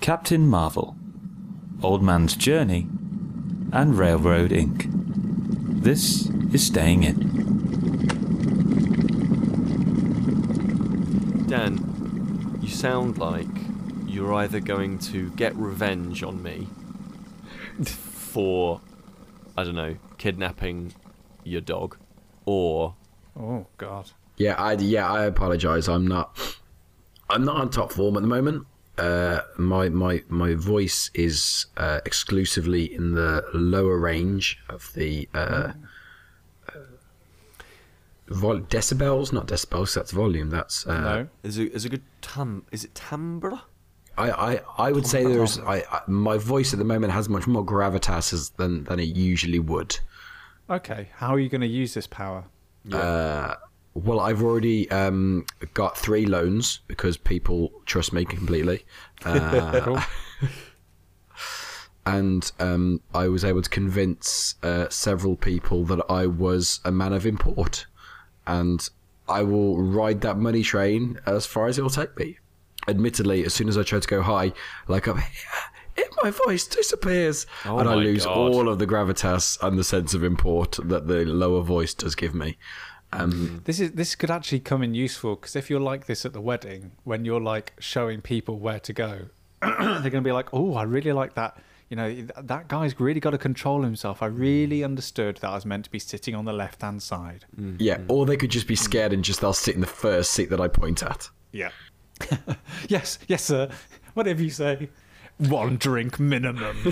Captain 0.00 0.48
Marvel, 0.48 0.96
Old 1.82 2.02
Man's 2.02 2.34
Journey, 2.34 2.88
and 3.70 3.98
Railroad 3.98 4.50
Ink. 4.50 4.86
This 4.88 6.30
is 6.52 6.66
Staying 6.66 7.02
In. 7.02 7.18
Dan, 11.46 12.58
you 12.62 12.68
sound 12.68 13.18
like 13.18 13.46
you're 14.06 14.32
either 14.32 14.58
going 14.58 14.98
to 14.98 15.30
get 15.32 15.54
revenge 15.54 16.22
on 16.22 16.42
me 16.42 16.66
for, 17.84 18.80
I 19.56 19.64
don't 19.64 19.76
know, 19.76 19.96
kidnapping 20.16 20.94
your 21.44 21.60
dog, 21.60 21.98
or 22.46 22.94
Oh 23.38 23.66
God. 23.76 24.10
Yeah, 24.36 24.54
I 24.54 24.72
yeah, 24.72 25.10
I 25.10 25.24
apologize. 25.24 25.88
I'm 25.88 26.06
not 26.06 26.56
I'm 27.28 27.44
not 27.44 27.56
on 27.56 27.70
top 27.70 27.92
form 27.92 28.16
at 28.16 28.22
the 28.22 28.28
moment. 28.28 28.66
Uh, 29.00 29.40
my 29.56 29.88
my 29.88 30.22
my 30.28 30.54
voice 30.54 31.10
is 31.14 31.66
uh, 31.76 32.00
exclusively 32.04 32.84
in 32.94 33.14
the 33.14 33.42
lower 33.54 33.98
range 33.98 34.58
of 34.68 34.92
the 34.94 35.26
uh, 35.34 35.72
uh, 36.68 36.72
vol- 38.28 38.60
decibels, 38.60 39.32
not 39.32 39.46
decibels. 39.46 39.94
That's 39.94 40.10
volume. 40.12 40.50
That's 40.50 40.86
uh, 40.86 41.00
No. 41.00 41.28
is 41.42 41.58
a 41.58 41.72
is 41.72 41.84
a 41.84 41.88
good 41.88 42.02
tam? 42.20 42.64
Is 42.72 42.84
it 42.84 42.94
timbre? 42.94 43.62
I, 44.18 44.30
I, 44.30 44.60
I 44.76 44.92
would 44.92 45.06
say 45.06 45.24
there's 45.24 45.58
I, 45.60 45.76
I 45.90 46.02
my 46.06 46.36
voice 46.36 46.72
at 46.74 46.78
the 46.78 46.84
moment 46.84 47.12
has 47.12 47.28
much 47.28 47.46
more 47.46 47.64
gravitas 47.64 48.32
as, 48.34 48.50
than 48.50 48.84
than 48.84 48.98
it 49.00 49.16
usually 49.16 49.58
would. 49.60 49.98
Okay. 50.68 51.08
How 51.16 51.34
are 51.34 51.38
you 51.40 51.48
going 51.48 51.62
to 51.62 51.66
use 51.66 51.94
this 51.94 52.06
power? 52.06 52.44
Uh, 52.92 53.54
well, 53.94 54.20
I've 54.20 54.42
already 54.42 54.90
um, 54.90 55.46
got 55.74 55.98
three 55.98 56.26
loans 56.26 56.80
because 56.86 57.16
people 57.16 57.72
trust 57.86 58.12
me 58.12 58.24
completely. 58.24 58.84
Uh, 59.22 60.02
and 62.06 62.50
um, 62.58 63.02
I 63.14 63.28
was 63.28 63.44
able 63.44 63.60
to 63.60 63.68
convince 63.68 64.54
uh, 64.62 64.88
several 64.88 65.36
people 65.36 65.84
that 65.84 66.00
I 66.08 66.24
was 66.24 66.80
a 66.86 66.90
man 66.90 67.12
of 67.12 67.26
import, 67.26 67.84
and 68.46 68.88
I 69.28 69.42
will 69.42 69.76
ride 69.76 70.22
that 70.22 70.38
money 70.38 70.62
train 70.62 71.20
as 71.26 71.44
far 71.44 71.66
as 71.66 71.78
it 71.78 71.82
will 71.82 71.90
take 71.90 72.16
me. 72.18 72.38
Admittedly, 72.88 73.44
as 73.44 73.52
soon 73.52 73.68
as 73.68 73.76
I 73.76 73.82
try 73.82 74.00
to 74.00 74.08
go 74.08 74.22
high, 74.22 74.54
like 74.88 75.06
up 75.06 75.18
here, 75.18 76.06
my 76.22 76.30
voice 76.30 76.66
disappears, 76.66 77.46
Oh 77.64 77.78
and 77.78 77.88
I 77.88 77.94
lose 77.94 78.24
God. 78.24 78.36
all 78.36 78.68
of 78.68 78.78
the 78.78 78.86
gravitas 78.86 79.58
and 79.62 79.78
the 79.78 79.84
sense 79.84 80.14
of 80.14 80.24
import 80.24 80.78
that 80.82 81.06
the 81.06 81.24
lower 81.24 81.62
voice 81.62 81.94
does 81.94 82.14
give 82.14 82.34
me. 82.34 82.56
Um, 83.12 83.62
This 83.64 83.80
is 83.80 83.92
this 83.92 84.14
could 84.14 84.30
actually 84.30 84.60
come 84.60 84.82
in 84.82 84.94
useful 84.94 85.36
because 85.36 85.56
if 85.56 85.68
you're 85.68 85.80
like 85.80 86.06
this 86.06 86.24
at 86.24 86.32
the 86.32 86.40
wedding, 86.40 86.92
when 87.04 87.24
you're 87.24 87.40
like 87.40 87.72
showing 87.78 88.20
people 88.20 88.58
where 88.58 88.80
to 88.80 88.92
go, 88.92 89.26
they're 89.62 90.00
going 90.00 90.12
to 90.12 90.20
be 90.20 90.32
like, 90.32 90.48
"Oh, 90.52 90.74
I 90.74 90.84
really 90.84 91.12
like 91.12 91.34
that." 91.34 91.56
You 91.88 91.96
know, 91.96 92.26
that 92.36 92.68
guy's 92.68 93.00
really 93.00 93.18
got 93.18 93.30
to 93.30 93.38
control 93.38 93.82
himself. 93.82 94.22
I 94.22 94.26
really 94.26 94.80
mm. 94.80 94.84
understood 94.84 95.38
that 95.38 95.50
I 95.50 95.54
was 95.54 95.66
meant 95.66 95.86
to 95.86 95.90
be 95.90 95.98
sitting 95.98 96.36
on 96.36 96.44
the 96.44 96.52
left 96.52 96.82
hand 96.82 97.02
side. 97.02 97.46
Mm. 97.60 97.76
Yeah, 97.80 97.98
mm. 97.98 98.04
or 98.08 98.26
they 98.26 98.36
could 98.36 98.50
just 98.50 98.68
be 98.68 98.76
scared 98.76 99.12
and 99.12 99.24
just 99.24 99.40
they'll 99.40 99.52
sit 99.52 99.74
in 99.74 99.80
the 99.80 99.88
first 99.88 100.30
seat 100.30 100.50
that 100.50 100.60
I 100.60 100.68
point 100.68 101.02
at. 101.02 101.28
Yeah. 101.50 101.70
yes, 102.88 103.18
yes, 103.26 103.42
sir. 103.44 103.70
Whatever 104.14 104.42
you 104.42 104.50
say. 104.50 104.88
One 105.48 105.76
drink 105.78 106.20
minimum. 106.20 106.76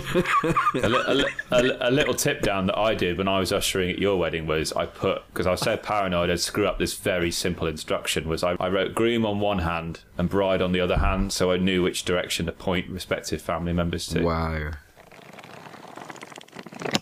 a, 0.74 0.88
li- 0.88 1.04
a, 1.06 1.14
li- 1.14 1.24
a, 1.50 1.62
li- 1.62 1.78
a 1.82 1.90
little 1.90 2.14
tip 2.14 2.40
down 2.40 2.66
that 2.66 2.78
I 2.78 2.94
did 2.94 3.18
when 3.18 3.28
I 3.28 3.40
was 3.40 3.52
ushering 3.52 3.90
at 3.90 3.98
your 3.98 4.16
wedding 4.16 4.46
was 4.46 4.72
I 4.72 4.86
put 4.86 5.22
because 5.28 5.46
I 5.46 5.50
was 5.50 5.60
so 5.60 5.76
paranoid 5.76 6.30
I'd 6.30 6.40
screw 6.40 6.66
up 6.66 6.78
this 6.78 6.94
very 6.94 7.30
simple 7.30 7.66
instruction 7.66 8.26
was 8.26 8.42
I, 8.42 8.52
I 8.58 8.68
wrote 8.70 8.94
groom 8.94 9.26
on 9.26 9.38
one 9.40 9.58
hand 9.58 10.00
and 10.16 10.30
bride 10.30 10.62
on 10.62 10.72
the 10.72 10.80
other 10.80 10.96
hand 10.96 11.32
so 11.32 11.52
I 11.52 11.58
knew 11.58 11.82
which 11.82 12.04
direction 12.06 12.46
to 12.46 12.52
point 12.52 12.88
respective 12.88 13.42
family 13.42 13.74
members 13.74 14.06
to. 14.08 14.22
Wow. 14.22 14.70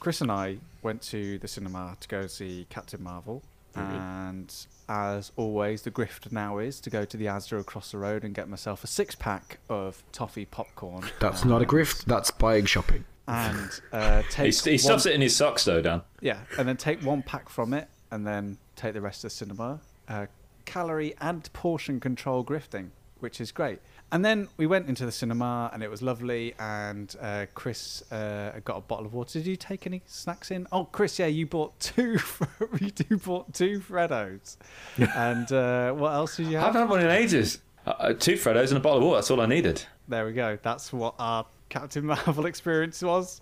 Kris 0.01 0.21
and 0.21 0.33
I 0.33 0.59
went 0.83 1.03
to 1.03 1.39
the 1.39 1.49
cinema 1.49 1.97
to 2.01 2.09
go 2.09 2.27
see 2.27 2.67
Captain 2.71 3.03
Marvel. 3.03 3.43
And 3.77 4.55
as 4.89 5.33
always, 5.37 5.83
the 5.83 5.91
grift 5.91 6.31
now 6.33 6.59
is 6.59 6.81
to 6.81 6.91
go 6.91 7.05
to 7.05 7.17
the 7.17 7.27
Asda 7.27 7.61
across 7.61 7.93
the 7.93 7.99
road 7.99 8.25
and 8.25 8.35
get 8.35 8.49
myself 8.49 8.85
a 8.85 8.87
six 8.87 9.15
pack 9.15 9.59
of 9.69 10.03
toffee 10.13 10.45
popcorn. 10.47 11.05
That's 11.21 11.45
not 11.45 11.63
a 11.63 11.65
grift, 11.67 12.05
that's 12.05 12.31
buying 12.31 12.65
shopping. 12.67 13.05
And 13.27 13.71
uh, 13.93 14.23
He, 14.23 14.29
take 14.31 14.55
he 14.65 14.79
stuffs 14.79 15.05
one, 15.05 15.13
it 15.13 15.15
in 15.17 15.21
his 15.21 15.35
socks 15.37 15.65
though, 15.65 15.83
Dan. 15.83 16.03
yeah, 16.21 16.41
and 16.59 16.69
then 16.69 16.77
take 16.77 17.03
one 17.03 17.23
pack 17.23 17.49
from 17.49 17.75
it, 17.75 17.89
and 18.11 18.27
then 18.27 18.59
take 18.77 18.95
the 18.95 19.01
rest 19.01 19.23
to 19.23 19.27
the 19.27 19.31
cinema. 19.31 19.81
Uh, 20.09 20.27
calorie 20.65 21.15
and 21.21 21.53
portion 21.53 21.99
control 22.01 22.45
grifting, 22.45 22.91
which 23.21 23.41
is 23.41 23.51
great. 23.53 23.81
And 24.13 24.25
then 24.25 24.47
we 24.57 24.67
went 24.67 24.89
into 24.89 25.05
the 25.05 25.11
cinema, 25.13 25.69
and 25.73 25.83
it 25.83 25.91
was 25.91 26.01
lovely. 26.01 26.55
And 26.61 27.15
uh, 27.21 27.47
Kris 27.55 28.03
uh, 28.13 28.53
got 28.65 28.77
a 28.77 28.81
bottle 28.81 29.05
of 29.05 29.13
water. 29.15 29.41
Did 29.41 29.49
you 29.49 29.57
take 29.57 29.85
any 29.87 30.03
snacks 30.07 30.51
in? 30.53 30.67
Oh, 30.71 30.85
Kris, 30.85 31.19
yeah, 31.19 31.27
you 31.27 31.47
bought 31.47 31.79
two. 31.81 32.19
you 32.81 32.91
do 32.91 33.17
bought 33.19 33.53
two 33.53 33.81
Freddos. 33.81 34.57
and 35.17 35.51
uh, 35.53 35.93
what 35.93 36.13
else 36.13 36.37
did 36.37 36.47
you 36.47 36.57
have? 36.57 36.63
I 36.63 36.67
have? 36.67 36.75
haven't 36.75 36.89
had 36.89 36.91
one 36.91 37.01
in 37.01 37.11
ages. 37.11 37.59
Uh, 37.87 37.91
uh, 37.99 38.13
two 38.13 38.35
Freddos 38.35 38.69
and 38.69 38.77
a 38.77 38.81
bottle 38.81 38.99
of 38.99 39.05
water. 39.05 39.17
That's 39.17 39.31
all 39.31 39.41
I 39.41 39.47
needed. 39.47 39.83
There 40.09 40.25
we 40.25 40.33
go. 40.33 40.57
That's 40.63 40.93
what 40.93 41.15
our 41.19 41.45
Captain 41.69 42.07
Marvel 42.07 42.47
experience 42.47 43.03
was 43.03 43.41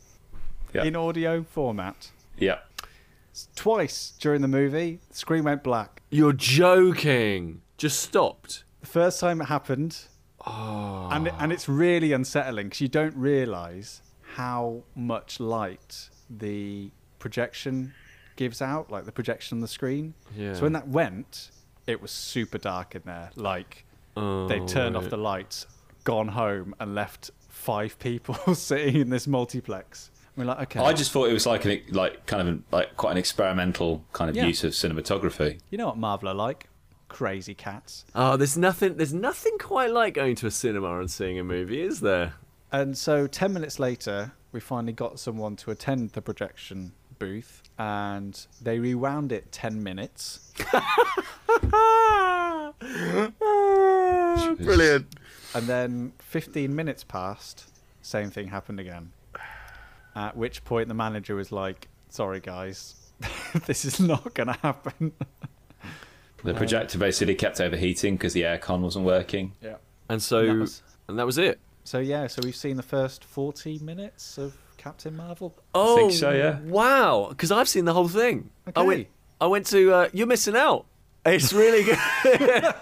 Yeah. 0.72 0.84
in 0.84 0.96
audio 0.96 1.42
format. 1.42 2.10
Yeah. 2.38 2.60
Twice 3.56 4.14
during 4.20 4.40
the 4.42 4.48
movie, 4.48 5.00
the 5.10 5.16
screen 5.16 5.44
went 5.44 5.62
black. 5.62 6.00
You're 6.10 6.32
joking. 6.32 7.60
Just 7.76 8.00
stopped. 8.00 8.64
The 8.80 8.86
first 8.86 9.18
time 9.20 9.40
it 9.40 9.46
happened, 9.46 10.06
and 10.46 11.28
and 11.38 11.52
it's 11.52 11.68
really 11.68 12.12
unsettling 12.12 12.66
because 12.66 12.80
you 12.80 12.88
don't 12.88 13.16
realise 13.16 14.02
how 14.34 14.82
much 14.94 15.40
light 15.40 16.08
the 16.28 16.90
projection 17.18 17.94
gives 18.36 18.60
out, 18.60 18.90
like 18.90 19.04
the 19.04 19.12
projection 19.12 19.56
on 19.58 19.60
the 19.60 19.68
screen. 19.68 20.14
Yeah. 20.36 20.54
So 20.54 20.62
when 20.62 20.72
that 20.72 20.88
went, 20.88 21.50
it 21.86 22.02
was 22.02 22.10
super 22.10 22.58
dark 22.58 22.94
in 22.94 23.02
there. 23.04 23.30
Like 23.36 23.84
Oh, 24.16 24.46
they 24.46 24.60
turned 24.60 24.96
off 24.96 25.08
the 25.10 25.16
lights, 25.16 25.66
gone 26.04 26.28
home, 26.28 26.74
and 26.78 26.94
left 26.94 27.30
five 27.48 27.98
people 28.00 28.54
sitting 28.54 29.00
in 29.00 29.10
this 29.10 29.26
multiplex. 29.26 30.10
We're 30.36 30.44
like, 30.44 30.60
okay, 30.62 30.80
I 30.80 30.92
just 30.92 31.12
thought 31.12 31.28
it 31.30 31.32
was 31.32 31.46
like 31.46 31.64
an 31.64 31.80
like 31.90 32.26
kind 32.26 32.48
of 32.48 32.62
like 32.72 32.96
quite 32.96 33.12
an 33.12 33.18
experimental 33.18 34.04
kind 34.12 34.28
of 34.28 34.34
Yeah. 34.36 34.46
use 34.46 34.64
of 34.64 34.72
cinematography. 34.72 35.60
you 35.70 35.78
know 35.78 35.86
what 35.86 35.96
Marvel 35.96 36.28
are 36.28 36.34
like? 36.34 36.68
Crazy 37.14 37.54
cats. 37.54 38.04
Oh, 38.12 38.36
there's 38.36 38.58
nothing. 38.58 38.96
There's 38.96 39.14
nothing 39.14 39.56
quite 39.58 39.92
like 39.92 40.14
going 40.14 40.34
to 40.34 40.48
a 40.48 40.50
cinema 40.50 40.98
and 40.98 41.08
seeing 41.08 41.38
a 41.38 41.44
movie, 41.44 41.80
is 41.80 42.00
there? 42.00 42.34
And 42.72 42.98
so 42.98 43.28
10 43.28 43.52
minutes 43.52 43.78
later, 43.78 44.32
we 44.50 44.58
finally 44.58 44.92
got 44.92 45.20
someone 45.20 45.54
to 45.56 45.70
attend 45.70 46.10
the 46.10 46.20
projection 46.20 46.90
booth 47.20 47.62
and 47.78 48.46
they 48.60 48.80
rewound 48.80 49.30
it 49.30 49.52
10 49.52 49.80
minutes. 49.80 50.52
Brilliant. 54.58 55.06
And 55.54 55.68
then 55.68 56.14
15 56.18 56.74
minutes 56.74 57.04
passed, 57.04 57.70
same 58.02 58.30
thing 58.30 58.48
happened 58.48 58.80
again. 58.80 59.12
At 60.16 60.36
which 60.36 60.64
point 60.64 60.88
the 60.88 60.94
manager 60.94 61.36
was 61.36 61.52
like, 61.52 61.86
sorry 62.08 62.40
guys, 62.40 62.96
this 63.66 63.84
is 63.84 64.00
not 64.00 64.34
going 64.34 64.48
to 64.48 64.58
happen. 64.62 65.12
The 66.44 66.54
projector 66.54 66.98
basically 66.98 67.34
kept 67.34 67.60
overheating 67.60 68.14
because 68.16 68.32
the 68.34 68.42
aircon 68.42 68.80
wasn't 68.80 69.04
working. 69.06 69.52
yeah. 69.62 69.76
And 70.08 70.22
so, 70.22 70.40
And 70.40 70.50
and 70.50 70.68
that 70.68 71.14
that 71.16 71.26
was- 71.26 71.38
was, 71.38 71.46
it. 71.46 71.60
So 71.84 71.98
yeah, 71.98 72.26
so 72.28 72.40
we've 72.44 72.54
seen 72.56 72.76
the 72.76 72.82
first 72.82 73.24
40 73.24 73.78
minutes 73.80 74.38
of 74.38 74.56
Captain 74.78 75.16
Marvel. 75.16 75.54
Oh, 75.74 75.96
think 75.96 76.12
so, 76.12 76.30
yeah. 76.30 76.60
Wow, 76.60 77.26
because 77.30 77.50
I've 77.50 77.68
seen 77.68 77.84
the 77.86 77.92
whole 77.94 78.08
thing. 78.08 78.50
I 78.66 78.70
Okay. 78.70 78.86
went. 78.86 79.06
I 79.40 79.46
went 79.46 79.66
to. 79.66 79.92
Uh, 79.92 80.08
You're 80.12 80.26
missing 80.26 80.56
out. 80.56 80.86
It's 81.26 81.52
really 81.52 81.84
good. 81.84 81.98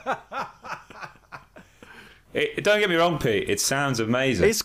It, 2.34 2.64
don't 2.64 2.80
get 2.80 2.88
me 2.88 2.96
wrong, 2.96 3.18
Pete. 3.18 3.48
It 3.50 3.60
sounds 3.60 4.00
amazing. 4.00 4.48
it's 4.48 4.62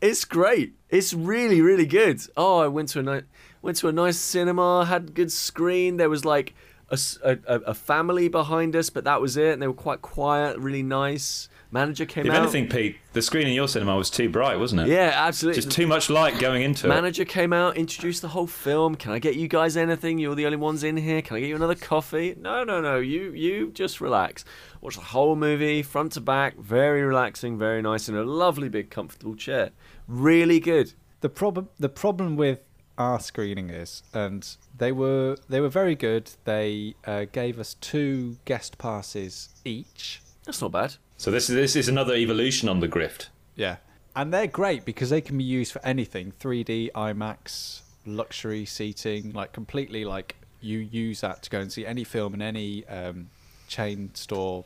it's 0.00 0.24
great. 0.24 0.72
It's 0.88 1.12
really 1.12 1.60
really 1.60 1.84
good. 1.86 2.20
Oh, 2.36 2.58
I 2.60 2.68
went 2.68 2.88
to 2.90 3.00
a 3.00 3.02
ni- 3.02 3.26
went 3.60 3.76
to 3.78 3.88
a 3.88 3.92
nice 3.92 4.16
cinema. 4.18 4.86
Had 4.86 5.02
a 5.08 5.12
good 5.12 5.30
screen. 5.30 5.98
There 5.98 6.08
was 6.08 6.24
like 6.24 6.54
a, 6.90 6.94
s- 6.94 7.18
a- 7.24 7.38
a- 7.46 7.60
a 7.60 7.74
family 7.74 8.28
behind 8.28 8.76
us, 8.76 8.90
but 8.90 9.04
that 9.04 9.20
was 9.20 9.36
it. 9.36 9.52
And 9.54 9.62
they 9.62 9.66
were 9.66 9.72
quite 9.74 10.02
quiet, 10.02 10.58
really 10.58 10.82
nice. 10.82 11.48
Manager 11.72 12.06
came 12.06 12.26
if 12.26 12.32
out. 12.32 12.42
anything, 12.42 12.68
Pete, 12.68 12.96
the 13.12 13.20
screen 13.20 13.46
in 13.48 13.52
your 13.52 13.66
cinema 13.66 13.96
was 13.96 14.08
too 14.08 14.28
bright, 14.28 14.56
wasn't 14.58 14.82
it? 14.82 14.88
yeah, 14.88 15.12
absolutely. 15.14 15.60
Just 15.60 15.74
too 15.74 15.86
much 15.86 16.08
light 16.08 16.38
going 16.38 16.62
into 16.62 16.86
it. 16.86 16.90
Manager 16.90 17.24
came 17.24 17.52
out, 17.52 17.76
introduced 17.76 18.22
the 18.22 18.28
whole 18.28 18.46
film. 18.46 18.94
Can 18.94 19.10
I 19.10 19.18
get 19.18 19.34
you 19.34 19.48
guys 19.48 19.76
anything? 19.76 20.18
You're 20.18 20.36
the 20.36 20.46
only 20.46 20.56
ones 20.58 20.84
in 20.84 20.96
here. 20.96 21.20
Can 21.22 21.36
I 21.36 21.40
get 21.40 21.48
you 21.48 21.56
another 21.56 21.74
coffee? 21.74 22.36
No, 22.38 22.62
no, 22.62 22.80
no. 22.80 22.98
You, 22.98 23.32
you 23.32 23.72
just 23.72 24.00
relax. 24.00 24.44
Watch 24.80 24.94
the 24.94 25.00
whole 25.02 25.34
movie, 25.34 25.82
front 25.82 26.12
to 26.12 26.20
back. 26.20 26.56
Very 26.56 27.02
relaxing, 27.02 27.58
very 27.58 27.82
nice, 27.82 28.08
in 28.08 28.14
a 28.16 28.22
lovely 28.22 28.68
big 28.68 28.88
comfortable 28.90 29.34
chair. 29.34 29.70
Really 30.06 30.60
good. 30.60 30.92
the 31.20 31.28
problem 31.28 31.68
the 31.78 31.88
problem 31.88 32.36
with 32.36 32.60
our 32.98 33.20
screening 33.20 33.70
is 33.70 34.02
and 34.14 34.56
they 34.76 34.90
were 34.92 35.36
they 35.48 35.60
were 35.60 35.68
very 35.68 35.94
good 35.94 36.30
they 36.44 36.94
uh, 37.06 37.26
gave 37.32 37.58
us 37.58 37.74
two 37.74 38.36
guest 38.44 38.78
passes 38.78 39.50
each 39.64 40.22
That's 40.44 40.60
not 40.62 40.72
bad. 40.72 40.94
So 41.18 41.30
this 41.30 41.48
is 41.50 41.56
this 41.56 41.76
is 41.76 41.88
another 41.88 42.14
evolution 42.14 42.68
on 42.68 42.80
the 42.80 42.88
grift. 42.88 43.28
yeah 43.54 43.76
and 44.14 44.32
they're 44.32 44.46
great 44.46 44.84
because 44.86 45.10
they 45.10 45.20
can 45.20 45.36
be 45.36 45.44
used 45.44 45.72
for 45.72 45.84
anything 45.84 46.32
3D, 46.40 46.90
IMAX, 46.92 47.82
luxury 48.06 48.64
seating, 48.64 49.32
like 49.32 49.52
completely 49.52 50.06
like 50.06 50.36
you 50.62 50.78
use 50.78 51.20
that 51.20 51.42
to 51.42 51.50
go 51.50 51.60
and 51.60 51.70
see 51.70 51.84
any 51.84 52.02
film 52.02 52.32
in 52.32 52.40
any 52.40 52.86
um, 52.86 53.28
chain 53.68 54.10
store 54.14 54.64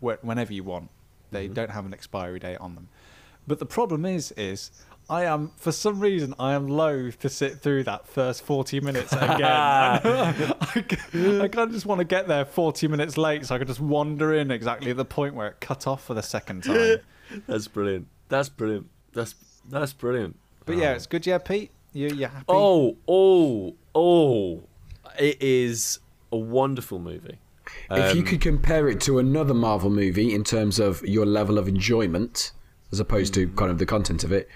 wh- 0.00 0.22
whenever 0.22 0.54
you 0.54 0.64
want. 0.64 0.88
They 1.30 1.48
don't 1.48 1.70
have 1.70 1.84
an 1.84 1.92
expiry 1.92 2.38
date 2.38 2.56
on 2.60 2.74
them. 2.76 2.88
But 3.46 3.58
the 3.58 3.66
problem 3.66 4.06
is, 4.06 4.32
is 4.32 4.70
I 5.10 5.24
am 5.24 5.52
for 5.56 5.72
some 5.72 6.00
reason 6.00 6.34
I 6.38 6.52
am 6.52 6.68
loath 6.68 7.18
to 7.20 7.28
sit 7.30 7.60
through 7.60 7.84
that 7.84 8.06
first 8.06 8.42
forty 8.42 8.80
minutes 8.80 9.12
again. 9.12 9.40
I 10.02 11.48
kind 11.48 11.58
of 11.58 11.72
just 11.72 11.86
want 11.86 12.00
to 12.00 12.04
get 12.04 12.28
there 12.28 12.44
forty 12.44 12.88
minutes 12.88 13.16
late 13.16 13.46
so 13.46 13.54
I 13.54 13.58
could 13.58 13.68
just 13.68 13.80
wander 13.80 14.34
in 14.34 14.50
exactly 14.50 14.90
at 14.90 14.96
the 14.98 15.04
point 15.04 15.34
where 15.34 15.48
it 15.48 15.60
cut 15.60 15.86
off 15.86 16.04
for 16.04 16.14
the 16.14 16.22
second 16.22 16.64
time. 16.64 16.98
That's 17.46 17.68
brilliant. 17.68 18.06
That's 18.28 18.48
brilliant. 18.48 18.88
That's 19.12 19.34
that's 19.70 19.92
brilliant. 19.92 20.36
But 20.66 20.76
yeah, 20.76 20.92
it's 20.92 21.06
good. 21.06 21.26
Yeah, 21.26 21.38
Pete, 21.38 21.70
you 21.94 22.08
you 22.08 22.26
happy? 22.26 22.44
Oh, 22.48 22.96
oh, 23.08 23.74
oh! 23.94 24.62
It 25.18 25.40
is 25.40 25.98
a 26.30 26.36
wonderful 26.36 26.98
movie. 26.98 27.38
if 27.90 28.14
you 28.14 28.20
Um, 28.20 28.26
could 28.26 28.40
compare 28.42 28.88
it 28.88 29.00
to 29.02 29.18
another 29.18 29.54
Marvel 29.54 29.88
movie 29.90 30.34
in 30.34 30.44
terms 30.44 30.78
of 30.78 31.02
your 31.06 31.24
level 31.24 31.56
of 31.58 31.66
enjoyment, 31.68 32.52
as 32.92 33.00
opposed 33.00 33.32
to 33.34 33.48
kind 33.48 33.70
of 33.70 33.78
the 33.78 33.86
content 33.86 34.24
of 34.24 34.32
it, 34.32 34.48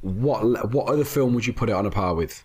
what 0.00 0.72
what 0.72 0.88
other 0.88 1.04
film 1.04 1.34
would 1.34 1.46
you 1.46 1.52
put 1.52 1.68
it 1.68 1.72
on 1.72 1.86
a 1.86 1.90
par 1.90 2.14
with? 2.14 2.42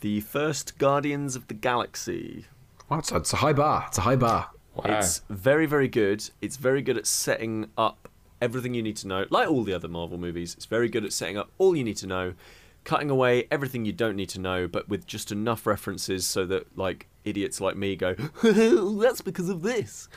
The 0.00 0.20
first 0.20 0.78
Guardians 0.78 1.36
of 1.36 1.48
the 1.48 1.54
Galaxy. 1.54 2.46
Well, 2.88 3.00
it's, 3.00 3.10
a, 3.10 3.16
it's 3.16 3.32
a 3.32 3.36
high 3.36 3.52
bar. 3.52 3.84
It's 3.88 3.98
a 3.98 4.02
high 4.02 4.16
bar. 4.16 4.50
Wow. 4.74 4.98
It's 4.98 5.22
very, 5.30 5.66
very 5.66 5.88
good. 5.88 6.28
It's 6.40 6.56
very 6.56 6.82
good 6.82 6.98
at 6.98 7.06
setting 7.06 7.70
up 7.76 8.08
everything 8.40 8.74
you 8.74 8.82
need 8.82 8.96
to 8.98 9.08
know. 9.08 9.26
Like 9.30 9.48
all 9.48 9.64
the 9.64 9.72
other 9.72 9.88
Marvel 9.88 10.18
movies, 10.18 10.54
it's 10.54 10.66
very 10.66 10.88
good 10.88 11.04
at 11.04 11.12
setting 11.12 11.36
up 11.38 11.50
all 11.58 11.74
you 11.74 11.82
need 11.82 11.96
to 11.98 12.06
know, 12.06 12.34
cutting 12.84 13.10
away 13.10 13.48
everything 13.50 13.84
you 13.84 13.92
don't 13.92 14.16
need 14.16 14.28
to 14.30 14.40
know, 14.40 14.68
but 14.68 14.88
with 14.88 15.06
just 15.06 15.32
enough 15.32 15.66
references 15.66 16.26
so 16.26 16.44
that 16.46 16.76
like 16.76 17.06
idiots 17.24 17.60
like 17.60 17.76
me 17.76 17.96
go, 17.96 18.14
"That's 18.42 19.22
because 19.22 19.48
of 19.48 19.62
this." 19.62 20.08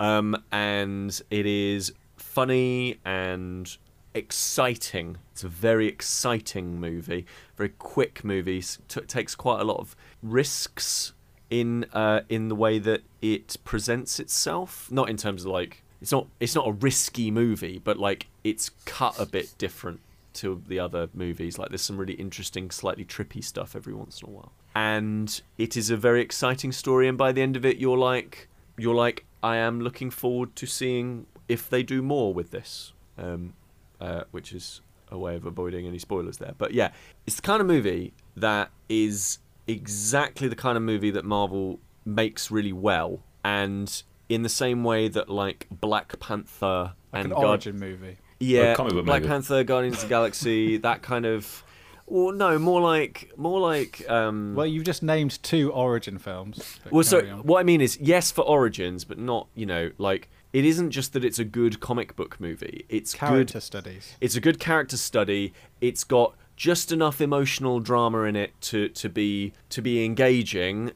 Um, 0.00 0.42
and 0.50 1.20
it 1.30 1.46
is 1.46 1.92
funny 2.16 2.98
and 3.04 3.76
exciting. 4.16 5.18
It's 5.32 5.44
a 5.44 5.48
very 5.48 5.86
exciting 5.86 6.80
movie, 6.80 7.26
very 7.56 7.70
quick 7.70 8.24
movie. 8.24 8.62
T- 8.88 9.00
takes 9.02 9.34
quite 9.34 9.60
a 9.60 9.64
lot 9.64 9.78
of 9.78 9.94
risks 10.22 11.12
in 11.50 11.84
uh, 11.92 12.22
in 12.28 12.48
the 12.48 12.54
way 12.54 12.78
that 12.78 13.02
it 13.22 13.56
presents 13.64 14.18
itself. 14.18 14.90
Not 14.90 15.08
in 15.08 15.16
terms 15.16 15.44
of 15.44 15.50
like 15.50 15.82
it's 16.00 16.12
not 16.12 16.26
it's 16.40 16.54
not 16.54 16.66
a 16.66 16.72
risky 16.72 17.30
movie, 17.30 17.80
but 17.82 17.98
like 17.98 18.26
it's 18.44 18.70
cut 18.84 19.18
a 19.18 19.26
bit 19.26 19.54
different 19.58 20.00
to 20.34 20.62
the 20.66 20.78
other 20.78 21.08
movies. 21.14 21.58
Like 21.58 21.70
there's 21.70 21.82
some 21.82 21.96
really 21.96 22.14
interesting, 22.14 22.70
slightly 22.70 23.04
trippy 23.04 23.42
stuff 23.42 23.76
every 23.76 23.94
once 23.94 24.22
in 24.22 24.28
a 24.28 24.32
while, 24.32 24.52
and 24.74 25.40
it 25.58 25.76
is 25.76 25.90
a 25.90 25.96
very 25.96 26.22
exciting 26.22 26.72
story. 26.72 27.08
And 27.08 27.16
by 27.16 27.32
the 27.32 27.42
end 27.42 27.56
of 27.56 27.64
it, 27.64 27.78
you're 27.78 27.98
like 27.98 28.48
you're 28.76 28.94
like 28.94 29.24
I 29.42 29.56
am 29.56 29.80
looking 29.80 30.10
forward 30.10 30.56
to 30.56 30.66
seeing 30.66 31.26
if 31.48 31.70
they 31.70 31.82
do 31.82 32.02
more 32.02 32.34
with 32.34 32.50
this, 32.50 32.92
um, 33.16 33.54
uh, 34.00 34.24
which 34.30 34.52
is 34.52 34.80
a 35.10 35.18
way 35.18 35.36
of 35.36 35.44
avoiding 35.46 35.86
any 35.86 35.98
spoilers 35.98 36.38
there. 36.38 36.54
But 36.58 36.72
yeah, 36.74 36.90
it's 37.26 37.36
the 37.36 37.42
kind 37.42 37.60
of 37.60 37.66
movie 37.66 38.12
that 38.36 38.70
is 38.88 39.38
exactly 39.66 40.48
the 40.48 40.56
kind 40.56 40.76
of 40.76 40.82
movie 40.82 41.10
that 41.10 41.24
Marvel 41.24 41.78
makes 42.04 42.50
really 42.50 42.72
well, 42.72 43.20
and 43.44 44.02
in 44.28 44.42
the 44.42 44.48
same 44.48 44.82
way 44.84 45.08
that 45.08 45.28
like 45.28 45.66
Black 45.70 46.18
Panther 46.18 46.92
like 47.12 47.24
and 47.24 47.26
an 47.26 47.30
Guard- 47.30 47.44
origin 47.46 47.78
movie. 47.78 48.16
yeah, 48.40 48.74
comic 48.74 48.92
Black 49.04 49.22
movie. 49.22 49.28
Panther, 49.28 49.64
Guardians 49.64 49.96
of 49.96 50.02
the 50.02 50.08
Galaxy, 50.08 50.76
that 50.88 51.02
kind 51.02 51.26
of. 51.26 51.62
Well, 52.08 52.32
no, 52.32 52.56
more 52.58 52.80
like 52.80 53.32
more 53.36 53.58
like. 53.60 54.08
Um, 54.08 54.54
Well, 54.54 54.66
you've 54.66 54.84
just 54.84 55.02
named 55.02 55.42
two 55.42 55.72
origin 55.72 56.18
films. 56.18 56.78
well, 56.90 57.02
so 57.02 57.18
on. 57.18 57.42
what 57.42 57.58
I 57.58 57.64
mean 57.64 57.80
is, 57.80 57.98
yes, 58.00 58.30
for 58.30 58.42
origins, 58.42 59.04
but 59.04 59.18
not 59.18 59.48
you 59.56 59.66
know 59.66 59.90
like 59.98 60.28
it 60.56 60.64
isn't 60.64 60.90
just 60.90 61.12
that 61.12 61.22
it's 61.22 61.38
a 61.38 61.44
good 61.44 61.80
comic 61.80 62.16
book 62.16 62.40
movie. 62.40 62.86
It's 62.88 63.12
character 63.12 63.58
good. 63.58 63.62
studies. 63.62 64.16
It's 64.22 64.36
a 64.36 64.40
good 64.40 64.58
character 64.58 64.96
study. 64.96 65.52
It's 65.82 66.02
got 66.02 66.34
just 66.56 66.90
enough 66.92 67.20
emotional 67.20 67.78
drama 67.78 68.22
in 68.22 68.36
it 68.36 68.58
to 68.62 68.88
to 68.88 69.10
be 69.10 69.52
to 69.68 69.82
be 69.82 70.02
engaging 70.02 70.92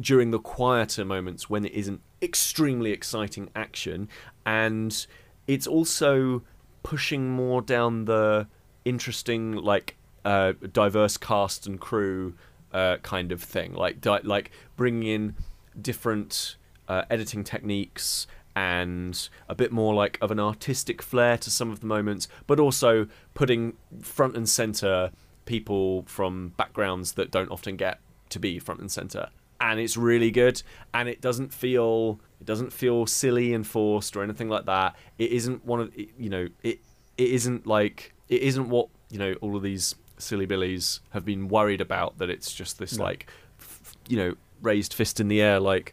during 0.00 0.30
the 0.30 0.38
quieter 0.38 1.04
moments 1.04 1.50
when 1.50 1.64
it 1.64 1.72
isn't 1.72 2.02
extremely 2.22 2.92
exciting 2.92 3.50
action, 3.56 4.08
and 4.46 5.08
it's 5.48 5.66
also 5.66 6.44
pushing 6.84 7.30
more 7.30 7.62
down 7.62 8.04
the 8.04 8.46
interesting 8.84 9.54
like 9.56 9.96
uh, 10.24 10.52
diverse 10.72 11.16
cast 11.16 11.66
and 11.66 11.80
crew 11.80 12.34
uh, 12.72 12.98
kind 12.98 13.32
of 13.32 13.42
thing, 13.42 13.72
like 13.74 14.00
di- 14.00 14.20
like 14.22 14.52
bringing 14.76 15.02
in 15.02 15.34
different 15.82 16.54
uh, 16.86 17.02
editing 17.10 17.42
techniques 17.42 18.28
and 18.56 19.28
a 19.48 19.54
bit 19.54 19.72
more 19.72 19.94
like 19.94 20.18
of 20.20 20.30
an 20.30 20.38
artistic 20.38 21.02
flair 21.02 21.36
to 21.38 21.50
some 21.50 21.70
of 21.70 21.80
the 21.80 21.86
moments, 21.86 22.28
but 22.46 22.60
also 22.60 23.06
putting 23.34 23.74
front 24.00 24.36
and 24.36 24.48
center 24.48 25.10
people 25.44 26.04
from 26.06 26.50
backgrounds 26.56 27.12
that 27.12 27.30
don't 27.30 27.50
often 27.50 27.76
get 27.76 28.00
to 28.30 28.38
be 28.38 28.58
front 28.58 28.80
and 28.80 28.90
center. 28.90 29.28
And 29.60 29.80
it's 29.80 29.96
really 29.96 30.30
good, 30.30 30.62
and 30.92 31.08
it 31.08 31.20
doesn't 31.20 31.52
feel 31.52 32.20
it 32.40 32.46
doesn't 32.46 32.72
feel 32.72 33.06
silly 33.06 33.54
and 33.54 33.66
forced 33.66 34.16
or 34.16 34.22
anything 34.22 34.48
like 34.48 34.66
that. 34.66 34.94
It 35.18 35.30
isn't 35.32 35.64
one 35.64 35.80
of 35.80 35.96
you 35.96 36.28
know 36.28 36.48
it 36.62 36.80
it 37.16 37.30
isn't 37.30 37.66
like 37.66 38.12
it 38.28 38.42
isn't 38.42 38.68
what 38.68 38.88
you 39.10 39.18
know 39.18 39.34
all 39.40 39.56
of 39.56 39.62
these 39.62 39.94
silly 40.18 40.46
billies 40.46 41.00
have 41.10 41.24
been 41.24 41.48
worried 41.48 41.80
about 41.80 42.18
that 42.18 42.30
it's 42.30 42.52
just 42.52 42.78
this 42.78 42.98
like 42.98 43.28
f- 43.58 43.94
you 44.08 44.16
know 44.16 44.34
raised 44.62 44.94
fist 44.94 45.20
in 45.20 45.28
the 45.28 45.42
air 45.42 45.58
like 45.58 45.92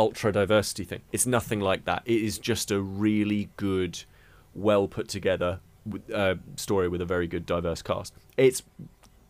ultra 0.00 0.32
diversity 0.32 0.84
thing. 0.84 1.02
It's 1.12 1.26
nothing 1.26 1.60
like 1.60 1.84
that. 1.84 2.02
It 2.06 2.22
is 2.22 2.38
just 2.38 2.70
a 2.70 2.80
really 2.80 3.50
good 3.58 4.02
well 4.54 4.88
put 4.88 5.08
together 5.08 5.60
uh, 6.14 6.36
story 6.56 6.88
with 6.88 7.00
a 7.02 7.04
very 7.04 7.26
good 7.26 7.44
diverse 7.44 7.82
cast. 7.82 8.14
It's 8.38 8.62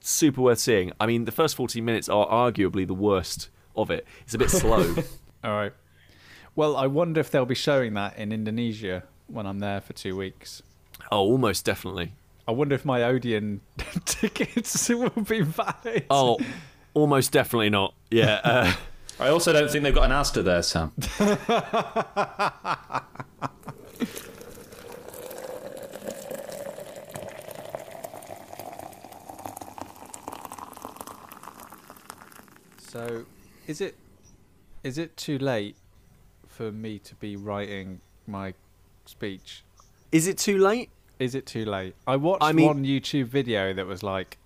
super 0.00 0.40
worth 0.40 0.60
seeing. 0.60 0.92
I 1.00 1.06
mean 1.06 1.24
the 1.24 1.32
first 1.32 1.56
14 1.56 1.84
minutes 1.84 2.08
are 2.08 2.26
arguably 2.26 2.86
the 2.86 2.94
worst 2.94 3.50
of 3.74 3.90
it. 3.90 4.06
It's 4.22 4.34
a 4.34 4.38
bit 4.38 4.50
slow. 4.50 4.94
All 5.44 5.52
right. 5.52 5.72
Well, 6.54 6.76
I 6.76 6.86
wonder 6.86 7.20
if 7.20 7.30
they'll 7.30 7.44
be 7.46 7.54
showing 7.54 7.94
that 7.94 8.16
in 8.16 8.30
Indonesia 8.32 9.02
when 9.26 9.46
I'm 9.46 9.58
there 9.58 9.80
for 9.80 9.92
two 9.92 10.16
weeks. 10.16 10.62
oh 11.10 11.18
almost 11.18 11.64
definitely. 11.64 12.12
I 12.46 12.52
wonder 12.52 12.74
if 12.76 12.84
my 12.84 13.02
Odeon 13.02 13.60
tickets 14.04 14.88
will 15.02 15.10
be 15.28 15.40
valid. 15.40 16.04
oh 16.10 16.38
almost 16.94 17.32
definitely 17.32 17.70
not. 17.70 17.94
Yeah 18.10 18.40
uh, 18.44 18.72
I 19.20 19.28
also 19.28 19.52
don't 19.52 19.70
think 19.70 19.84
they've 19.84 19.94
got 19.94 20.04
an 20.04 20.12
Asda 20.12 20.42
there, 20.42 20.62
Sam. 20.62 20.92
So, 32.78 33.24
is 33.66 33.80
it 33.80 33.94
is 34.82 34.98
it 34.98 35.16
too 35.16 35.38
late 35.38 35.76
for 36.46 36.72
me 36.72 36.98
to 37.00 37.14
be 37.16 37.36
writing 37.36 38.00
my 38.26 38.54
speech? 39.06 39.62
is 40.12 40.26
it 40.26 40.38
too 40.38 40.58
late 40.58 40.90
Is 41.20 41.34
it 41.34 41.46
too 41.46 41.64
late? 41.64 41.94
I 42.06 42.16
watched 42.16 42.42
I 42.42 42.52
mean- 42.52 42.66
one 42.66 42.84
YouTube 42.84 43.26
video 43.26 43.72
that 43.74 43.86
was 43.86 44.02
like, 44.02 44.38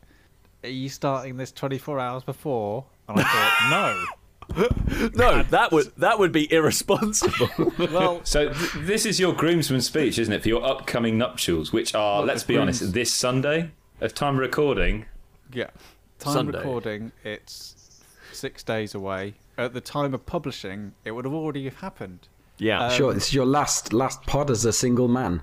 "Are 0.62 0.68
you 0.68 0.88
starting 0.88 1.36
this 1.36 1.52
24 1.52 1.98
hours 2.00 2.24
before?" 2.24 2.84
And 3.08 3.20
I 3.20 3.22
thought, 3.22 3.70
"No." 4.04 4.04
no 5.14 5.42
that 5.44 5.70
would 5.72 5.92
that 5.96 6.18
would 6.18 6.32
be 6.32 6.50
irresponsible 6.52 7.48
Well, 7.78 8.20
So 8.24 8.52
th- 8.52 8.72
this 8.78 9.04
is 9.06 9.18
your 9.20 9.32
groomsman 9.32 9.80
speech, 9.80 10.18
isn't 10.18 10.32
it, 10.32 10.42
for 10.42 10.48
your 10.48 10.64
upcoming 10.64 11.18
nuptials, 11.18 11.72
which 11.72 11.94
are, 11.94 12.18
Well, 12.18 12.26
let's 12.26 12.42
the 12.44 12.54
be 12.54 12.56
honest, 12.58 12.92
this 12.92 13.12
Sunday 13.12 13.70
at 14.00 14.14
time 14.14 14.36
recording. 14.38 15.06
yeah. 15.52 15.70
Time 16.18 16.32
Sunday. 16.34 16.58
recording, 16.58 17.12
it's 17.24 18.02
six 18.32 18.62
days 18.62 18.94
away. 18.94 19.34
At 19.58 19.72
the 19.74 19.80
time 19.80 20.14
of 20.14 20.24
publishing, 20.26 20.92
it 21.04 21.10
would 21.12 21.24
have 21.24 21.34
already 21.34 21.68
happened. 21.68 22.28
yeah 22.58 22.88
sure, 22.90 23.08
um, 23.10 23.14
this 23.14 23.28
is 23.28 23.34
your 23.34 23.46
last 23.46 23.92
last 23.92 24.22
pod 24.26 24.50
as 24.50 24.64
a 24.64 24.72
single 24.72 25.08
man. 25.08 25.42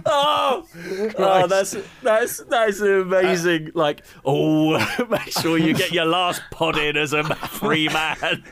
Oh, 0.06 0.66
oh, 1.18 1.46
that's 1.46 1.76
that's 2.02 2.38
that's 2.44 2.80
amazing. 2.80 3.70
like, 3.74 4.02
oh, 4.24 4.78
make 5.10 5.30
sure 5.32 5.58
you 5.58 5.74
get 5.74 5.92
your 5.92 6.04
last 6.04 6.42
pod 6.50 6.78
in 6.78 6.96
as 6.96 7.12
a 7.12 7.22
free 7.48 7.88
man. 7.88 8.44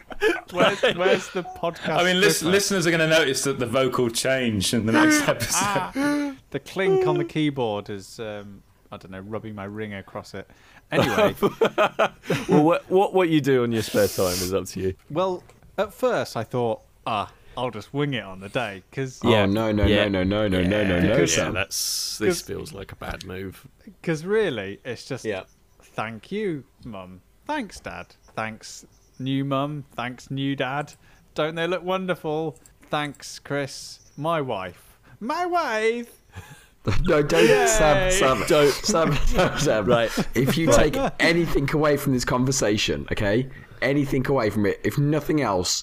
Where's, 0.51 0.81
where's 0.83 1.29
the 1.31 1.43
podcast? 1.43 1.99
I 1.99 2.05
mean, 2.05 2.21
lis- 2.21 2.43
listener? 2.43 2.51
listeners 2.51 2.87
are 2.87 2.91
going 2.91 3.09
to 3.11 3.19
notice 3.19 3.45
that 3.45 3.59
the 3.59 3.67
vocal 3.67 4.09
change 4.11 4.73
in 4.75 4.87
the 4.87 4.93
next 4.93 5.29
episode. 5.29 6.37
the 6.51 6.61
clink 6.61 7.07
on 7.07 7.19
the 7.19 7.25
keyboard 7.25 7.91
is 7.91 8.19
um, 8.21 8.63
I 8.91 8.97
don't 8.97 9.11
know, 9.11 9.21
rubbing 9.21 9.55
my 9.55 9.65
ring 9.65 9.95
across 9.95 10.35
it. 10.35 10.49
Anyway, 10.93 11.35
well, 11.41 12.63
what, 12.63 12.91
what 12.91 13.15
what 13.15 13.29
you 13.29 13.41
do 13.41 13.63
on 13.65 13.73
your 13.73 13.83
spare 13.83 14.07
time 14.09 14.27
is 14.33 14.53
up 14.55 14.67
to 14.67 14.81
you. 14.81 14.95
well, 15.11 15.43
at 15.79 15.93
first 15.93 16.37
I 16.37 16.45
thought, 16.45 16.83
ah, 17.07 17.33
I'll 17.57 17.71
just 17.71 17.93
wing 17.95 18.15
it 18.15 18.25
on 18.25 18.41
the 18.41 18.49
day 18.49 18.83
because 18.91 19.21
Yeah. 19.25 19.43
Oh 19.43 19.47
no 19.47 19.73
no 19.73 19.85
Yeah. 19.87 20.09
no 20.09 20.23
no 20.25 20.49
no 20.49 20.63
no 20.63 20.69
no 20.69 20.85
no 20.85 21.01
no, 21.01 21.09
Because- 21.15 21.37
yeah, 21.37 21.51
that's 21.51 22.19
this 22.19 22.41
feels 22.43 22.73
like 22.73 22.93
a 22.93 22.97
bad 22.97 23.25
move. 23.25 23.67
Because 23.85 24.25
really 24.25 24.81
it's 24.85 25.05
just 25.05 25.25
Yeah. 25.25 25.45
thank 25.83 26.31
you 26.33 26.65
mum 26.85 27.21
thanks 27.47 27.79
dad 27.81 28.07
thanks 28.35 28.85
new 29.19 29.45
mum 29.45 29.85
thanks 29.95 30.31
new 30.31 30.57
dad 30.57 30.93
don't 31.35 31.55
they 31.55 31.67
look 31.67 31.83
wonderful 31.85 32.59
thanks 32.91 33.39
Kris 33.39 34.01
my 34.17 34.41
wife 34.41 34.99
my 35.21 35.47
wife 35.47 36.21
No, 37.07 37.23
don't 37.23 37.49
Yay! 37.49 37.67
Sam, 37.67 38.11
Sam, 38.13 38.45
Don't. 38.49 38.71
Sam, 38.71 39.15
Sam, 39.27 39.59
Sam. 39.59 39.87
Right. 39.87 40.11
If 40.35 40.59
you 40.59 40.71
take 40.71 40.95
anything 41.19 41.67
away 41.73 41.97
from 41.97 42.13
this 42.13 42.27
conversation, 42.27 43.07
okay, 43.11 43.49
anything 43.81 44.27
away 44.27 44.51
from 44.51 44.67
it, 44.67 44.83
if 44.85 44.99
nothing 44.99 45.41
else, 45.41 45.83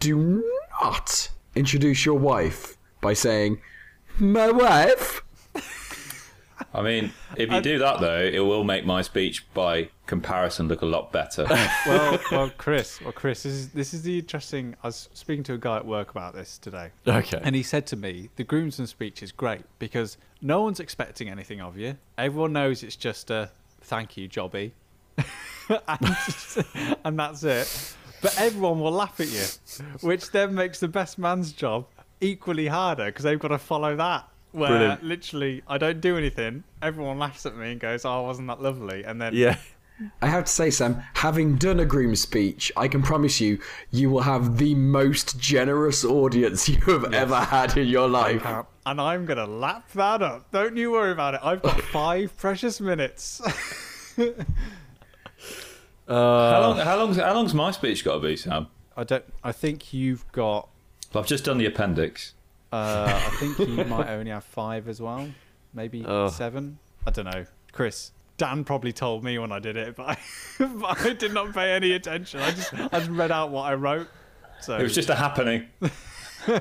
do 0.00 0.42
not 0.82 1.30
introduce 1.54 2.04
your 2.04 2.18
wife 2.18 2.76
by 3.00 3.14
saying, 3.14 3.60
"My 4.18 4.50
wife." 4.50 5.22
I 6.72 6.82
mean, 6.82 7.12
if 7.36 7.50
you 7.50 7.60
do 7.60 7.78
that 7.80 8.00
though, 8.00 8.20
it 8.20 8.38
will 8.38 8.62
make 8.62 8.86
my 8.86 9.02
speech 9.02 9.44
by 9.54 9.90
comparison 10.06 10.68
look 10.68 10.82
a 10.82 10.86
lot 10.86 11.10
better. 11.10 11.44
well 11.86 12.18
well 12.30 12.50
Kris 12.56 13.00
well 13.00 13.12
Kris 13.12 13.42
this 13.42 13.52
is 13.52 13.68
this 13.70 13.94
is 13.94 14.02
the 14.02 14.18
interesting 14.18 14.76
I 14.82 14.88
was 14.88 15.08
speaking 15.12 15.42
to 15.44 15.54
a 15.54 15.58
guy 15.58 15.76
at 15.76 15.86
work 15.86 16.10
about 16.10 16.34
this 16.34 16.58
today 16.58 16.90
Okay. 17.06 17.40
And 17.42 17.56
he 17.56 17.62
said 17.62 17.86
to 17.88 17.96
me, 17.96 18.30
the 18.36 18.44
groomsman 18.44 18.86
speech 18.86 19.22
is 19.22 19.32
great 19.32 19.62
because 19.78 20.16
no 20.40 20.62
one's 20.62 20.80
expecting 20.80 21.28
anything 21.28 21.60
of 21.60 21.76
you. 21.76 21.96
Everyone 22.18 22.52
knows 22.52 22.82
it's 22.82 22.96
just 22.96 23.30
a 23.30 23.50
thank 23.82 24.16
you, 24.16 24.28
jobby. 24.28 24.72
and, 25.68 26.96
and 27.04 27.18
that's 27.18 27.42
it. 27.42 27.96
But 28.22 28.38
everyone 28.38 28.80
will 28.80 28.92
laugh 28.92 29.18
at 29.20 29.28
you, 29.28 29.44
which 30.00 30.30
then 30.30 30.54
makes 30.54 30.80
the 30.80 30.88
best 30.88 31.18
man's 31.18 31.52
job 31.52 31.86
equally 32.20 32.66
harder 32.66 33.06
because 33.06 33.24
they've 33.24 33.38
got 33.38 33.48
to 33.48 33.58
follow 33.58 33.96
that. 33.96 34.28
Where 34.52 34.68
Brilliant. 34.70 35.04
literally, 35.04 35.62
I 35.68 35.78
don't 35.78 36.00
do 36.00 36.16
anything. 36.18 36.64
Everyone 36.82 37.18
laughs 37.18 37.46
at 37.46 37.56
me 37.56 37.70
and 37.72 37.80
goes, 37.80 38.04
"Oh, 38.04 38.22
wasn't 38.22 38.48
that 38.48 38.60
lovely?" 38.60 39.04
And 39.04 39.20
then 39.22 39.32
yeah. 39.34 39.56
I 40.22 40.28
have 40.28 40.46
to 40.46 40.50
say, 40.50 40.70
Sam, 40.70 41.02
having 41.14 41.56
done 41.56 41.78
a 41.78 41.84
groom 41.84 42.16
speech, 42.16 42.72
I 42.74 42.88
can 42.88 43.02
promise 43.02 43.38
you, 43.38 43.58
you 43.90 44.08
will 44.08 44.22
have 44.22 44.56
the 44.56 44.74
most 44.74 45.38
generous 45.38 46.04
audience 46.06 46.68
you 46.70 46.80
have 46.86 47.12
ever 47.12 47.36
had 47.36 47.76
in 47.76 47.86
your 47.86 48.08
life. 48.08 48.44
and 48.86 49.00
I'm 49.00 49.26
gonna 49.26 49.46
lap 49.46 49.90
that 49.92 50.22
up. 50.22 50.50
Don't 50.52 50.76
you 50.76 50.92
worry 50.92 51.12
about 51.12 51.34
it. 51.34 51.40
I've 51.44 51.62
got 51.62 51.80
five 51.92 52.36
precious 52.38 52.80
minutes. 52.80 53.42
How 56.14 56.60
long? 56.60 56.78
How 56.78 56.96
long's 56.98 57.16
how 57.16 57.34
long's 57.34 57.54
my 57.54 57.70
speech 57.70 58.04
got 58.04 58.14
to 58.14 58.20
be, 58.20 58.36
Sam? 58.36 58.66
I 58.96 59.04
don't. 59.04 59.24
I 59.44 59.52
think 59.52 59.92
you've 59.94 60.30
got 60.32 60.68
I've 61.14 61.26
just 61.26 61.44
done 61.44 61.58
the 61.58 61.66
appendix. 61.66 62.34
Uh, 62.72 63.06
I 63.26 63.36
think 63.36 63.58
you 63.58 63.84
might 63.84 64.08
only 64.08 64.30
have 64.30 64.44
five 64.44 64.88
as 64.88 65.00
well, 65.00 65.28
maybe 65.74 66.04
Oh. 66.06 66.28
seven. 66.28 66.78
I 67.06 67.10
don't 67.10 67.24
know. 67.24 67.46
Kris, 67.72 68.12
Dan 68.36 68.62
probably 68.64 68.92
told 68.92 69.24
me 69.24 69.38
when 69.38 69.50
I 69.52 69.58
did 69.58 69.76
it, 69.76 69.96
but 69.96 70.08
I, 70.10 70.18
but 70.58 71.00
I 71.04 71.12
did 71.14 71.32
not 71.34 71.52
pay 71.52 71.72
any 71.72 71.92
attention. 71.92 72.40
I 72.40 72.50
just 72.50 72.74
I 72.74 72.88
just 72.98 73.10
read 73.10 73.30
out 73.32 73.50
what 73.50 73.62
I 73.62 73.74
wrote. 73.74 74.08
So 74.60 74.76
It 74.76 74.82
was 74.82 74.94
just 74.94 75.08
a 75.08 75.14
happening. 75.14 75.66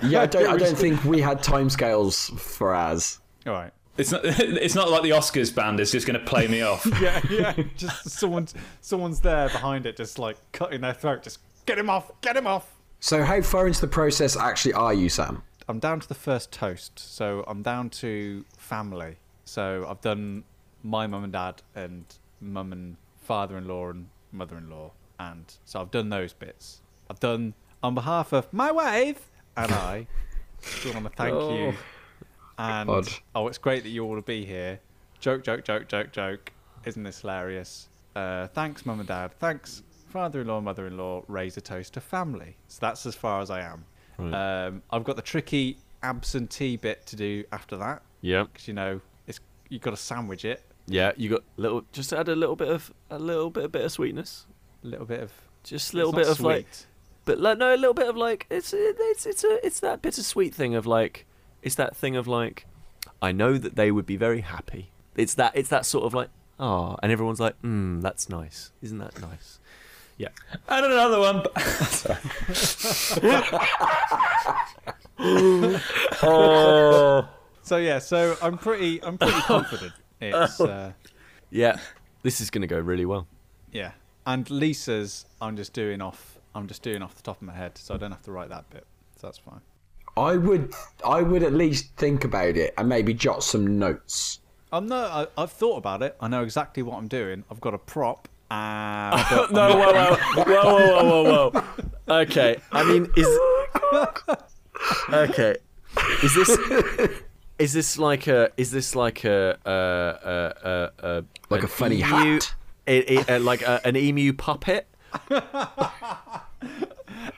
Yeah, 0.04 0.22
I 0.22 0.26
don't, 0.26 0.48
I 0.48 0.58
don't 0.64 0.78
think 0.78 1.04
we 1.04 1.22
had 1.22 1.40
timescales 1.44 2.38
for 2.40 2.74
ours. 2.74 3.20
all 3.46 3.54
right. 3.54 3.72
It's 4.00 4.12
not. 4.12 4.22
It's 4.40 4.76
not 4.76 4.90
like 4.90 5.04
the 5.04 5.12
Oscars 5.12 5.54
band 5.54 5.80
is 5.80 5.92
just 5.92 6.08
going 6.08 6.20
to 6.20 6.26
play 6.26 6.48
me 6.48 6.62
off. 6.72 6.86
Yeah, 7.02 7.22
yeah. 7.30 7.54
Just 7.78 8.10
someone's 8.10 8.54
someone's 8.82 9.20
there 9.20 9.50
behind 9.50 9.86
it, 9.86 9.96
just 9.98 10.18
like 10.20 10.38
cutting 10.52 10.82
their 10.82 10.94
throat. 10.94 11.24
Just 11.24 11.40
get 11.66 11.78
him 11.78 11.90
off, 11.90 12.12
get 12.22 12.36
him 12.36 12.48
off. 12.48 12.76
So, 13.00 13.24
how 13.24 13.42
far 13.42 13.68
into 13.68 13.82
the 13.82 13.88
process 13.88 14.36
actually 14.36 14.74
are 14.74 14.94
you, 14.94 15.10
Sam? 15.10 15.44
I'm 15.68 15.80
down 15.80 16.00
to 16.00 16.08
the 16.08 16.16
first 16.16 16.52
toast, 16.52 16.98
so 16.98 17.44
I'm 17.48 17.62
down 17.62 17.90
to 18.02 18.44
family. 18.58 19.18
So 19.46 19.86
I've 19.88 20.02
done 20.02 20.44
my 20.84 21.06
mum 21.08 21.24
and 21.24 21.34
dad 21.34 21.62
and 21.76 22.06
mum 22.42 22.72
and 22.72 22.98
father-in-law 23.22 23.90
and 23.90 24.08
mother-in-law, 24.32 24.92
and 25.20 25.46
so 25.66 25.82
I've 25.82 25.92
done 25.92 26.10
those 26.10 26.34
bits. 26.34 26.82
I've 27.10 27.20
done 27.20 27.54
on 27.84 27.96
behalf 27.96 28.34
of 28.34 28.52
my 28.54 28.72
wife 28.72 29.30
and 29.56 29.72
I. 29.72 30.08
we 30.84 30.92
want 30.92 31.06
to 31.06 31.12
thank 31.12 31.34
you. 31.34 31.40
Oh. 31.40 31.74
And 32.60 32.88
God. 32.88 33.08
oh, 33.36 33.48
it's 33.48 33.58
great 33.58 33.84
that 33.84 33.90
you 33.90 34.04
all 34.04 34.10
will 34.12 34.22
be 34.22 34.46
here. 34.46 34.80
Joke, 35.20 35.44
joke, 35.44 35.64
joke, 35.64 35.88
joke, 35.88 36.12
joke. 36.12 36.52
Isn't 36.86 37.04
this 37.04 37.22
hilarious? 37.22 37.88
Uh, 38.16 38.48
thanks, 38.48 38.86
mum 38.86 39.00
and 39.00 39.08
dad. 39.08 39.32
Thanks, 39.40 39.84
father-in-law, 40.10 40.62
mother-in-law. 40.62 41.24
Raise 41.28 41.56
a 41.58 41.62
toast 41.62 41.94
to 41.94 42.02
family. 42.02 42.56
So 42.68 42.80
that's 42.82 43.06
as 43.06 43.16
far 43.16 43.42
as 43.42 43.50
I 43.50 43.62
am. 43.62 43.86
Um, 44.34 44.82
I've 44.92 45.06
got 45.06 45.16
the 45.16 45.22
tricky 45.22 45.78
absentee 46.04 46.76
bit 46.76 47.06
to 47.06 47.16
do 47.16 47.44
after 47.54 47.78
that 47.78 48.02
Yeah. 48.22 48.44
because 48.44 48.68
you 48.68 48.74
know 48.74 49.00
it's 49.28 49.40
you've 49.70 49.82
got 49.82 49.92
to 49.92 49.98
sandwich 49.98 50.44
it. 50.44 50.62
Yeah. 50.88 51.14
You 51.16 51.30
got 51.30 51.44
little. 51.56 51.86
Just 51.94 52.12
add 52.12 52.28
a 52.28 52.36
little 52.36 52.58
bit 52.58 52.68
of 52.68 52.92
a 53.10 53.18
little 53.20 53.50
bit 53.50 53.64
of 53.66 53.72
bit 53.72 53.84
of 53.86 53.92
sweetness. 53.94 54.46
A 54.84 54.88
little 54.88 55.06
bit 55.06 55.22
of 55.22 55.32
Just 55.64 55.94
a 55.94 55.98
little 55.98 56.12
bit 56.12 56.28
of 56.28 56.42
like. 56.42 56.68
But 57.24 57.40
like, 57.40 57.58
no, 57.60 57.74
a 57.74 57.78
little 57.78 57.94
bit 57.94 58.08
of 58.10 58.18
like 58.18 58.48
it's 58.50 58.74
it's 58.74 59.26
it's 59.26 59.44
a 59.46 59.66
it's 59.66 59.80
that 59.82 60.02
bittersweet 60.02 60.54
thing 60.54 60.76
of 60.76 60.86
like 60.86 61.26
it's 61.62 61.76
that 61.76 61.96
thing 61.96 62.16
of 62.16 62.28
like 62.28 62.66
I 63.22 63.32
know 63.32 63.58
that 63.58 63.76
they 63.76 63.92
would 63.92 64.06
be 64.06 64.16
very 64.18 64.42
happy. 64.42 64.92
It's 65.16 65.34
that 65.36 65.52
it's 65.56 65.70
that 65.70 65.86
sort 65.86 66.06
of 66.06 66.14
like 66.14 66.30
ah, 66.60 66.96
and 67.04 67.12
everyone's 67.12 67.40
like, 67.40 67.56
hmm, 67.62 68.02
that's 68.02 68.30
nice, 68.30 68.72
isn't 68.82 68.98
that 69.00 69.20
nice? 69.22 69.60
Yeah. 70.18 70.30
And 70.68 70.86
another 70.86 71.20
one. 71.20 71.44
Oh. 76.22 77.30
So 77.62 77.78
yeah, 77.78 78.00
so 78.00 78.36
I'm 78.42 78.58
pretty 78.58 79.04
I'm 79.04 79.18
pretty 79.20 79.40
confident. 79.42 79.94
It's 80.20 80.60
uh, 80.62 80.94
Yeah. 81.52 81.78
This 82.24 82.42
is 82.42 82.50
gonna 82.50 82.66
go 82.68 82.80
really 82.80 83.06
well. 83.06 83.28
yeah, 83.72 83.92
and 84.26 84.50
Lisa's 84.50 85.26
I'm 85.40 85.56
just 85.56 85.72
doing 85.74 86.02
off 86.02 86.40
I'm 86.56 86.66
just 86.68 86.82
doing 86.82 87.04
off 87.04 87.14
the 87.16 87.22
top 87.22 87.38
of 87.38 87.44
my 87.44 87.54
head, 87.54 87.78
so 87.78 87.94
I 87.94 87.98
don't 87.98 88.12
have 88.12 88.24
to 88.24 88.32
write 88.32 88.50
that 88.50 88.68
bit. 88.72 88.86
So 89.18 89.28
that's 89.28 89.38
fine. 89.38 89.62
I 90.20 90.36
would, 90.38 90.74
I 91.06 91.22
would 91.22 91.44
at 91.44 91.54
least 91.54 91.96
think 91.96 92.24
about 92.26 92.58
it 92.58 92.74
and 92.78 92.90
maybe 92.90 93.14
jot 93.14 93.44
some 93.44 93.80
notes. 93.80 94.40
I'm 94.72 94.88
no, 94.88 94.98
I, 95.06 95.28
I've 95.42 95.52
thought 95.52 95.78
about 95.78 96.04
it. 96.04 96.16
I 96.20 96.28
know 96.28 96.44
exactly 96.44 96.84
what 96.84 96.98
I'm 96.98 97.08
doing. 97.08 97.44
I've 97.50 97.62
got 97.62 97.74
a 97.74 97.78
prop. 97.78 98.28
Uh, 98.52 99.48
No, 99.52 99.76
whoa, 99.78 99.94
whoa, 99.94 100.16
whoa, 100.16 100.44
whoa, 100.46 101.04
whoa, 101.04 101.24
whoa, 101.24 101.62
whoa. 102.08 102.22
Okay, 102.22 102.58
I 102.72 102.84
mean, 102.84 103.08
is 103.16 103.28
okay? 105.14 105.56
Is 106.24 106.36
this 106.36 106.50
is 107.60 107.74
this 107.74 107.98
like 107.98 108.28
a 108.28 108.50
is 108.58 108.72
this 108.72 108.96
like 108.96 109.24
a 109.26 109.58
a 109.66 109.72
a, 109.72 110.54
a, 110.70 111.18
a 111.18 111.24
Like 111.50 111.64
a 111.64 111.68
funny 111.68 111.98
emu, 112.00 112.06
hat. 112.08 112.54
a- 112.88 113.18
a- 113.18 113.38
a- 113.38 113.40
like 113.40 113.62
a, 113.62 113.80
an 113.86 113.96
emu 113.96 114.34
puppet? 114.34 114.88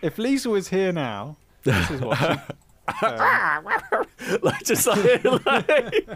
if 0.01 0.17
Lisa 0.17 0.49
was 0.49 0.69
here 0.69 0.91
now, 0.91 1.37
this 1.63 1.89
is 1.91 2.01
what 2.01 2.17
she, 2.17 2.25
like 4.41 4.63
just 4.63 4.87
like, 4.87 5.23
like 5.45 6.07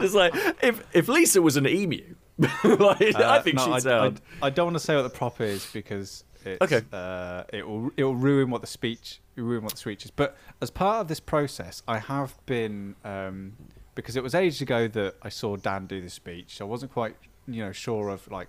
just 0.00 0.14
like 0.14 0.34
if 0.62 0.82
if 0.92 1.08
Lisa 1.08 1.40
was 1.42 1.56
an 1.56 1.66
emu, 1.66 2.14
like 2.38 3.02
I 3.16 3.38
Uh, 3.38 3.42
think 3.42 3.56
no, 3.56 3.64
she'd 3.64 3.72
I, 3.72 3.78
sound. 3.78 4.20
I, 4.42 4.46
I 4.46 4.50
don't 4.50 4.66
want 4.66 4.76
to 4.76 4.80
say 4.84 4.94
what 4.96 5.02
the 5.02 5.10
prop 5.10 5.40
is 5.40 5.66
because 5.72 6.24
it's, 6.44 6.60
Okay. 6.62 6.82
uh, 6.92 7.44
it 7.52 7.66
will 7.66 7.90
it 7.96 8.04
will 8.04 8.16
ruin 8.16 8.50
what 8.50 8.60
the 8.60 8.66
speech 8.66 9.20
ruin 9.36 9.62
what 9.62 9.72
the 9.72 9.78
speech 9.78 10.04
is. 10.04 10.10
But 10.10 10.36
as 10.60 10.70
part 10.70 11.00
of 11.00 11.08
this 11.08 11.20
process, 11.20 11.82
I 11.88 11.98
have 11.98 12.34
been 12.46 12.96
um, 13.04 13.54
because 13.94 14.16
it 14.16 14.22
was 14.22 14.34
ages 14.34 14.60
ago 14.60 14.88
that 14.88 15.14
I 15.22 15.28
saw 15.28 15.56
Dan 15.56 15.86
do 15.86 16.00
the 16.00 16.10
speech. 16.10 16.60
I 16.60 16.64
wasn't 16.64 16.92
quite 16.92 17.16
you 17.46 17.64
know 17.64 17.72
sure 17.72 18.08
of 18.10 18.30
like 18.30 18.48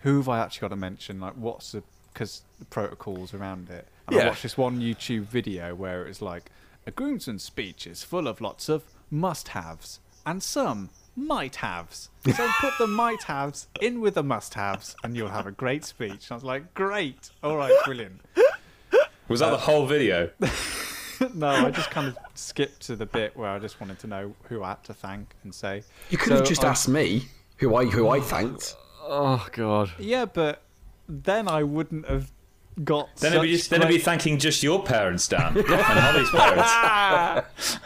who 0.00 0.18
have 0.18 0.28
I 0.28 0.38
actually 0.40 0.60
got 0.60 0.68
to 0.68 0.76
mention, 0.76 1.20
like 1.20 1.34
what's 1.34 1.72
the 1.72 1.82
because 2.12 2.42
the 2.58 2.64
protocols 2.64 3.34
around 3.34 3.68
it. 3.70 3.86
And 4.08 4.18
I 4.20 4.26
watched 4.28 4.42
this 4.44 4.56
one 4.56 4.80
YouTube 4.80 5.22
video 5.24 5.74
where 5.74 6.04
it 6.04 6.08
was 6.08 6.22
like 6.22 6.50
a 6.86 6.90
groomsman's 6.90 7.42
speech 7.42 7.86
is 7.86 8.02
full 8.04 8.28
of 8.28 8.40
lots 8.40 8.68
of 8.68 8.84
must-haves 9.10 10.00
and 10.24 10.42
some 10.42 10.90
might-haves. 11.16 12.10
So 12.34 12.48
put 12.60 12.74
the 12.78 12.86
might-haves 12.86 13.68
in 13.80 14.00
with 14.00 14.14
the 14.14 14.22
must-haves, 14.22 14.96
and 15.02 15.16
you'll 15.16 15.28
have 15.28 15.46
a 15.46 15.52
great 15.52 15.84
speech. 15.84 16.10
And 16.10 16.32
I 16.32 16.34
was 16.34 16.44
like, 16.44 16.74
great, 16.74 17.30
all 17.42 17.56
right, 17.56 17.72
brilliant. 17.84 18.20
Was 19.28 19.40
that 19.40 19.50
the 19.50 19.56
whole 19.56 19.86
video? 19.86 20.30
no, 21.34 21.48
I 21.48 21.70
just 21.70 21.90
kind 21.90 22.06
of 22.08 22.16
skipped 22.34 22.80
to 22.82 22.96
the 22.96 23.06
bit 23.06 23.36
where 23.36 23.50
I 23.50 23.58
just 23.58 23.80
wanted 23.80 23.98
to 24.00 24.06
know 24.06 24.34
who 24.48 24.62
I 24.62 24.68
had 24.70 24.84
to 24.84 24.94
thank 24.94 25.34
and 25.42 25.54
say. 25.54 25.82
You 26.10 26.18
could 26.18 26.32
have 26.32 26.46
just 26.46 26.64
I- 26.64 26.68
asked 26.68 26.88
me 26.88 27.24
who 27.56 27.74
I 27.74 27.86
who 27.86 28.08
I 28.08 28.20
thanked. 28.20 28.76
Oh 29.02 29.46
god. 29.52 29.90
Yeah, 29.98 30.26
but 30.26 30.62
then 31.08 31.48
I 31.48 31.62
wouldn't 31.62 32.06
have 32.08 32.30
got. 32.84 33.14
Then 33.16 33.32
it'd 33.32 33.42
be 33.42 33.52
such 33.52 33.58
just 33.58 33.70
then 33.70 33.82
it'd 33.82 33.92
be 33.92 33.98
thanking 33.98 34.38
just 34.38 34.62
your 34.62 34.82
parents, 34.82 35.28
Dan, 35.28 35.56
and 35.56 35.66
Holly's 35.66 36.30
parents. 36.30 37.78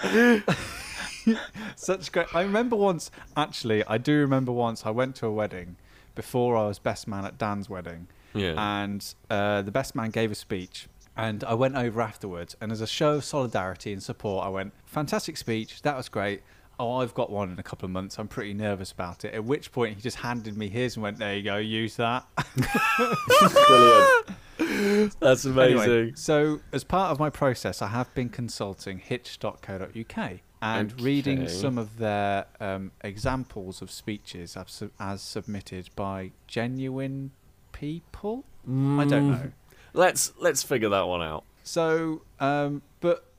such 1.77 2.13
great. 2.13 2.35
I 2.35 2.43
remember 2.43 2.77
once, 2.77 3.11
actually, 3.37 3.85
I 3.87 3.99
do 3.99 4.19
remember 4.19 4.53
once 4.53 4.87
I 4.87 4.91
went 4.91 5.17
to 5.17 5.27
a 5.27 5.33
wedding 5.33 5.77
before 6.15 6.57
I 6.57 6.67
was 6.67 6.79
best 6.79 7.09
man 7.09 7.25
at 7.25 7.39
Dan's 7.39 7.69
wedding. 7.69 8.09
Yeah. 8.35 8.55
And 8.57 9.15
uh, 9.29 9.63
the 9.63 9.71
best 9.71 9.95
man 9.95 10.11
gave 10.11 10.31
a 10.31 10.35
speech, 10.35 10.89
And 11.17 11.43
I 11.45 11.55
went 11.55 11.77
over 11.77 12.01
afterwards, 12.01 12.57
and 12.61 12.73
as 12.73 12.81
a 12.81 12.87
show 12.87 13.15
of 13.15 13.25
solidarity 13.25 13.93
and 13.93 14.03
support, 14.03 14.47
I 14.47 14.49
went, 14.49 14.73
fantastic 14.87 15.37
speech, 15.37 15.83
that 15.83 15.97
was 15.97 16.09
great. 16.09 16.43
Oh, 16.81 16.95
I've 17.03 17.13
got 17.13 17.29
one 17.29 17.53
in 17.53 17.59
a 17.59 17.63
couple 17.63 17.85
of 17.85 17.91
months. 17.91 18.19
I'm 18.19 18.27
pretty 18.27 18.55
nervous 18.55 18.91
about 18.91 19.27
it. 19.27 19.35
At 19.35 19.45
which 19.45 19.71
point, 19.71 19.97
he 19.97 20.01
just 20.01 20.17
handed 20.17 20.57
me 20.57 20.71
his 20.71 20.97
and 20.97 21.03
went, 21.03 21.19
there 21.19 21.37
you 21.37 21.43
go, 21.43 21.59
use 21.59 21.97
that. 21.97 22.25
Brilliant. 24.59 25.21
That's 25.21 25.45
amazing. 25.45 25.79
Anyway, 25.79 26.13
so, 26.15 26.61
as 26.73 26.83
part 26.83 27.11
of 27.13 27.19
my 27.19 27.29
process, 27.29 27.83
I 27.83 27.89
have 27.89 28.13
been 28.15 28.31
consulting 28.31 28.99
hitch.co.uk 28.99 30.33
and 30.63 31.01
reading 31.03 31.49
some 31.49 31.77
of 31.77 31.99
their 31.99 32.47
um, 32.61 32.93
examples 33.03 33.83
of 33.83 33.91
speeches 33.91 34.57
as, 34.57 34.83
as 34.99 35.21
submitted 35.21 35.91
by 35.97 36.31
genuine 36.47 37.33
people. 37.73 38.45
I 38.67 39.05
don't 39.05 39.31
know. 39.31 39.53
Let's 39.93 40.33
let's 40.39 40.63
figure 40.63 40.89
that 40.89 41.09
one 41.09 41.23
out. 41.23 41.45
So, 41.63 42.23
um, 42.39 42.83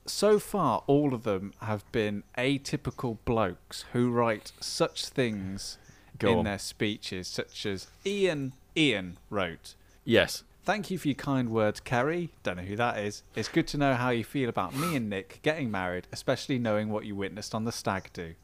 so 0.06 0.38
far, 0.38 0.82
all 0.86 1.14
of 1.14 1.22
them 1.24 1.52
have 1.62 1.90
been 1.92 2.22
atypical 2.36 3.18
blokes 3.24 3.84
who 3.92 4.10
write 4.10 4.52
such 4.60 5.06
things 5.06 5.78
Go 6.18 6.32
in 6.32 6.38
on. 6.38 6.44
their 6.44 6.58
speeches, 6.58 7.28
such 7.28 7.66
as 7.66 7.86
Ian. 8.06 8.52
Ian 8.76 9.18
wrote. 9.30 9.74
Yes. 10.04 10.44
Thank 10.64 10.90
you 10.90 10.98
for 10.98 11.08
your 11.08 11.14
kind 11.16 11.48
words, 11.50 11.80
Kerry. 11.80 12.30
Don't 12.44 12.56
know 12.56 12.62
who 12.62 12.76
that 12.76 12.98
is. 12.98 13.22
It's 13.34 13.48
good 13.48 13.66
to 13.68 13.78
know 13.78 13.94
how 13.94 14.10
you 14.10 14.22
feel 14.24 14.48
about 14.48 14.74
me 14.76 14.94
and 14.96 15.10
Nick 15.10 15.40
getting 15.42 15.70
married, 15.70 16.06
especially 16.12 16.58
knowing 16.58 16.88
what 16.88 17.04
you 17.04 17.16
witnessed 17.16 17.54
on 17.54 17.64
the 17.64 17.72
stag 17.72 18.10
do. 18.12 18.34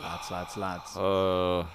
Lads, 0.00 0.30
lads, 0.30 0.56
lads. 0.56 0.96
Uh, 0.96 1.66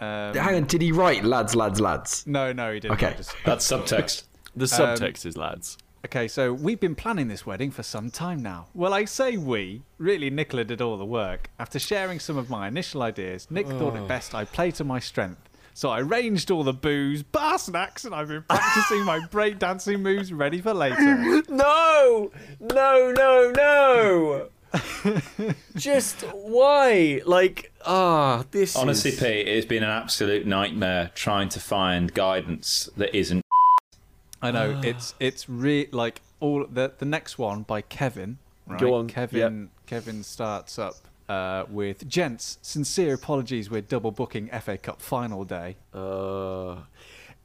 Um, 0.00 0.32
Hang 0.32 0.54
on, 0.54 0.64
did 0.66 0.80
he 0.80 0.92
write 0.92 1.24
lads, 1.24 1.56
lads, 1.56 1.80
lads? 1.80 2.24
no, 2.24 2.52
no, 2.52 2.72
he 2.72 2.78
didn't. 2.78 2.94
Okay. 3.02 3.14
Just- 3.16 3.34
That's 3.44 3.66
subtext. 3.66 4.22
the 4.56 4.66
subtext 4.66 5.26
is 5.26 5.36
lads. 5.36 5.76
Okay, 6.04 6.28
so 6.28 6.52
we've 6.52 6.78
been 6.78 6.94
planning 6.94 7.26
this 7.26 7.44
wedding 7.44 7.72
for 7.72 7.82
some 7.82 8.10
time 8.10 8.40
now. 8.40 8.68
Well, 8.72 8.94
I 8.94 9.04
say 9.04 9.36
we. 9.36 9.82
Really, 9.98 10.30
Nicola 10.30 10.64
did 10.64 10.80
all 10.80 10.96
the 10.96 11.04
work. 11.04 11.50
After 11.58 11.80
sharing 11.80 12.20
some 12.20 12.36
of 12.36 12.48
my 12.48 12.68
initial 12.68 13.02
ideas, 13.02 13.48
Nick 13.50 13.66
thought 13.66 13.96
it 13.96 14.06
best 14.06 14.34
I 14.34 14.44
play 14.44 14.70
to 14.72 14.84
my 14.84 15.00
strength. 15.00 15.48
So 15.74 15.90
I 15.90 16.00
arranged 16.00 16.50
all 16.50 16.64
the 16.64 16.72
booze, 16.72 17.22
bar 17.22 17.58
snacks, 17.58 18.04
and 18.04 18.14
I've 18.14 18.28
been 18.28 18.44
practicing 18.48 19.04
my 19.04 19.18
breakdancing 19.30 20.00
moves 20.00 20.32
ready 20.32 20.60
for 20.60 20.74
later. 20.74 21.42
No, 21.48 22.30
no, 22.60 23.12
no, 23.16 23.52
no. 23.56 24.48
Just 25.76 26.22
why? 26.32 27.22
Like, 27.24 27.72
ah, 27.86 28.44
this. 28.50 28.76
Honestly, 28.76 29.12
is... 29.12 29.18
Pete, 29.18 29.48
it's 29.48 29.66
been 29.66 29.82
an 29.82 29.90
absolute 29.90 30.46
nightmare 30.46 31.10
trying 31.14 31.48
to 31.50 31.60
find 31.60 32.12
guidance 32.12 32.88
that 32.96 33.16
isn't. 33.16 33.44
I 34.40 34.50
know 34.50 34.80
it's 34.84 35.14
it's 35.18 35.48
re 35.48 35.88
like 35.92 36.20
all 36.40 36.66
the 36.66 36.92
the 36.96 37.04
next 37.04 37.38
one 37.38 37.62
by 37.62 37.82
Kevin. 37.82 38.38
Right? 38.66 38.80
Go 38.80 38.94
on, 38.94 39.08
Kevin. 39.08 39.70
Kevin 39.86 40.22
starts 40.22 40.78
up 40.78 40.96
uh, 41.28 41.64
with 41.68 42.08
gents. 42.08 42.58
Sincere 42.62 43.14
apologies. 43.14 43.70
We're 43.70 43.80
double 43.80 44.10
booking 44.10 44.48
FA 44.48 44.78
Cup 44.78 45.00
final 45.00 45.44
day. 45.44 45.76
Uh, 45.94 46.76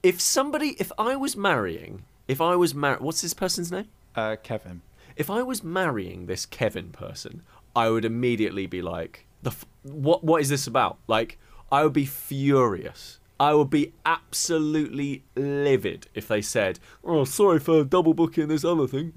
if 0.02 0.20
somebody, 0.20 0.76
if 0.80 0.92
I 0.98 1.16
was 1.16 1.38
marrying, 1.38 2.04
if 2.28 2.42
I 2.42 2.56
was 2.56 2.76
mar, 2.76 2.98
what's 3.00 3.22
this 3.22 3.34
person's 3.34 3.72
name? 3.72 3.88
Uh, 4.16 4.36
Kevin. 4.42 4.82
If 5.16 5.30
I 5.30 5.44
was 5.44 5.64
marrying 5.64 6.26
this 6.26 6.46
Kevin 6.46 6.90
person, 6.90 7.44
I 7.76 7.90
would 7.90 8.04
immediately 8.04 8.66
be 8.66 8.82
like, 8.82 9.26
the 9.42 9.52
f- 9.52 9.66
what? 9.84 10.24
What 10.24 10.42
is 10.42 10.50
this 10.50 10.68
about? 10.68 10.98
Like, 11.08 11.38
I 11.72 11.84
would 11.84 11.94
be 11.94 12.06
furious. 12.06 13.20
I 13.44 13.54
would 13.54 13.70
be 13.70 13.92
absolutely 14.06 15.24
livid 15.36 16.08
if 16.14 16.28
they 16.28 16.42
said, 16.42 16.80
"Oh, 17.04 17.26
sorry 17.26 17.60
for 17.60 17.84
double 17.84 18.14
booking 18.14 18.48
this 18.48 18.64
other 18.64 18.88
thing." 18.88 19.12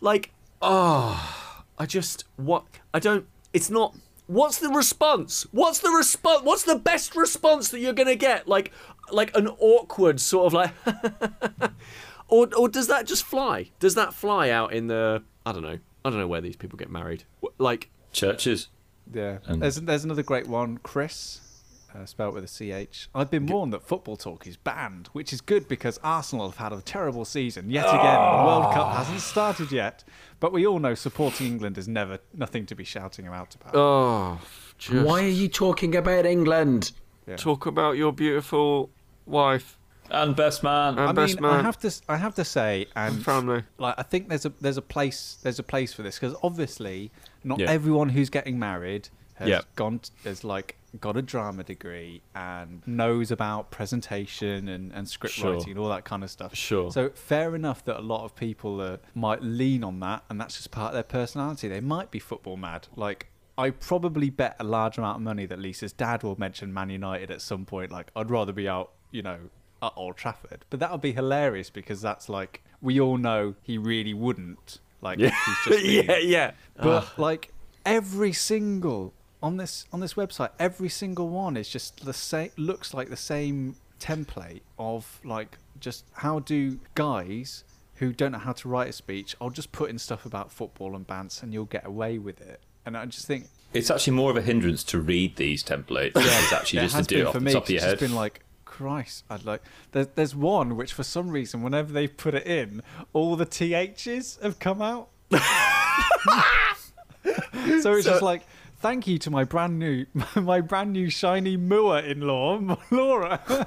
Like, 0.00 0.30
oh, 0.62 1.54
I 1.78 1.86
just 1.86 2.24
what 2.36 2.64
I 2.94 2.98
don't. 2.98 3.26
It's 3.52 3.68
not. 3.70 3.94
What's 4.26 4.58
the 4.58 4.70
response? 4.70 5.46
What's 5.52 5.80
the 5.80 5.90
response? 5.90 6.42
What's 6.44 6.62
the 6.62 6.76
best 6.76 7.14
response 7.14 7.68
that 7.68 7.80
you're 7.80 7.92
gonna 7.92 8.16
get? 8.16 8.48
Like, 8.48 8.72
like 9.10 9.36
an 9.36 9.48
awkward 9.48 10.18
sort 10.20 10.46
of 10.46 10.52
like. 10.54 10.72
Or, 12.28 12.48
or 12.56 12.68
does 12.70 12.86
that 12.86 13.06
just 13.06 13.22
fly? 13.22 13.70
Does 13.80 13.94
that 13.96 14.14
fly 14.14 14.48
out 14.48 14.72
in 14.72 14.86
the? 14.86 15.22
I 15.44 15.52
don't 15.52 15.62
know. 15.62 15.78
I 16.04 16.10
don't 16.10 16.18
know 16.18 16.26
where 16.26 16.40
these 16.40 16.56
people 16.56 16.78
get 16.78 16.90
married. 16.90 17.24
Like, 17.58 17.90
Churches. 18.12 18.68
Yeah. 19.12 19.38
And- 19.44 19.60
there's 19.60 19.76
there's 19.76 20.04
another 20.04 20.22
great 20.22 20.46
one, 20.48 20.78
Chris, 20.78 21.40
uh, 21.94 22.04
spelled 22.06 22.34
with 22.34 22.44
a 22.44 22.48
CH. 22.86 23.08
I've 23.14 23.30
been 23.30 23.46
warned 23.46 23.72
that 23.72 23.82
football 23.82 24.16
talk 24.16 24.46
is 24.46 24.56
banned, 24.56 25.08
which 25.12 25.32
is 25.32 25.40
good 25.40 25.68
because 25.68 25.98
Arsenal 26.02 26.48
have 26.50 26.58
had 26.58 26.72
a 26.72 26.80
terrible 26.82 27.24
season 27.24 27.70
yet 27.70 27.86
again. 27.86 28.00
The 28.00 28.44
World 28.44 28.74
Cup 28.74 28.96
hasn't 28.96 29.20
started 29.20 29.70
yet, 29.70 30.02
but 30.40 30.52
we 30.52 30.66
all 30.66 30.78
know 30.80 30.94
supporting 30.94 31.46
England 31.46 31.78
is 31.78 31.86
never 31.86 32.18
nothing 32.32 32.66
to 32.66 32.74
be 32.74 32.84
shouting 32.84 33.26
about 33.28 33.54
about. 33.54 33.74
oh, 33.76 34.40
just 34.78 35.06
Why 35.06 35.22
are 35.24 35.28
you 35.28 35.48
talking 35.48 35.94
about 35.94 36.26
England? 36.26 36.92
talk 37.36 37.64
about 37.66 37.96
your 37.96 38.12
beautiful 38.12 38.90
wife 39.24 39.78
And 40.10 40.36
best 40.36 40.62
man. 40.62 40.98
and 40.98 41.08
I 41.08 41.12
best 41.12 41.40
mean, 41.40 41.50
I 41.50 41.62
have 41.62 41.78
to 41.78 41.86
s- 41.86 42.02
I 42.08 42.16
have 42.18 42.34
to 42.34 42.44
say, 42.44 42.86
and 42.94 43.14
and 43.16 43.24
family. 43.24 43.62
like 43.78 43.94
I 43.96 44.02
think 44.02 44.28
there's 44.28 44.44
a 44.44 44.52
there's 44.60 44.76
a 44.76 44.82
place 44.82 45.38
there's 45.42 45.58
a 45.58 45.62
place 45.62 45.94
for 45.94 46.02
this 46.02 46.18
because 46.18 46.36
obviously 46.42 47.10
not 47.42 47.60
Yeah. 47.60 47.70
everyone 47.70 48.10
who's 48.10 48.28
getting 48.28 48.58
married 48.58 49.08
has 49.36 49.48
Yeah. 49.48 49.60
gone 49.74 50.00
t- 50.00 50.10
has 50.24 50.44
like 50.44 50.76
got 51.00 51.16
a 51.16 51.22
drama 51.22 51.64
degree 51.64 52.22
and 52.34 52.82
knows 52.86 53.30
about 53.30 53.70
presentation 53.70 54.68
and, 54.68 54.92
and 54.92 55.08
script 55.08 55.34
Sure. 55.34 55.54
writing 55.54 55.70
and 55.70 55.78
all 55.78 55.88
that 55.88 56.04
kind 56.04 56.22
of 56.22 56.30
stuff. 56.30 56.54
Sure. 56.54 56.90
So 56.90 57.10
fair 57.10 57.54
enough 57.54 57.84
that 57.86 57.98
a 57.98 58.02
lot 58.02 58.24
of 58.24 58.34
people 58.36 58.80
uh, 58.80 58.98
might 59.14 59.42
lean 59.42 59.82
on 59.84 60.00
that 60.00 60.24
and 60.28 60.40
that's 60.40 60.56
just 60.56 60.70
part 60.70 60.88
of 60.88 60.94
their 60.94 61.02
personality. 61.02 61.68
They 61.68 61.80
might 61.80 62.10
be 62.10 62.18
football 62.18 62.56
mad. 62.56 62.88
Like 62.96 63.28
I 63.56 63.70
probably 63.70 64.30
bet 64.30 64.56
a 64.60 64.64
large 64.64 64.98
amount 64.98 65.16
of 65.16 65.22
money 65.22 65.46
that 65.46 65.58
Lisa's 65.58 65.92
dad 65.92 66.22
will 66.22 66.38
mention 66.38 66.72
Man 66.74 66.90
United 66.90 67.30
at 67.30 67.40
some 67.40 67.64
point. 67.64 67.90
Like 67.92 68.10
I'd 68.16 68.30
rather 68.30 68.52
be 68.52 68.68
out, 68.68 68.92
you 69.10 69.22
know, 69.22 69.38
at 69.82 69.92
Old 69.96 70.16
Trafford. 70.16 70.64
But 70.70 70.80
that 70.80 70.90
would 70.92 71.00
be 71.00 71.12
hilarious 71.12 71.70
because 71.70 72.00
that's 72.02 72.28
like 72.28 72.62
we 72.80 73.00
all 73.00 73.16
know 73.16 73.54
he 73.62 73.78
really 73.78 74.14
wouldn't. 74.14 74.78
Like 75.00 75.18
Yeah, 75.18 75.30
he's 75.46 75.56
just 75.72 75.84
being- 75.84 76.04
yeah, 76.08 76.16
yeah. 76.18 76.50
But 76.76 77.18
like 77.18 77.52
every 77.84 78.32
single 78.32 79.12
on 79.44 79.58
this 79.58 79.86
on 79.92 80.00
this 80.00 80.14
website, 80.14 80.50
every 80.58 80.88
single 80.88 81.28
one 81.28 81.56
is 81.56 81.68
just 81.68 82.04
the 82.04 82.14
same. 82.14 82.50
Looks 82.56 82.94
like 82.94 83.10
the 83.10 83.16
same 83.16 83.76
template 84.00 84.62
of 84.78 85.20
like 85.24 85.58
just 85.78 86.04
how 86.14 86.38
do 86.40 86.78
guys 86.94 87.64
who 87.96 88.12
don't 88.12 88.32
know 88.32 88.38
how 88.38 88.52
to 88.52 88.68
write 88.68 88.88
a 88.88 88.92
speech, 88.92 89.36
I'll 89.40 89.50
just 89.50 89.70
put 89.70 89.90
in 89.90 89.98
stuff 89.98 90.26
about 90.26 90.50
football 90.50 90.96
and 90.96 91.06
bants 91.06 91.42
and 91.42 91.52
you'll 91.52 91.66
get 91.66 91.86
away 91.86 92.18
with 92.18 92.40
it. 92.40 92.60
And 92.86 92.96
I 92.96 93.06
just 93.06 93.26
think 93.26 93.46
It's 93.72 93.90
actually 93.90 94.14
more 94.14 94.30
of 94.30 94.36
a 94.36 94.42
hindrance 94.42 94.82
to 94.84 94.98
read 94.98 95.36
these 95.36 95.62
templates. 95.62 96.16
Yeah, 96.16 96.22
it's 96.24 96.52
actually 96.52 96.80
just 96.80 96.96
to 96.96 97.02
do 97.04 97.20
it 97.20 97.26
off 97.26 97.34
the 97.34 97.40
me. 97.40 97.52
top 97.52 97.64
of 97.64 97.70
your 97.70 97.80
head. 97.80 97.92
It's 97.92 98.00
been 98.00 98.14
like, 98.14 98.40
Christ, 98.64 99.24
I'd 99.30 99.44
like. 99.44 99.62
There's 99.92 100.08
there's 100.16 100.34
one 100.34 100.76
which 100.76 100.92
for 100.92 101.04
some 101.04 101.30
reason, 101.30 101.62
whenever 101.62 101.92
they 101.92 102.08
put 102.08 102.34
it 102.34 102.46
in, 102.46 102.82
all 103.12 103.36
the 103.36 103.46
ths 103.46 104.38
have 104.42 104.58
come 104.58 104.82
out. 104.82 105.10
so 107.80 107.94
it's 107.94 108.04
just 108.04 108.22
like, 108.22 108.42
thank 108.84 109.06
you 109.06 109.16
to 109.16 109.30
my 109.30 109.44
brand 109.44 109.78
new, 109.78 110.04
my 110.36 110.60
brand 110.60 110.92
new 110.92 111.08
shiny 111.08 111.56
Mua 111.56 112.02
in-law, 112.02 112.76
Laura. 112.90 113.66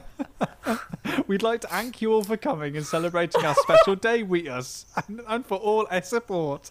We'd 1.27 1.41
like 1.41 1.61
to 1.61 1.67
thank 1.67 2.03
you 2.03 2.13
all 2.13 2.23
for 2.23 2.37
coming 2.37 2.77
and 2.77 2.85
celebrating 2.85 3.43
our 3.43 3.55
special 3.55 3.95
day 3.95 4.21
with 4.21 4.45
us, 4.45 4.85
and, 5.07 5.21
and 5.27 5.43
for 5.43 5.57
all 5.57 5.87
our 5.89 6.03
support. 6.03 6.69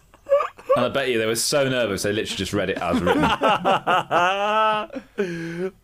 And 0.77 0.85
I 0.85 0.87
bet 0.87 1.09
you 1.09 1.19
they 1.19 1.25
were 1.25 1.35
so 1.35 1.67
nervous 1.67 2.03
they 2.03 2.13
literally 2.13 2.37
just 2.37 2.53
read 2.53 2.69
it 2.69 2.77
as 2.77 3.01
written. 3.01 3.23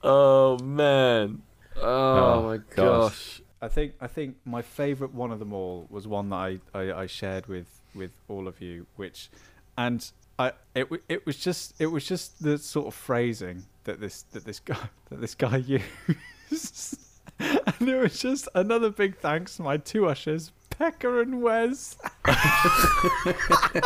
oh 0.02 0.58
man. 0.64 1.42
Oh, 1.76 1.82
Oh, 1.82 2.44
my 2.44 2.58
gosh. 2.58 2.76
gosh. 2.78 3.42
I 3.62 3.68
think 3.68 3.94
I 4.00 4.08
think 4.08 4.38
my 4.46 4.62
favourite 4.62 5.14
one 5.14 5.32
of 5.34 5.40
them 5.40 5.52
all 5.52 5.86
was 5.90 6.08
one 6.08 6.30
that 6.30 6.36
I, 6.38 6.60
I, 6.74 6.94
I 6.94 7.06
shared 7.08 7.48
with, 7.48 7.68
with 7.94 8.12
all 8.30 8.48
of 8.48 8.62
you, 8.62 8.86
which, 8.96 9.30
and 9.78 10.10
I 10.40 10.54
it 10.74 10.88
it 11.10 11.26
was 11.26 11.38
just 11.38 11.80
it 11.80 11.88
was 11.88 12.06
just 12.06 12.42
the 12.42 12.58
sort 12.58 12.88
of 12.88 12.94
phrasing 12.94 13.66
that 13.84 14.00
this 14.00 14.24
that 14.32 14.46
this 14.46 14.60
guy 14.60 14.78
that 15.10 15.22
this 15.22 15.36
guy 15.36 15.58
used, 16.50 16.98
and 17.40 17.90
it 17.90 18.02
was 18.02 18.20
just 18.20 18.48
another 18.56 18.90
big 18.90 19.18
thanks 19.18 19.58
to 19.58 19.64
my 19.64 19.78
two 19.78 20.08
ushers, 20.08 20.52
Pekka 20.72 21.22
and 21.22 21.42
Wes. 21.42 21.98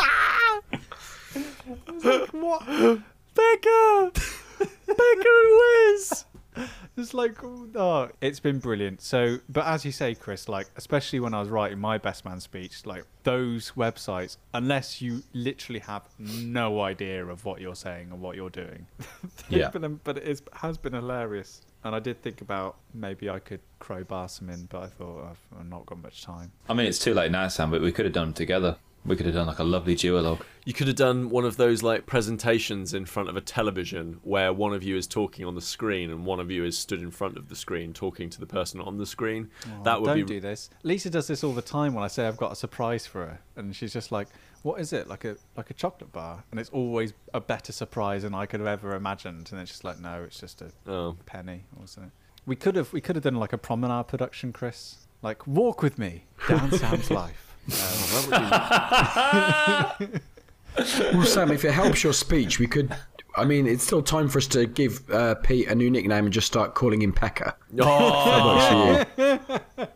Like, 2.03 2.29
what? 2.29 2.65
Becca! 2.65 4.12
Becca 4.15 4.97
and 4.97 5.60
Wes! 5.60 6.25
It's 6.98 7.13
like, 7.13 7.38
oh, 7.43 8.10
it's 8.22 8.39
been 8.39 8.58
brilliant. 8.58 9.02
So, 9.02 9.38
but 9.50 9.65
as 9.67 9.86
you 9.86 9.91
say, 9.91 10.15
Kris, 10.15 10.50
like, 10.50 10.67
especially 10.78 11.20
when 11.20 11.34
I 11.36 11.39
was 11.39 11.50
writing 11.50 11.78
my 11.78 12.00
best 12.00 12.26
man 12.26 12.39
speech, 12.39 12.86
like 12.88 13.04
those 13.24 13.72
websites, 13.78 14.38
unless 14.54 15.00
you 15.02 15.22
literally 15.34 15.80
have 15.82 16.04
no 16.17 16.82
idea 16.82 17.24
of 17.26 17.46
what 17.46 17.62
you're 17.62 17.76
saying 17.76 18.12
or 18.12 18.17
what 18.17 18.36
you're 18.36 18.50
doing, 18.50 18.88
Yeah. 19.50 19.70
been- 19.70 20.00
but 20.04 20.17
it 20.17 20.24
is, 20.24 20.41
has 20.54 20.78
been 20.80 20.93
hilarious. 20.93 21.62
And 21.84 21.93
I 21.96 22.00
did 22.00 22.22
think 22.24 22.41
about 22.41 22.78
maybe 22.93 23.30
I 23.30 23.38
could 23.39 23.60
crowbar 23.80 24.28
some 24.28 24.50
in, 24.50 24.65
but 24.65 24.82
I 24.82 24.88
thought 24.88 25.30
I've, 25.30 25.60
I've 25.60 25.67
not 25.70 25.86
got 25.86 26.02
much 26.02 26.24
time. 26.24 26.52
I 26.67 26.74
mean, 26.74 26.88
it's 26.88 27.00
too 27.00 27.13
late 27.13 27.32
now, 27.32 27.48
Sam, 27.48 27.70
but 27.70 27.82
we 27.82 27.91
could 27.91 28.06
have 28.06 28.13
done 28.13 28.30
them 28.30 28.34
together. 28.34 28.78
We 29.08 29.15
could 29.15 29.26
have 29.26 29.36
done 29.36 29.48
like 29.48 29.60
a 29.60 29.63
lovely 29.63 29.96
duologue. 29.96 30.41
You 30.65 30.74
could 30.74 30.88
have 30.88 30.98
done 30.98 31.30
one 31.30 31.46
of 31.46 31.56
those 31.56 31.82
like 31.82 32.06
presentations 32.06 32.93
in 32.93 33.06
front 33.06 33.30
of 33.30 33.38
a 33.38 33.41
television 33.41 34.20
where 34.24 34.52
one 34.52 34.74
of 34.74 34.84
you 34.84 34.98
is 34.98 35.08
talking 35.08 35.46
on 35.46 35.56
the 35.56 35.62
screen 35.62 36.12
and 36.12 36.26
one 36.26 36.41
of 36.41 36.52
you 36.52 36.65
is 36.65 36.78
stood 36.78 37.00
in 37.02 37.10
front 37.10 37.38
of 37.38 37.48
the 37.48 37.56
screen 37.56 37.93
talking 37.93 38.30
to 38.30 38.39
the 38.39 38.46
person 38.46 38.82
on 38.82 38.98
the 38.98 39.06
screen. 39.06 39.50
that 39.84 40.02
would 40.02 40.08
Don't 40.08 40.17
be 40.17 40.24
do 40.24 40.39
this. 40.41 40.70
Lisa 40.84 41.10
does 41.10 41.28
this 41.28 41.43
all 41.43 41.54
the 41.54 41.62
time 41.62 41.93
when 41.93 42.04
I 42.04 42.08
say 42.08 42.28
I've 42.28 42.36
got 42.38 42.52
a 42.52 42.56
surprise 42.56 43.06
for 43.08 43.26
her, 43.26 43.39
and 43.56 43.74
she's 43.74 43.93
just 43.93 44.12
like, 44.12 44.28
"What 44.63 44.82
is 44.82 44.91
it? 44.91 45.08
Like 45.08 45.24
a 45.24 45.38
like 45.56 45.70
a 45.70 45.74
chocolate 45.74 46.12
bar?" 46.12 46.43
And 46.52 46.60
it's 46.60 46.70
always 46.72 47.13
a 47.34 47.39
better 47.39 47.72
surprise 47.72 48.24
than 48.24 48.36
I 48.36 48.46
could 48.46 48.60
have 48.60 48.67
ever 48.67 48.93
imagined. 48.93 49.50
And 49.54 49.62
it's 49.62 49.72
just 49.72 49.86
like, 49.86 50.00
no, 50.02 50.24
it's 50.24 50.39
just 50.39 50.62
a 50.62 50.72
Oh. 50.86 51.15
penny 51.26 51.63
or 51.80 51.88
something. 51.88 52.12
We 52.46 52.58
could 52.58 52.76
have 52.76 52.91
we 52.91 53.00
could 53.00 53.15
have 53.15 53.24
done 53.24 53.36
like 53.36 53.54
a 53.54 53.58
promenade 53.58 54.08
production, 54.10 54.52
Kris. 54.52 55.08
Like, 55.22 55.48
walk 55.48 55.82
with 55.82 55.98
me 55.98 56.26
down 56.48 56.72
Sam's 56.74 57.10
life. 57.22 57.46
Oh, 57.69 58.27
that 59.99 59.99
would 59.99 60.12
be- 60.12 60.19
Well, 61.17 61.25
Sam, 61.25 61.51
if 61.51 61.65
it 61.65 61.71
helps 61.71 62.03
your 62.03 62.13
speech, 62.13 62.60
we 62.60 62.67
could. 62.67 62.93
I 63.36 63.45
mean, 63.45 63.67
it's 63.67 63.84
still 63.84 64.01
time 64.01 64.27
for 64.30 64.39
us 64.39 64.47
to 64.47 64.65
give 64.65 65.08
uh, 65.12 65.36
Pete 65.36 65.67
a 65.67 65.75
new 65.75 65.91
nickname 65.91 66.25
and 66.25 66.34
just 66.34 66.47
start 66.47 66.73
calling 66.73 67.01
him 67.01 67.13
Pecker. 67.13 67.53
oh, 67.80 69.06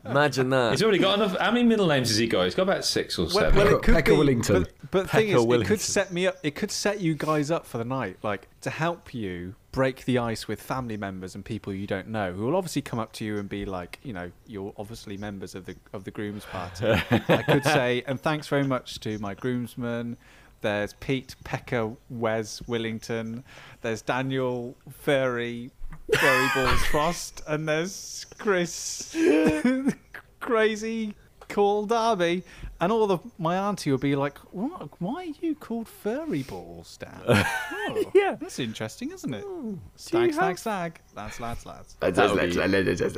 imagine 0.06 0.50
that. 0.52 0.72
He's 0.72 0.84
already 0.84 1.00
got 1.00 1.16
enough. 1.20 1.38
How 1.40 1.52
many 1.52 1.64
middle 1.64 1.88
names 1.88 2.10
has 2.10 2.18
he 2.18 2.28
got? 2.28 2.44
He's 2.46 2.56
got 2.56 2.64
about 2.64 2.86
six 2.86 3.18
or 3.18 3.30
seven. 3.30 3.56
well, 3.56 3.76
it 3.76 3.82
could 3.82 3.96
Pekka 3.96 4.06
be, 4.06 4.12
Willington. 4.12 4.64
But, 4.64 4.92
but 4.92 5.02
the 5.04 5.08
thing 5.10 5.28
Pekka 5.30 5.56
is, 5.56 5.62
it 5.62 5.66
could 5.68 5.82
set 5.82 6.14
me 6.14 6.28
up. 6.28 6.38
It 6.44 6.56
could 6.56 6.72
set 6.72 7.02
you 7.02 7.16
guys 7.16 7.50
up 7.52 7.66
for 7.66 7.78
the 7.80 7.86
night, 7.86 8.18
like 8.24 8.48
to 8.62 8.70
help 8.70 9.14
you 9.14 9.56
break 9.72 10.06
the 10.06 10.18
ice 10.18 10.48
with 10.48 10.62
family 10.62 10.98
members 10.98 11.34
and 11.36 11.46
people 11.46 11.74
you 11.74 11.88
don't 11.88 12.08
know, 12.08 12.34
who 12.34 12.46
will 12.46 12.56
obviously 12.56 12.82
come 12.82 13.00
up 13.00 13.14
to 13.14 13.26
you 13.26 13.38
and 13.38 13.48
be 13.48 13.66
like, 13.66 14.00
you 14.04 14.14
know, 14.14 14.32
you're 14.46 14.74
obviously 14.78 15.18
members 15.18 15.56
of 15.56 15.66
the 15.66 15.76
of 15.94 16.04
the 16.04 16.12
groom's 16.12 16.46
party. 16.46 16.88
I 17.12 17.44
could 17.44 17.64
say, 17.64 18.04
and 18.06 18.20
thanks 18.20 18.48
very 18.48 18.66
much 18.66 19.00
to 19.02 19.18
my 19.20 19.34
groomsmen. 19.34 20.18
There's 20.62 20.94
Pete 20.94 21.36
Pecker 21.44 21.92
Wes 22.10 22.62
Willington. 22.62 23.44
There's 23.82 24.02
Daniel 24.02 24.76
Furry 25.00 25.72
Furry 26.14 26.48
Balls 26.54 26.82
Frost, 26.92 27.42
and 27.48 27.68
there's 27.68 28.26
Kris 28.38 29.16
Crazy 30.40 31.16
Cool 31.52 31.86
Darby. 31.86 32.44
And 32.80 32.92
all 32.92 33.06
the 33.08 33.20
my 33.38 33.56
auntie 33.58 33.92
would 33.92 34.02
be 34.02 34.16
like, 34.16 34.38
"What? 34.52 34.90
Why 35.00 35.24
are 35.28 35.46
you 35.46 35.54
called 35.56 35.88
Furry 35.88 36.44
Balls, 36.44 36.98
Dan? 36.98 37.22
Oh, 37.94 38.12
Yeah. 38.16 38.36
that's 38.40 38.58
interesting, 38.60 39.12
isn't 39.12 39.34
it? 39.34 39.44
you 39.44 39.80
Stag, 39.96 40.34
stag, 40.34 40.44
have- 40.50 40.60
stag. 40.60 41.02
Lads, 41.16 41.40
lads, 41.40 41.66
lads. 41.66 41.96
That 42.00 42.16
would 42.32 42.40
be- 42.40 42.56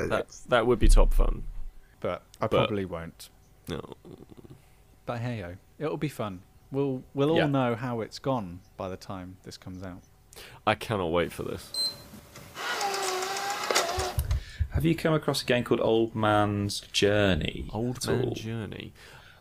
that, 0.10 0.26
that 0.50 0.68
would 0.68 0.80
be 0.80 0.88
top 0.88 1.14
fun. 1.14 1.44
But 2.00 2.24
I 2.42 2.48
But- 2.48 2.52
probably 2.68 2.86
won't. 2.86 3.30
No. 3.70 3.82
But 5.06 5.20
hey, 5.20 5.40
yo, 5.40 5.56
it'll 5.80 5.98
be 5.98 6.10
fun. 6.10 6.42
We'll 6.72 7.04
we'll 7.14 7.30
all 7.30 7.38
Yeah. 7.38 7.48
know 7.48 7.76
how 7.76 8.02
it's 8.02 8.20
gone 8.20 8.60
by 8.78 8.90
the 8.90 8.98
time 8.98 9.38
this 9.44 9.58
comes 9.58 9.84
out. 9.84 10.02
I 10.66 10.76
cannot 10.76 11.12
wait 11.12 11.32
for 11.32 11.44
this. 11.44 11.93
Have 14.74 14.86
you 14.86 14.96
come 14.96 15.14
across 15.14 15.42
a 15.42 15.46
game 15.46 15.64
called 15.64 15.82
Old 15.82 16.16
Man's 16.16 16.80
Journey? 16.92 17.70
Old 17.74 17.98
at 17.98 18.08
Man 18.08 18.26
all? 18.26 18.34
Journey. 18.34 18.94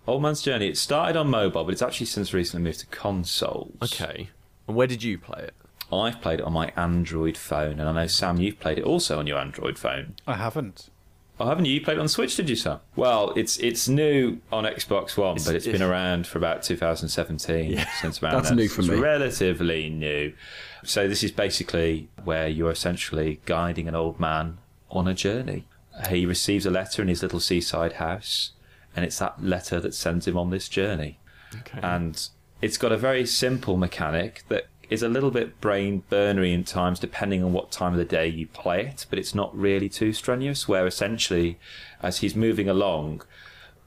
Old 0.06 0.22
Man's 0.22 0.42
Journey. 0.42 0.68
It 0.68 0.76
started 0.76 1.16
on 1.16 1.28
mobile, 1.30 1.64
but 1.64 1.72
it's 1.72 1.82
actually 1.82 2.06
since 2.06 2.34
recently 2.34 2.62
moved 2.64 2.80
to 2.80 2.86
consoles. 2.86 3.76
Okay. 3.82 4.28
And 4.66 4.76
where 4.76 4.86
did 4.86 5.02
you 5.02 5.16
play 5.18 5.42
it? 5.44 5.54
I've 5.92 6.20
played 6.20 6.40
it 6.40 6.44
on 6.44 6.52
my 6.52 6.72
Android 6.76 7.36
phone, 7.36 7.78
and 7.80 7.88
I 7.88 7.92
know 7.92 8.06
Sam, 8.06 8.38
you've 8.38 8.58
played 8.60 8.78
it 8.78 8.84
also 8.84 9.18
on 9.18 9.26
your 9.26 9.38
Android 9.38 9.78
phone. 9.78 10.14
I 10.26 10.36
haven't. 10.36 10.88
Oh, 11.40 11.46
haven't 11.46 11.64
you? 11.64 11.74
You 11.74 11.80
played 11.80 11.96
it 11.98 12.00
on 12.00 12.08
Switch, 12.08 12.36
did 12.36 12.48
you, 12.48 12.56
Sam? 12.56 12.78
Well, 12.94 13.32
it's 13.36 13.56
it's 13.58 13.88
new 13.88 14.40
on 14.52 14.64
Xbox 14.64 15.16
One, 15.16 15.32
It's- 15.36 15.46
but 15.46 15.54
it's 15.56 15.66
been 15.66 15.82
around 15.82 16.26
for 16.26 16.38
about 16.38 16.62
2017. 16.62 17.82
Since 18.00 18.22
around 18.22 18.34
That's 18.34 18.48
then. 18.50 18.58
new 18.58 18.68
for 18.68 18.80
It's 18.82 18.90
me. 18.90 18.96
Relatively 18.98 19.88
new. 19.90 20.34
So 20.84 21.08
this 21.08 21.22
is 21.24 21.32
basically 21.32 22.08
where 22.24 22.48
you're 22.48 22.70
essentially 22.70 23.40
guiding 23.46 23.88
an 23.88 23.94
old 23.94 24.20
man 24.20 24.58
on 24.92 25.08
a 25.08 25.14
journey. 25.14 25.64
He 26.08 26.24
receives 26.24 26.64
a 26.64 26.70
letter 26.70 27.02
in 27.02 27.08
his 27.08 27.22
little 27.22 27.40
seaside 27.40 27.94
house, 27.94 28.52
and 28.94 29.04
it's 29.04 29.18
that 29.18 29.42
letter 29.42 29.80
that 29.80 29.94
sends 29.94 30.26
him 30.26 30.38
on 30.38 30.50
this 30.50 30.68
journey. 30.68 31.18
Okay. 31.60 31.80
And 31.82 32.28
it's 32.60 32.78
got 32.78 32.92
a 32.92 32.96
very 32.96 33.26
simple 33.26 33.76
mechanic 33.76 34.44
that 34.48 34.66
is 34.88 35.02
a 35.02 35.08
little 35.08 35.30
bit 35.30 35.60
brain 35.60 36.02
burnery 36.10 36.52
in 36.52 36.64
times 36.64 36.98
depending 36.98 37.42
on 37.42 37.52
what 37.52 37.70
time 37.70 37.92
of 37.92 37.98
the 37.98 38.04
day 38.04 38.26
you 38.26 38.46
play 38.46 38.86
it, 38.86 39.06
but 39.10 39.18
it's 39.18 39.34
not 39.34 39.56
really 39.56 39.88
too 39.88 40.12
strenuous. 40.12 40.68
Where 40.68 40.86
essentially, 40.86 41.58
as 42.02 42.18
he's 42.18 42.36
moving 42.36 42.68
along, 42.68 43.22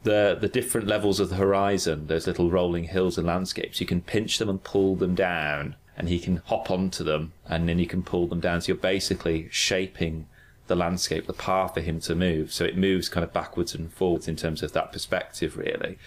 the 0.03 0.37
the 0.39 0.47
different 0.47 0.87
levels 0.87 1.19
of 1.19 1.29
the 1.29 1.35
horizon, 1.35 2.07
those 2.07 2.27
little 2.27 2.49
rolling 2.49 2.85
hills 2.85 3.17
and 3.17 3.27
landscapes, 3.27 3.79
you 3.79 3.87
can 3.87 4.01
pinch 4.01 4.37
them 4.37 4.49
and 4.49 4.63
pull 4.63 4.95
them 4.95 5.15
down, 5.15 5.75
and 5.97 6.09
he 6.09 6.19
can 6.19 6.37
hop 6.45 6.71
onto 6.71 7.03
them, 7.03 7.33
and 7.47 7.69
then 7.69 7.79
you 7.79 7.87
can 7.87 8.03
pull 8.03 8.27
them 8.27 8.39
down. 8.39 8.61
So 8.61 8.69
you're 8.69 8.77
basically 8.77 9.47
shaping 9.51 10.27
the 10.67 10.75
landscape, 10.75 11.27
the 11.27 11.33
path 11.33 11.73
for 11.73 11.81
him 11.81 11.99
to 12.01 12.15
move. 12.15 12.51
So 12.51 12.65
it 12.65 12.77
moves 12.77 13.09
kind 13.09 13.23
of 13.23 13.33
backwards 13.33 13.75
and 13.75 13.91
forwards 13.91 14.27
in 14.27 14.35
terms 14.35 14.63
of 14.63 14.73
that 14.73 14.91
perspective, 14.91 15.57
really. 15.57 15.97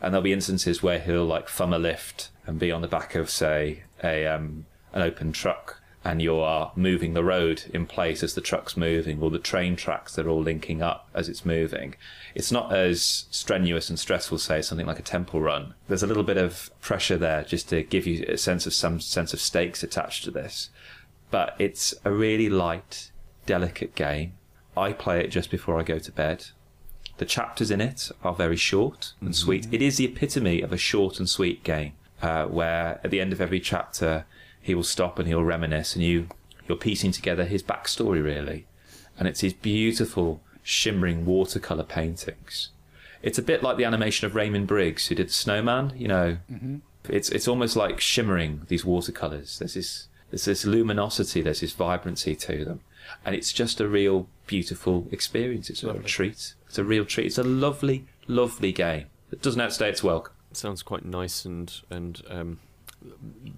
And 0.00 0.12
there'll 0.12 0.22
be 0.22 0.32
instances 0.32 0.82
where 0.82 0.98
he'll 0.98 1.24
like 1.24 1.48
thumb 1.48 1.72
a 1.72 1.78
lift 1.78 2.30
and 2.46 2.58
be 2.58 2.72
on 2.72 2.82
the 2.82 2.88
back 2.88 3.14
of, 3.14 3.30
say, 3.30 3.84
a 4.02 4.26
um, 4.26 4.66
an 4.92 5.02
open 5.02 5.32
truck, 5.32 5.80
and 6.04 6.20
you 6.20 6.36
are 6.36 6.72
moving 6.74 7.14
the 7.14 7.24
road 7.24 7.62
in 7.72 7.86
place 7.86 8.22
as 8.22 8.34
the 8.34 8.40
truck's 8.40 8.76
moving, 8.76 9.22
or 9.22 9.30
the 9.30 9.38
train 9.38 9.76
tracks 9.76 10.14
that 10.14 10.26
are 10.26 10.30
all 10.30 10.42
linking 10.42 10.82
up 10.82 11.08
as 11.14 11.28
it's 11.28 11.44
moving. 11.44 11.94
It's 12.34 12.52
not 12.52 12.74
as 12.74 13.26
strenuous 13.30 13.88
and 13.88 13.98
stressful, 13.98 14.38
say, 14.38 14.60
something 14.60 14.86
like 14.86 14.98
a 14.98 15.02
temple 15.02 15.40
run. 15.40 15.74
There's 15.88 16.02
a 16.02 16.06
little 16.06 16.24
bit 16.24 16.36
of 16.36 16.70
pressure 16.80 17.16
there 17.16 17.44
just 17.44 17.68
to 17.70 17.82
give 17.82 18.06
you 18.06 18.24
a 18.28 18.36
sense 18.36 18.66
of 18.66 18.74
some 18.74 19.00
sense 19.00 19.32
of 19.32 19.40
stakes 19.40 19.82
attached 19.82 20.24
to 20.24 20.30
this 20.30 20.70
but 21.32 21.56
it's 21.58 21.94
a 22.04 22.12
really 22.12 22.48
light, 22.48 23.10
delicate 23.46 23.94
game. 23.94 24.34
I 24.76 24.92
play 24.92 25.20
it 25.20 25.28
just 25.28 25.50
before 25.50 25.78
I 25.78 25.82
go 25.82 25.98
to 25.98 26.12
bed. 26.12 26.46
The 27.18 27.24
chapters 27.26 27.70
in 27.70 27.80
it 27.80 28.10
are 28.24 28.34
very 28.34 28.56
short 28.56 29.12
and 29.20 29.36
sweet. 29.36 29.68
It 29.70 29.82
is 29.82 29.98
the 29.98 30.06
epitome 30.06 30.62
of 30.62 30.72
a 30.72 30.78
short 30.78 31.18
and 31.18 31.28
sweet 31.28 31.62
game, 31.62 31.92
uh, 32.22 32.46
where 32.46 33.00
at 33.04 33.10
the 33.10 33.20
end 33.20 33.32
of 33.32 33.40
every 33.40 33.60
chapter 33.60 34.24
he 34.60 34.74
will 34.74 34.82
stop 34.82 35.18
and 35.18 35.28
he'll 35.28 35.44
reminisce, 35.44 35.94
and 35.94 36.04
you 36.04 36.28
you're 36.66 36.78
piecing 36.78 37.12
together 37.12 37.44
his 37.44 37.62
backstory 37.62 38.22
really, 38.24 38.66
and 39.18 39.28
it's 39.28 39.40
his 39.40 39.52
beautiful 39.52 40.40
shimmering 40.62 41.26
watercolor 41.26 41.82
paintings. 41.82 42.70
It's 43.22 43.38
a 43.38 43.42
bit 43.42 43.62
like 43.62 43.76
the 43.76 43.84
animation 43.84 44.26
of 44.26 44.34
Raymond 44.34 44.66
Briggs, 44.66 45.06
who 45.06 45.14
did 45.14 45.28
the 45.28 45.32
Snowman. 45.32 45.92
You 45.96 46.08
know, 46.08 46.38
it's 47.08 47.28
it's 47.28 47.46
almost 47.46 47.76
like 47.76 48.00
shimmering 48.00 48.62
these 48.68 48.84
watercolors. 48.84 49.58
There's 49.58 49.74
this 49.74 50.08
there's 50.30 50.46
this 50.46 50.64
luminosity, 50.64 51.42
there's 51.42 51.60
this 51.60 51.72
vibrancy 51.72 52.34
to 52.36 52.64
them, 52.64 52.80
and 53.24 53.34
it's 53.34 53.52
just 53.52 53.80
a 53.80 53.88
real 53.88 54.28
beautiful 54.46 55.06
experience. 55.10 55.70
It's 55.70 55.82
a 55.82 55.92
real 55.92 56.02
treat. 56.02 56.54
It's 56.66 56.78
a 56.78 56.84
real 56.84 57.04
treat. 57.04 57.26
It's 57.26 57.38
a 57.38 57.42
lovely, 57.44 58.06
lovely 58.26 58.72
game 58.72 59.06
that 59.30 59.42
doesn't 59.42 59.60
outstay 59.60 59.88
its 59.90 60.02
welcome. 60.02 60.32
sounds 60.52 60.82
quite 60.82 61.04
nice 61.04 61.44
and 61.44 61.72
and 61.90 62.22
um, 62.28 62.58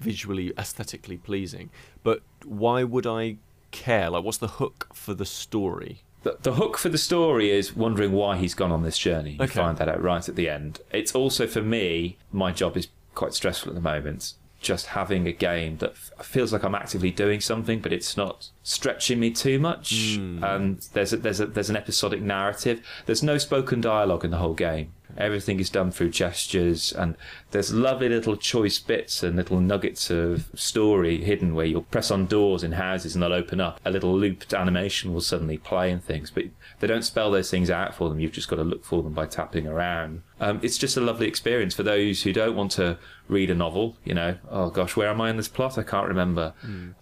visually 0.00 0.52
aesthetically 0.58 1.16
pleasing. 1.16 1.70
But 2.02 2.22
why 2.44 2.84
would 2.84 3.06
I 3.06 3.36
care? 3.70 4.10
Like, 4.10 4.24
what's 4.24 4.38
the 4.38 4.48
hook 4.48 4.88
for 4.92 5.14
the 5.14 5.26
story? 5.26 6.02
The, 6.22 6.38
the 6.40 6.54
hook 6.54 6.78
for 6.78 6.88
the 6.88 6.98
story 6.98 7.50
is 7.50 7.76
wondering 7.76 8.12
why 8.12 8.38
he's 8.38 8.54
gone 8.54 8.72
on 8.72 8.82
this 8.82 8.96
journey. 8.96 9.32
You 9.32 9.44
Okay. 9.44 9.54
find 9.60 9.76
that 9.78 9.88
out 9.88 10.02
right 10.02 10.26
at 10.26 10.36
the 10.36 10.48
end. 10.48 10.80
It's 10.90 11.14
also 11.14 11.46
for 11.46 11.60
me, 11.60 12.16
my 12.32 12.50
job 12.52 12.76
is 12.78 12.88
quite 13.14 13.34
stressful 13.34 13.68
at 13.70 13.74
the 13.74 13.80
moment. 13.82 14.32
Just 14.64 14.86
having 14.86 15.26
a 15.28 15.32
game 15.32 15.76
that 15.78 15.90
f- 15.90 16.26
feels 16.26 16.50
like 16.52 16.64
I'm 16.64 16.74
actively 16.74 17.10
doing 17.10 17.40
something, 17.40 17.80
but 17.80 17.92
it's 17.92 18.16
not 18.16 18.48
stretching 18.62 19.20
me 19.20 19.30
too 19.30 19.58
much. 19.58 20.16
And 20.42 20.80
there's 20.94 21.12
a, 21.12 21.18
there's 21.18 21.40
a, 21.40 21.46
there's 21.46 21.68
an 21.68 21.76
episodic 21.76 22.22
narrative. 22.22 22.80
There's 23.04 23.22
no 23.22 23.36
spoken 23.38 23.82
dialogue 23.82 24.24
in 24.24 24.30
the 24.30 24.38
whole 24.38 24.54
game. 24.54 24.92
Everything 25.18 25.60
is 25.60 25.70
done 25.70 25.90
through 25.92 26.10
gestures, 26.10 26.92
and 26.92 27.14
there's 27.52 27.72
lovely 27.72 28.08
little 28.08 28.36
choice 28.36 28.78
bits 28.78 29.22
and 29.22 29.36
little 29.36 29.60
nuggets 29.60 30.10
of 30.10 30.48
story 30.54 31.22
hidden 31.22 31.54
where 31.54 31.66
you'll 31.66 31.82
press 31.82 32.10
on 32.10 32.26
doors 32.26 32.64
in 32.64 32.72
houses 32.72 33.14
and 33.14 33.22
they'll 33.22 33.32
open 33.32 33.60
up. 33.60 33.80
A 33.84 33.90
little 33.90 34.16
looped 34.18 34.54
animation 34.54 35.12
will 35.12 35.20
suddenly 35.20 35.58
play 35.58 35.92
and 35.92 36.02
things, 36.02 36.30
but 36.30 36.46
they 36.84 36.92
don't 36.92 37.02
spell 37.02 37.30
those 37.30 37.50
things 37.50 37.70
out 37.70 37.94
for 37.94 38.10
them. 38.10 38.20
You've 38.20 38.32
just 38.32 38.46
got 38.46 38.56
to 38.56 38.62
look 38.62 38.84
for 38.84 39.02
them 39.02 39.14
by 39.14 39.24
tapping 39.24 39.66
around. 39.66 40.22
Um, 40.38 40.60
it's 40.62 40.76
just 40.76 40.98
a 40.98 41.00
lovely 41.00 41.26
experience 41.26 41.74
for 41.74 41.82
those 41.82 42.24
who 42.24 42.30
don't 42.34 42.54
want 42.54 42.72
to 42.72 42.98
read 43.26 43.48
a 43.48 43.54
novel. 43.54 43.96
You 44.04 44.12
know, 44.12 44.36
oh 44.50 44.68
gosh, 44.68 44.94
where 44.94 45.08
am 45.08 45.18
I 45.18 45.30
in 45.30 45.38
this 45.38 45.48
plot? 45.48 45.78
I 45.78 45.82
can't 45.82 46.06
remember. 46.06 46.52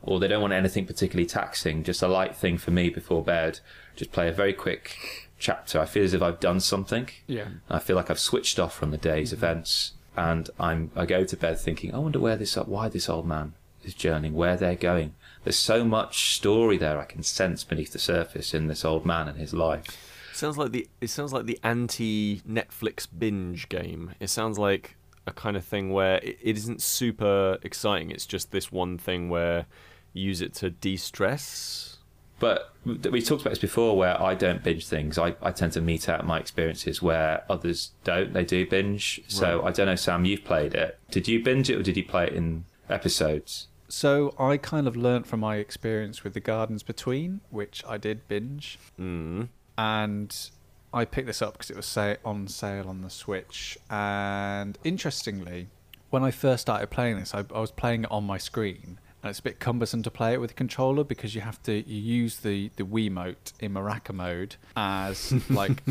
Or 0.01 0.21
they 0.21 0.29
don't 0.29 0.40
want 0.40 0.53
anything 0.53 0.87
particularly 0.87 1.27
taxing. 1.27 1.83
Just 1.83 2.01
a 2.01 2.07
light 2.07 2.37
thing 2.37 2.59
for 2.59 2.71
me 2.71 2.90
before 2.90 3.25
bed. 3.25 3.59
Just 3.97 4.12
play 4.12 4.29
a 4.29 4.33
very 4.33 4.53
quick 4.53 5.29
chapter. 5.40 5.81
I 5.81 5.87
feel 5.87 6.05
as 6.05 6.14
if 6.14 6.23
I've 6.23 6.38
done 6.38 6.61
something. 6.61 7.09
Yeah. 7.27 7.49
I 7.68 7.81
feel 7.81 7.97
like 7.97 8.09
I've 8.09 8.21
switched 8.21 8.61
off 8.61 8.77
from 8.77 8.92
the 8.92 8.99
day's 8.99 9.33
events, 9.33 9.95
and 10.16 10.49
I'm 10.61 10.92
I 10.95 11.07
go 11.07 11.25
to 11.25 11.37
bed 11.37 11.59
thinking, 11.59 11.92
I 11.92 11.99
wonder 11.99 12.21
where 12.21 12.37
this 12.37 12.55
why 12.55 12.88
this 12.88 13.09
old 13.09 13.27
man 13.27 13.55
is 13.83 13.95
journeying, 13.95 14.35
where 14.35 14.57
they're 14.57 14.77
going. 14.77 15.16
There's 15.44 15.59
so 15.59 15.85
much 15.85 16.37
story 16.37 16.76
there 16.76 16.98
I 16.98 17.05
can 17.05 17.22
sense 17.22 17.64
beneath 17.64 17.92
the 17.92 17.98
surface 17.98 18.55
in 18.55 18.68
this 18.68 18.85
old 18.85 19.05
man 19.05 19.28
and 19.28 19.38
his 19.38 19.52
life. 19.52 19.96
sounds 20.35 20.57
like 20.57 20.72
the 20.72 20.88
it 21.00 21.11
sounds 21.11 21.33
like 21.33 21.46
the 21.46 21.59
anti 21.62 22.40
Netflix 22.40 23.07
binge 23.18 23.68
game. 23.68 24.12
It 24.20 24.31
sounds 24.31 24.59
like 24.59 24.96
a 25.26 25.33
kind 25.33 25.57
of 25.57 25.64
thing 25.64 25.92
where 25.92 26.16
it, 26.16 26.38
it 26.42 26.57
isn't 26.57 26.83
super 26.83 27.59
exciting. 27.62 28.11
It's 28.11 28.26
just 28.26 28.50
this 28.50 28.72
one 28.72 28.98
thing 28.98 29.28
where 29.28 29.66
you 30.12 30.24
use 30.24 30.40
it 30.40 30.55
to 30.55 30.70
de-stress. 30.70 31.98
But 32.38 32.72
we 32.85 33.22
talked 33.22 33.42
about 33.42 33.50
this 33.50 33.61
before, 33.61 33.96
where 33.96 34.20
I 34.20 34.35
don't 34.35 34.64
binge 34.64 34.87
things. 34.87 35.16
I, 35.16 35.37
I 35.40 35.52
tend 35.52 35.74
to 35.74 35.81
meet 35.81 36.09
out 36.09 36.26
my 36.26 36.40
experiences 36.40 37.00
where 37.00 37.44
others 37.48 37.92
don't. 38.02 38.33
They 38.33 38.44
do 38.44 38.66
binge. 38.66 39.20
So 39.28 39.61
Right. 39.61 39.68
I 39.68 39.70
don't 39.70 39.87
know, 39.87 39.94
Sam. 39.94 40.24
You've 40.24 40.42
played 40.42 40.74
it. 40.74 40.98
Did 41.12 41.28
you 41.28 41.40
binge 41.42 41.70
it, 41.70 41.76
or 41.76 41.85
did 41.85 41.96
you 41.96 42.05
play 42.05 42.26
it 42.26 42.33
in 42.33 42.64
episodes? 42.90 43.68
So 43.92 44.35
I 44.38 44.57
kind 44.57 44.88
of 44.88 44.96
learnt 44.96 45.26
from 45.26 45.40
my 45.40 45.57
experience 45.57 46.24
with 46.24 46.33
the 46.33 46.40
Gardens 46.40 46.83
Between, 46.83 47.42
which 47.50 47.85
I 47.87 47.98
did 47.98 48.26
binge, 48.26 48.78
Mm. 48.98 49.48
and 49.76 50.50
I 50.94 51.05
picked 51.05 51.26
this 51.26 51.42
up 51.42 51.52
because 51.52 51.68
it 51.68 51.76
was 51.76 51.85
sa- 51.85 52.14
on 52.24 52.48
sale 52.48 52.88
on 52.88 53.02
the 53.02 53.11
Switch. 53.11 53.76
And 53.90 54.78
interestingly, 54.83 55.68
when 56.09 56.24
I 56.24 56.31
first 56.31 56.62
started 56.62 56.87
playing 56.88 57.18
this, 57.18 57.35
I, 57.35 57.40
I 57.55 57.61
was 57.61 57.70
playing 57.70 58.05
it 58.05 58.11
on 58.11 58.24
my 58.24 58.38
screen, 58.38 58.98
and 59.22 59.28
it's 59.28 59.40
a 59.40 59.42
bit 59.42 59.61
cumbersome 59.61 60.02
to 60.05 60.11
play 60.11 60.33
it 60.33 60.40
with 60.40 60.52
a 60.52 60.55
controller 60.55 61.05
because 61.05 61.35
you 61.35 61.42
have 61.42 61.62
to 61.64 61.72
you 61.87 62.00
use 62.22 62.38
the 62.38 62.70
the 62.76 62.85
Wiimote 62.85 63.52
in 63.61 63.74
Maraca 63.74 64.14
mode 64.14 64.57
as 64.74 65.35
like 65.50 65.83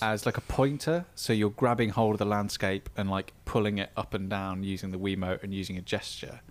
as 0.00 0.24
like 0.24 0.36
a 0.36 0.40
pointer, 0.42 1.04
so 1.16 1.32
you're 1.32 1.50
grabbing 1.50 1.88
hold 1.90 2.14
of 2.14 2.18
the 2.20 2.24
landscape 2.26 2.88
and 2.96 3.10
like 3.10 3.32
pulling 3.44 3.78
it 3.78 3.90
up 3.96 4.14
and 4.14 4.30
down 4.30 4.62
using 4.62 4.92
the 4.92 4.98
Wiimote 4.98 5.42
and 5.42 5.52
using 5.52 5.76
a 5.76 5.82
gesture. 5.82 6.42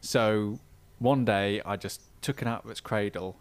So 0.00 0.58
one 0.98 1.24
day 1.24 1.60
I 1.64 1.76
just 1.76 2.00
took 2.22 2.42
it 2.42 2.48
out 2.48 2.64
of 2.64 2.70
its 2.70 2.80
cradle 2.80 3.36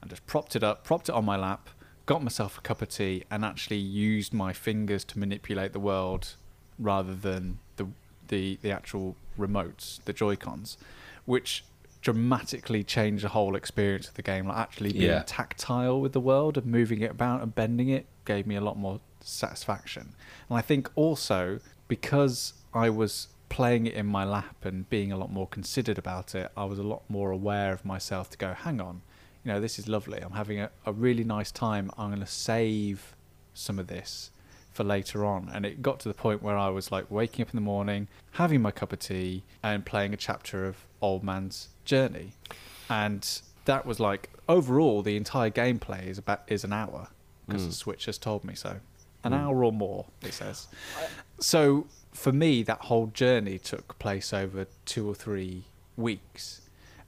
and 0.00 0.10
just 0.10 0.26
propped 0.26 0.56
it 0.56 0.62
up, 0.62 0.84
propped 0.84 1.08
it 1.08 1.14
on 1.14 1.24
my 1.24 1.36
lap, 1.36 1.68
got 2.06 2.22
myself 2.22 2.58
a 2.58 2.60
cup 2.60 2.82
of 2.82 2.88
tea, 2.88 3.24
and 3.30 3.44
actually 3.44 3.76
used 3.78 4.32
my 4.32 4.52
fingers 4.52 5.04
to 5.04 5.18
manipulate 5.18 5.72
the 5.72 5.80
world 5.80 6.34
rather 6.78 7.14
than 7.14 7.58
the 7.76 7.86
the, 8.28 8.58
the 8.62 8.70
actual 8.72 9.14
remotes, 9.38 10.02
the 10.04 10.12
Joy 10.12 10.36
Cons, 10.36 10.78
which 11.26 11.64
dramatically 12.00 12.82
changed 12.82 13.24
the 13.24 13.28
whole 13.28 13.54
experience 13.54 14.08
of 14.08 14.14
the 14.14 14.22
game. 14.22 14.46
Like 14.48 14.56
actually 14.56 14.92
being 14.92 15.04
Yeah. 15.04 15.22
tactile 15.26 16.00
with 16.00 16.12
the 16.12 16.20
world 16.20 16.56
and 16.56 16.66
moving 16.66 17.00
it 17.02 17.10
about 17.10 17.42
and 17.42 17.54
bending 17.54 17.88
it 17.90 18.06
gave 18.24 18.46
me 18.46 18.56
a 18.56 18.60
lot 18.60 18.76
more 18.78 19.00
satisfaction. 19.20 20.14
And 20.48 20.58
I 20.58 20.62
think 20.62 20.90
also 20.94 21.60
because 21.88 22.54
I 22.74 22.88
was 22.90 23.28
playing 23.52 23.84
it 23.84 23.92
in 23.92 24.06
my 24.06 24.24
lap 24.24 24.64
and 24.64 24.88
being 24.88 25.12
a 25.12 25.16
lot 25.16 25.30
more 25.30 25.46
considered 25.46 25.98
about 25.98 26.34
it, 26.34 26.50
I 26.56 26.64
was 26.64 26.78
a 26.78 26.82
lot 26.82 27.02
more 27.10 27.30
aware 27.30 27.72
of 27.74 27.84
myself 27.84 28.30
to 28.30 28.38
go, 28.38 28.54
hang 28.54 28.80
on, 28.80 29.02
you 29.44 29.52
know, 29.52 29.60
this 29.60 29.78
is 29.78 29.86
lovely. 29.86 30.20
I'm 30.20 30.32
having 30.32 30.58
a, 30.58 30.70
a 30.86 30.92
really 30.92 31.22
nice 31.22 31.52
time. 31.52 31.90
I'm 31.98 32.08
going 32.08 32.20
to 32.20 32.26
save 32.26 33.14
some 33.52 33.78
of 33.78 33.88
this 33.88 34.30
for 34.72 34.84
later 34.84 35.26
on. 35.26 35.50
And 35.52 35.66
it 35.66 35.82
got 35.82 36.00
to 36.00 36.08
the 36.08 36.14
point 36.14 36.42
where 36.42 36.56
I 36.56 36.70
was 36.70 36.90
like 36.90 37.10
waking 37.10 37.42
up 37.42 37.50
in 37.50 37.56
the 37.56 37.60
morning, 37.60 38.08
having 38.32 38.62
my 38.62 38.70
cup 38.70 38.90
of 38.90 39.00
tea, 39.00 39.42
and 39.62 39.84
playing 39.84 40.14
a 40.14 40.16
chapter 40.16 40.64
of 40.64 40.86
Old 41.02 41.22
Man's 41.22 41.68
Journey. 41.84 42.32
And 42.88 43.28
that 43.66 43.84
was 43.84 44.00
like 44.00 44.30
overall 44.48 45.02
the 45.02 45.18
entire 45.18 45.50
gameplay 45.50 46.06
is 46.06 46.16
about 46.16 46.42
is 46.48 46.64
an 46.64 46.72
hour 46.72 47.08
because 47.46 47.62
hmm. 47.64 47.68
the 47.68 47.74
Switch 47.74 48.06
has 48.06 48.16
told 48.16 48.44
me 48.44 48.54
so. 48.54 48.76
An 49.24 49.32
hmm. 49.32 49.38
hour 49.38 49.62
or 49.62 49.72
more, 49.72 50.06
it 50.22 50.32
says. 50.32 50.68
So 51.38 51.86
for 52.12 52.32
me, 52.32 52.62
that 52.62 52.82
whole 52.82 53.06
journey 53.08 53.58
took 53.58 53.98
place 53.98 54.32
over 54.32 54.66
two 54.84 55.08
or 55.08 55.14
three 55.14 55.64
weeks, 55.96 56.62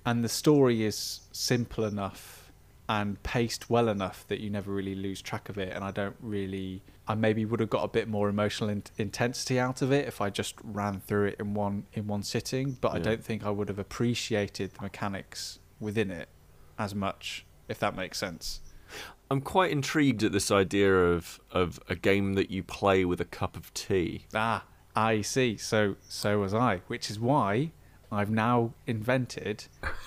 and 0.04 0.24
the 0.24 0.28
story 0.28 0.84
is 0.84 1.20
simple 1.32 1.84
enough 1.84 2.50
and 2.88 3.22
paced 3.22 3.70
well 3.70 3.88
enough 3.88 4.26
that 4.28 4.40
you 4.40 4.50
never 4.50 4.70
really 4.70 4.94
lose 4.94 5.22
track 5.22 5.48
of 5.48 5.56
it. 5.56 5.72
And 5.74 5.82
I 5.82 5.90
don't 5.90 6.16
really, 6.20 6.82
I 7.08 7.14
maybe 7.14 7.44
would 7.44 7.60
have 7.60 7.70
got 7.70 7.82
a 7.82 7.88
bit 7.88 8.08
more 8.08 8.28
emotional 8.28 8.68
in- 8.68 8.82
intensity 8.98 9.58
out 9.58 9.80
of 9.80 9.90
it 9.90 10.06
if 10.06 10.20
I 10.20 10.28
just 10.28 10.54
ran 10.62 11.00
through 11.00 11.28
it 11.28 11.36
in 11.40 11.54
one 11.54 11.86
in 11.94 12.06
one 12.06 12.22
sitting. 12.22 12.76
But 12.80 12.92
I 12.94 12.98
don't 12.98 13.24
think 13.24 13.44
I 13.44 13.50
would 13.50 13.68
have 13.68 13.78
appreciated 13.78 14.74
the 14.74 14.82
mechanics 14.82 15.60
within 15.80 16.10
it 16.10 16.28
as 16.78 16.94
much, 16.94 17.46
if 17.68 17.78
that 17.78 17.96
makes 17.96 18.18
sense. 18.18 18.60
I'm 19.30 19.40
quite 19.40 19.70
intrigued 19.70 20.22
at 20.22 20.32
this 20.32 20.50
idea 20.50 20.94
of 20.94 21.40
of 21.50 21.80
a 21.88 21.94
game 21.94 22.34
that 22.34 22.50
you 22.50 22.62
play 22.62 23.04
with 23.06 23.20
a 23.20 23.24
cup 23.24 23.56
of 23.56 23.72
tea. 23.72 24.26
Ah, 24.34 24.64
I 24.96 25.20
see. 25.22 25.56
So 25.56 25.96
so 26.08 26.40
was 26.40 26.54
I, 26.54 26.82
which 26.86 27.10
is 27.10 27.18
why 27.18 27.72
I've 28.12 28.30
now 28.30 28.74
invented 28.86 29.64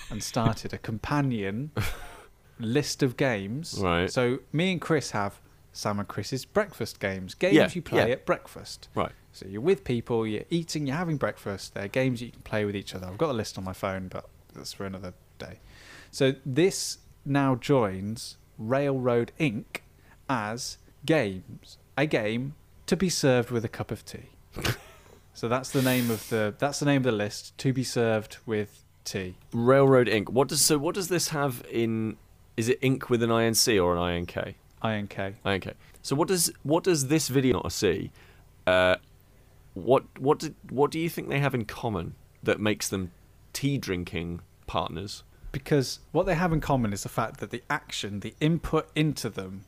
and 0.09 0.23
started 0.23 0.73
a 0.73 0.77
companion 0.77 1.71
list 2.59 3.03
of 3.03 3.17
games. 3.17 3.79
Right. 3.81 4.09
So 4.09 4.39
me 4.51 4.71
and 4.71 4.81
Kris 4.81 5.11
have 5.11 5.39
Sam 5.73 5.99
and 5.99 6.07
Kris's 6.07 6.45
breakfast 6.45 6.99
games. 6.99 7.33
Games 7.35 7.53
Yeah, 7.55 7.69
you 7.73 7.81
play 7.81 8.07
yeah. 8.07 8.13
at 8.13 8.25
breakfast. 8.25 8.87
Right. 8.95 9.11
So 9.33 9.45
you're 9.47 9.61
with 9.61 9.83
people, 9.83 10.25
you're 10.25 10.45
eating, 10.49 10.87
you're 10.87 10.95
having 10.95 11.17
breakfast. 11.17 11.75
They're 11.75 11.87
games 11.87 12.21
you 12.21 12.31
can 12.31 12.41
play 12.41 12.65
with 12.65 12.75
each 12.75 12.95
other. 12.95 13.05
I've 13.07 13.17
got 13.19 13.27
the 13.27 13.33
list 13.33 13.57
on 13.57 13.63
my 13.63 13.73
phone, 13.73 14.07
but 14.07 14.27
that's 14.55 14.73
for 14.73 14.85
another 14.85 15.13
day. 15.37 15.59
So 16.09 16.33
this 16.45 16.97
now 17.25 17.53
joins 17.55 18.37
Railroad 18.57 19.31
Ink. 19.37 19.83
as 20.27 20.77
games, 21.05 21.77
a 21.95 22.05
game 22.07 22.55
to 22.87 22.95
be 22.95 23.09
served 23.09 23.51
with 23.51 23.63
a 23.63 23.69
cup 23.69 23.91
of 23.91 24.03
tea. 24.05 24.29
So 25.33 25.47
that's 25.47 25.71
the 25.71 25.81
name 25.81 26.09
of 26.11 26.27
the 26.29 26.53
that's 26.57 26.79
the 26.79 26.85
name 26.85 26.97
of 26.97 27.03
the 27.03 27.11
list 27.11 27.57
to 27.59 27.73
be 27.73 27.83
served 27.83 28.37
with 28.45 28.83
tea. 29.03 29.35
Railroad 29.53 30.07
Ink. 30.07 30.31
What 30.31 30.47
does 30.47 30.61
so? 30.61 30.77
What 30.77 30.95
does 30.95 31.07
this 31.07 31.29
have 31.29 31.65
in? 31.71 32.17
Is 32.55 32.69
it 32.69 32.79
ink 32.81 33.09
with 33.09 33.21
an 33.21 33.29
INC 33.29 33.83
or 33.83 33.95
an 33.95 34.25
INK? 34.25 34.55
INK. 34.83 35.35
INK. 35.45 35.73
So 36.01 36.15
what 36.15 36.27
does 36.27 36.51
what 36.63 36.83
does 36.83 37.07
this 37.07 37.27
video 37.27 37.61
not 37.61 37.71
see? 37.71 38.11
Uh, 38.65 38.95
what 39.73 40.03
what 40.19 40.39
did, 40.39 40.55
what 40.69 40.91
do 40.91 40.99
you 40.99 41.09
think 41.09 41.29
they 41.29 41.39
have 41.39 41.53
in 41.53 41.65
common 41.65 42.15
that 42.41 42.59
makes 42.59 42.89
them 42.89 43.11
tea 43.53 43.77
drinking 43.77 44.41
partners? 44.65 45.23
because 45.51 45.99
what 46.11 46.25
they 46.25 46.35
have 46.35 46.53
in 46.53 46.61
common 46.61 46.93
is 46.93 47.03
the 47.03 47.09
fact 47.09 47.39
that 47.39 47.49
the 47.49 47.63
action, 47.69 48.19
the 48.19 48.35
input 48.39 48.89
into 48.95 49.29
them, 49.29 49.65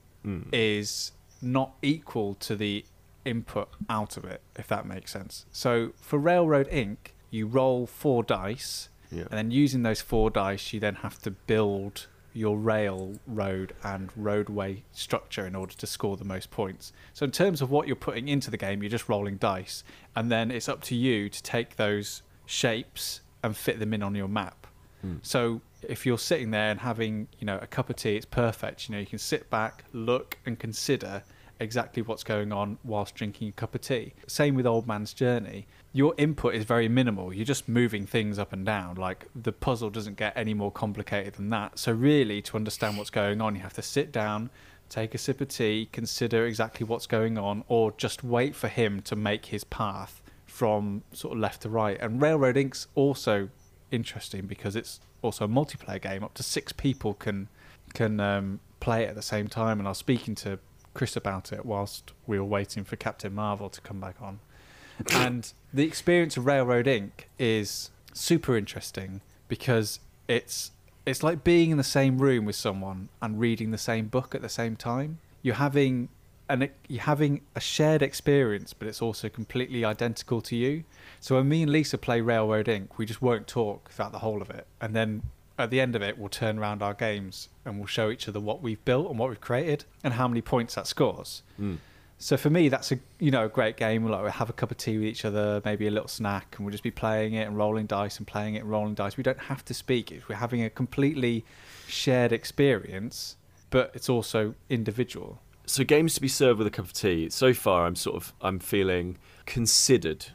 is 0.52 1.14
not 1.42 1.74
equal 1.82 2.36
to 2.36 2.56
the 2.56 2.86
input 3.26 3.70
out 3.90 4.18
of 4.18 4.26
it, 4.26 4.42
if 4.56 4.68
that 4.68 4.86
makes 4.86 5.12
sense. 5.12 5.46
So 5.52 5.94
for 6.00 6.18
Railroad 6.20 6.68
Ink., 6.72 7.16
you 7.32 7.46
roll 7.46 7.86
four 7.86 8.24
dice, 8.24 8.90
Yeah. 9.12 9.22
and 9.24 9.32
then 9.32 9.52
using 9.52 9.84
those 9.84 10.02
four 10.02 10.30
dice, 10.30 10.74
you 10.74 10.80
then 10.80 10.96
have 10.96 11.20
to 11.20 11.32
build 11.32 12.08
your 12.34 12.58
railroad 12.58 13.74
and 13.84 14.10
roadway 14.16 14.84
structure 14.92 15.46
in 15.46 15.56
order 15.56 15.74
to 15.74 15.88
score 15.88 16.16
the 16.18 16.24
most 16.26 16.52
points. 16.52 16.94
So 17.14 17.26
in 17.26 17.32
terms 17.32 17.62
of 17.62 17.70
what 17.72 17.88
you're 17.88 17.96
putting 17.96 18.28
into 18.28 18.50
the 18.52 18.58
game, 18.58 18.82
you're 18.84 18.90
just 18.90 19.10
rolling 19.10 19.38
dice, 19.38 19.84
and 20.16 20.32
then 20.32 20.52
it's 20.52 20.70
up 20.70 20.82
to 20.84 20.96
you 20.96 21.30
to 21.30 21.44
take 21.44 21.76
those 21.76 22.22
shapes 22.46 23.22
and 23.44 23.56
fit 23.56 23.80
them 23.80 23.94
in 23.94 24.04
on 24.04 24.16
your 24.16 24.28
map. 24.28 24.68
Hmm. 25.02 25.18
So 25.22 25.62
if 25.82 26.06
you're 26.06 26.18
sitting 26.18 26.52
there 26.52 26.72
and 26.72 26.80
having, 26.80 27.28
you 27.40 27.46
know, 27.46 27.58
a 27.62 27.68
cup 27.68 27.90
of 27.90 27.96
tea, 27.96 28.16
it's 28.16 28.26
perfect. 28.26 28.90
You 28.90 28.96
know, 28.96 29.00
you 29.00 29.08
can 29.08 29.20
sit 29.20 29.50
back, 29.50 29.86
look, 29.94 30.38
and 30.46 30.60
consider 30.60 31.24
exactly 31.60 32.02
what's 32.02 32.24
going 32.24 32.52
on 32.52 32.78
whilst 32.84 33.16
drinking 33.16 33.50
a 33.50 33.52
cup 33.52 33.76
of 33.76 33.82
tea. 33.82 34.14
Same 34.28 34.56
with 34.56 34.66
Old 34.66 34.88
Man's 34.88 35.14
Journey. 35.14 35.68
Your 35.92 36.14
input 36.18 36.56
is 36.56 36.64
very 36.64 36.88
minimal. 36.88 37.34
You're 37.34 37.46
just 37.46 37.68
moving 37.68 38.06
things 38.06 38.40
up 38.40 38.54
and 38.54 38.66
down. 38.66 38.96
Like 38.96 39.28
the 39.36 39.52
puzzle 39.52 39.90
doesn't 39.90 40.18
get 40.18 40.34
any 40.36 40.54
more 40.54 40.72
complicated 40.72 41.34
than 41.34 41.50
that. 41.50 41.80
So 41.80 41.92
really, 41.92 42.42
to 42.44 42.56
understand 42.56 42.98
what's 42.98 43.10
going 43.10 43.42
on, 43.42 43.56
you 43.56 43.62
have 43.62 43.74
to 43.74 43.82
sit 43.82 44.12
down, 44.12 44.50
take 44.90 45.14
a 45.14 45.18
sip 45.18 45.42
of 45.42 45.50
tea, 45.50 45.90
consider 45.92 46.46
exactly 46.46 46.86
what's 46.86 47.08
going 47.08 47.38
on, 47.38 47.64
or 47.68 47.92
just 47.98 48.24
wait 48.24 48.56
for 48.56 48.68
him 48.68 49.02
to 49.02 49.16
make 49.16 49.48
his 49.48 49.64
path 49.64 50.22
from 50.46 51.04
sort 51.14 51.34
of 51.34 51.40
left 51.40 51.62
to 51.64 51.70
right. 51.70 51.98
And 52.00 52.22
Railroad 52.22 52.58
Ink.'s 52.58 52.88
also 52.96 53.50
interesting 53.92 54.46
because 54.46 54.76
it's 54.76 55.00
also 55.22 55.46
a 55.46 55.48
multiplayer 55.48 56.02
game. 56.02 56.24
Up 56.24 56.34
to 56.36 56.44
six 56.44 56.72
people 56.72 57.14
can 57.14 57.48
can 57.94 58.20
um, 58.20 58.60
play 58.80 59.04
it 59.04 59.10
at 59.10 59.16
the 59.16 59.22
same 59.22 59.48
time. 59.48 59.80
And 59.80 59.88
I 59.88 59.92
was 59.92 59.98
speaking 59.98 60.36
to 60.36 60.60
Kris 60.94 61.16
about 61.16 61.52
it 61.52 61.66
whilst 61.66 62.14
we 62.28 62.40
were 62.40 62.46
waiting 62.46 62.84
for 62.84 62.96
Captain 62.96 63.34
Marvel 63.34 63.70
to 63.70 63.82
come 63.82 64.00
back 64.00 64.16
on. 64.22 64.40
and 65.14 65.54
the 65.74 65.84
experience 65.84 66.38
of 66.38 66.46
Railroad 66.46 66.88
Ink. 66.88 67.30
is 67.38 67.90
super 68.14 68.58
interesting 68.58 69.22
because 69.48 70.00
it's 70.28 70.72
it's 71.06 71.24
like 71.24 71.44
being 71.44 71.72
in 71.72 71.78
the 71.78 71.84
same 71.84 72.20
room 72.20 72.46
with 72.46 72.56
someone 72.56 73.10
and 73.22 73.40
reading 73.40 73.72
the 73.72 73.78
same 73.78 74.08
book 74.08 74.36
at 74.36 74.42
the 74.42 74.50
same 74.50 74.76
time. 74.76 75.20
You're 75.42 75.56
having 75.56 76.10
an 76.50 76.70
you're 76.88 77.04
having 77.04 77.42
a 77.56 77.60
shared 77.60 78.02
experience, 78.02 78.74
but 78.74 78.88
it's 78.88 79.02
also 79.02 79.30
completely 79.30 79.86
identical 79.86 80.42
to 80.42 80.56
you. 80.56 80.84
So 81.20 81.36
when 81.36 81.48
me 81.48 81.64
and 81.64 81.72
Lisa 81.72 81.98
play 81.98 82.22
Railroad 82.22 82.68
Ink., 82.68 82.98
we 82.98 83.06
just 83.06 83.22
won't 83.22 83.48
talk 83.48 83.90
throughout 83.92 84.12
the 84.12 84.20
whole 84.20 84.42
of 84.42 84.50
it, 84.50 84.68
and 84.82 84.96
then 84.96 85.24
at 85.60 85.70
the 85.70 85.82
end 85.82 85.96
of 85.96 86.02
it, 86.02 86.18
we'll 86.18 86.30
turn 86.30 86.58
around 86.58 86.82
our 86.82 86.94
games 86.94 87.50
and 87.66 87.78
we'll 87.78 87.86
show 87.86 88.10
each 88.10 88.28
other 88.28 88.40
what 88.40 88.62
we've 88.64 88.84
built 88.86 89.10
and 89.10 89.20
what 89.20 89.30
we've 89.30 89.42
created 89.42 89.84
and 90.04 90.14
how 90.14 90.28
many 90.28 90.42
points 90.42 90.76
that 90.76 90.88
scores. 90.88 91.44
Hmm. 91.58 91.76
So 92.18 92.36
for 92.36 92.50
me, 92.50 92.68
that's 92.68 92.92
a 92.92 93.00
you 93.20 93.32
know 93.32 93.46
a 93.46 93.50
great 93.50 93.78
game. 93.78 94.06
Like 94.06 94.24
we 94.24 94.32
have 94.32 94.50
a 94.50 94.54
cup 94.54 94.72
of 94.72 94.78
tea 94.78 94.98
with 94.98 95.08
each 95.08 95.24
other, 95.24 95.62
maybe 95.64 95.88
a 95.88 95.92
little 95.92 96.08
snack, 96.08 96.56
and 96.58 96.66
we'll 96.66 96.72
just 96.72 96.84
be 96.84 96.92
playing 96.92 97.34
it 97.34 97.48
and 97.48 97.58
rolling 97.58 97.86
dice 97.86 98.18
and 98.18 98.28
playing 98.28 98.56
it 98.56 98.60
and 98.60 98.70
rolling 98.70 98.94
dice. 98.94 99.16
We 99.16 99.24
don't 99.24 99.40
have 99.40 99.64
to 99.66 99.74
speak. 99.74 100.14
We're 100.28 100.36
having 100.36 100.64
a 100.64 100.70
completely 100.70 101.46
shared 101.88 102.34
experience, 102.34 103.38
but 103.70 103.92
it's 103.94 104.10
also 104.10 104.56
individual. 104.70 105.42
So 105.66 105.84
games 105.84 106.14
to 106.16 106.22
be 106.22 106.28
served 106.28 106.58
with 106.58 106.68
a 106.68 106.72
cup 106.72 106.86
of 106.86 106.94
tea. 106.94 107.30
So 107.30 107.54
far, 107.54 107.86
I'm 107.86 107.96
sort 107.96 108.18
of 108.18 108.34
I'm 108.42 108.60
feeling 108.60 109.18
considered. 109.46 110.28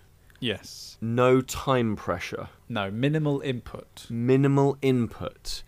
Yes. 0.44 0.98
No 1.00 1.40
time 1.40 1.96
pressure. 1.96 2.48
No 2.68 2.90
minimal 2.90 3.40
input. 3.40 4.07
Minimal 4.11 4.76
input. 4.83 5.62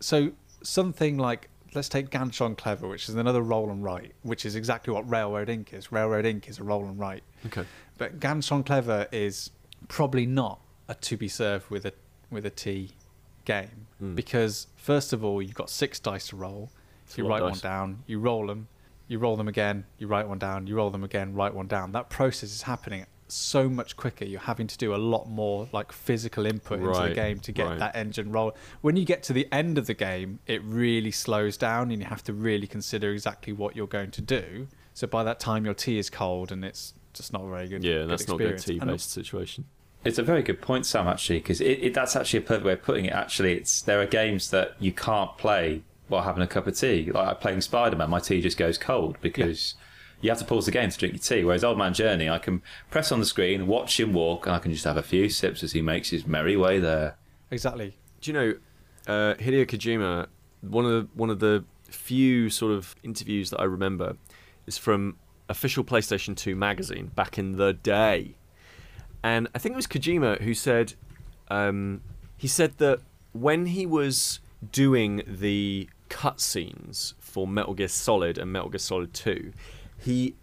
So 0.00 0.32
something 0.62 1.18
like 1.18 1.50
let's 1.74 1.88
take 1.90 2.08
Ganz 2.08 2.36
Schön 2.38 2.56
Clever, 2.56 2.88
which 2.88 3.10
is 3.10 3.14
another 3.14 3.42
roll 3.42 3.70
and 3.70 3.84
write, 3.84 4.12
which 4.22 4.46
is 4.46 4.56
exactly 4.56 4.92
what 4.94 5.08
Railroad 5.10 5.50
Ink. 5.50 5.74
is. 5.74 5.92
Railroad 5.92 6.24
Ink. 6.24 6.48
is 6.48 6.58
a 6.58 6.64
roll 6.64 6.84
and 6.86 6.98
write. 6.98 7.22
Okay. 7.46 7.64
But 7.98 8.20
Ganz 8.20 8.48
Schön 8.48 8.64
Clever 8.64 9.06
is 9.12 9.50
probably 9.88 10.24
not 10.24 10.60
a 10.88 10.94
to 10.94 11.16
be 11.18 11.28
served 11.28 11.68
with 11.68 11.84
a 11.84 11.92
with 12.30 12.46
a 12.46 12.50
tea 12.50 12.92
game 13.44 13.86
Hmm. 13.98 14.14
because 14.14 14.68
first 14.76 15.12
of 15.12 15.22
all 15.22 15.42
you've 15.42 15.54
got 15.54 15.68
six 15.68 16.00
dice 16.00 16.28
to 16.28 16.36
roll. 16.36 16.70
It's 17.04 17.18
you 17.18 17.28
write 17.28 17.42
one 17.42 17.58
down, 17.58 18.02
you 18.06 18.18
roll 18.18 18.46
them, 18.46 18.68
you 19.08 19.18
roll 19.18 19.36
them 19.36 19.48
again, 19.48 19.84
you 19.98 20.06
write 20.06 20.26
one 20.26 20.38
down, 20.38 20.66
you 20.66 20.74
roll 20.76 20.88
them 20.88 21.04
again, 21.04 21.34
write 21.34 21.52
one 21.52 21.66
down. 21.66 21.92
That 21.92 22.08
process 22.08 22.50
is 22.50 22.62
happening 22.62 23.04
so 23.32 23.68
much 23.68 23.96
quicker. 23.96 24.24
You're 24.24 24.40
having 24.40 24.66
to 24.66 24.78
do 24.78 24.94
a 24.94 24.96
lot 24.96 25.28
more 25.28 25.68
like 25.72 25.92
physical 25.92 26.46
input 26.46 26.80
into 26.80 27.00
the 27.00 27.14
game 27.14 27.38
to 27.40 27.52
get 27.52 27.66
right. 27.66 27.78
that 27.78 27.96
engine 27.96 28.30
roll. 28.32 28.54
When 28.80 28.96
you 28.96 29.04
get 29.04 29.22
to 29.24 29.32
the 29.32 29.48
end 29.52 29.78
of 29.78 29.86
the 29.86 29.94
game, 29.94 30.38
it 30.46 30.62
really 30.64 31.10
slows 31.10 31.56
down 31.56 31.90
and 31.90 32.00
you 32.00 32.08
have 32.08 32.22
to 32.24 32.32
really 32.32 32.66
consider 32.66 33.10
exactly 33.10 33.52
what 33.52 33.76
you're 33.76 33.86
going 33.86 34.10
to 34.12 34.20
do. 34.20 34.68
So 34.94 35.06
by 35.06 35.24
that 35.24 35.40
time 35.40 35.64
your 35.64 35.74
tea 35.74 35.98
is 35.98 36.10
cold 36.10 36.52
and 36.52 36.64
it's 36.64 36.94
just 37.14 37.32
not 37.32 37.42
a 37.42 37.48
very 37.48 37.68
good. 37.68 37.84
Yeah, 37.84 38.00
good 38.00 38.08
that's 38.08 38.28
not 38.28 38.40
a 38.40 38.44
good 38.44 38.58
tea-based 38.58 39.10
situation. 39.10 39.64
It's 40.04 40.18
a 40.18 40.22
very 40.22 40.42
good 40.42 40.60
point, 40.60 40.84
Sam. 40.84 41.06
Actually, 41.06 41.38
because 41.38 41.60
it, 41.60 41.78
it, 41.80 41.94
that's 41.94 42.16
actually 42.16 42.40
a 42.40 42.42
perfect 42.42 42.64
way 42.64 42.72
of 42.72 42.82
putting 42.82 43.04
it. 43.04 43.12
Actually, 43.12 43.54
it's 43.54 43.82
there 43.82 44.00
are 44.00 44.06
games 44.06 44.50
that 44.50 44.74
you 44.80 44.92
can't 44.92 45.36
play 45.38 45.82
while 46.08 46.22
having 46.22 46.42
a 46.42 46.46
cup 46.46 46.66
of 46.66 46.76
tea. 46.76 47.10
Like 47.12 47.40
playing 47.40 47.60
Spider 47.60 47.96
Man, 47.96 48.10
my 48.10 48.18
tea 48.18 48.40
just 48.40 48.56
goes 48.56 48.78
cold 48.78 49.16
because 49.20 49.74
you 50.22 50.30
have 50.30 50.38
to 50.38 50.44
pause 50.44 50.64
the 50.64 50.72
game 50.72 50.88
to 50.88 50.96
drink 50.96 51.14
your 51.14 51.20
tea. 51.20 51.44
Whereas 51.44 51.62
Old 51.62 51.76
Man 51.76 51.92
Journey, 51.92 52.30
I 52.30 52.38
can 52.38 52.62
press 52.90 53.12
on 53.12 53.20
the 53.20 53.26
screen, 53.26 53.66
watch 53.66 54.00
him 54.00 54.14
walk, 54.14 54.46
and 54.46 54.54
I 54.54 54.58
can 54.58 54.72
just 54.72 54.84
have 54.84 54.96
a 54.96 55.02
few 55.02 55.28
sips 55.28 55.62
as 55.62 55.72
he 55.72 55.82
makes 55.82 56.10
his 56.10 56.26
merry 56.26 56.56
way 56.56 56.78
there. 56.78 57.16
Exactly. 57.50 57.96
Do 58.20 58.30
you 58.30 58.32
know 58.32 58.54
uh, 59.06 59.34
Hideo 59.34 59.66
Kojima? 59.66 60.28
One 60.62 60.86
of 60.86 60.90
the 60.92 61.08
one 61.14 61.28
of 61.28 61.40
the 61.40 61.64
few 61.90 62.48
sort 62.48 62.72
of 62.72 62.94
interviews 63.02 63.50
that 63.50 63.60
I 63.60 63.64
remember 63.64 64.16
is 64.66 64.78
from 64.78 65.16
official 65.48 65.84
PlayStation 65.84 66.34
2 66.36 66.54
magazine 66.54 67.10
back 67.14 67.36
in 67.36 67.52
the 67.52 67.72
day, 67.72 68.36
and 69.24 69.48
I 69.54 69.58
think 69.58 69.72
it 69.74 69.76
was 69.76 69.88
Kojima 69.88 70.40
who 70.40 70.54
said 70.54 70.94
um, 71.48 72.00
he 72.36 72.46
said 72.46 72.78
that 72.78 73.00
when 73.32 73.66
he 73.66 73.86
was 73.86 74.38
doing 74.70 75.22
the 75.26 75.88
cutscenes 76.08 77.14
for 77.18 77.46
Metal 77.46 77.74
Gear 77.74 77.88
Solid 77.88 78.38
and 78.38 78.52
Metal 78.52 78.68
Gear 78.68 78.78
Solid 78.78 79.12
2, 79.14 79.52
he 80.02 80.34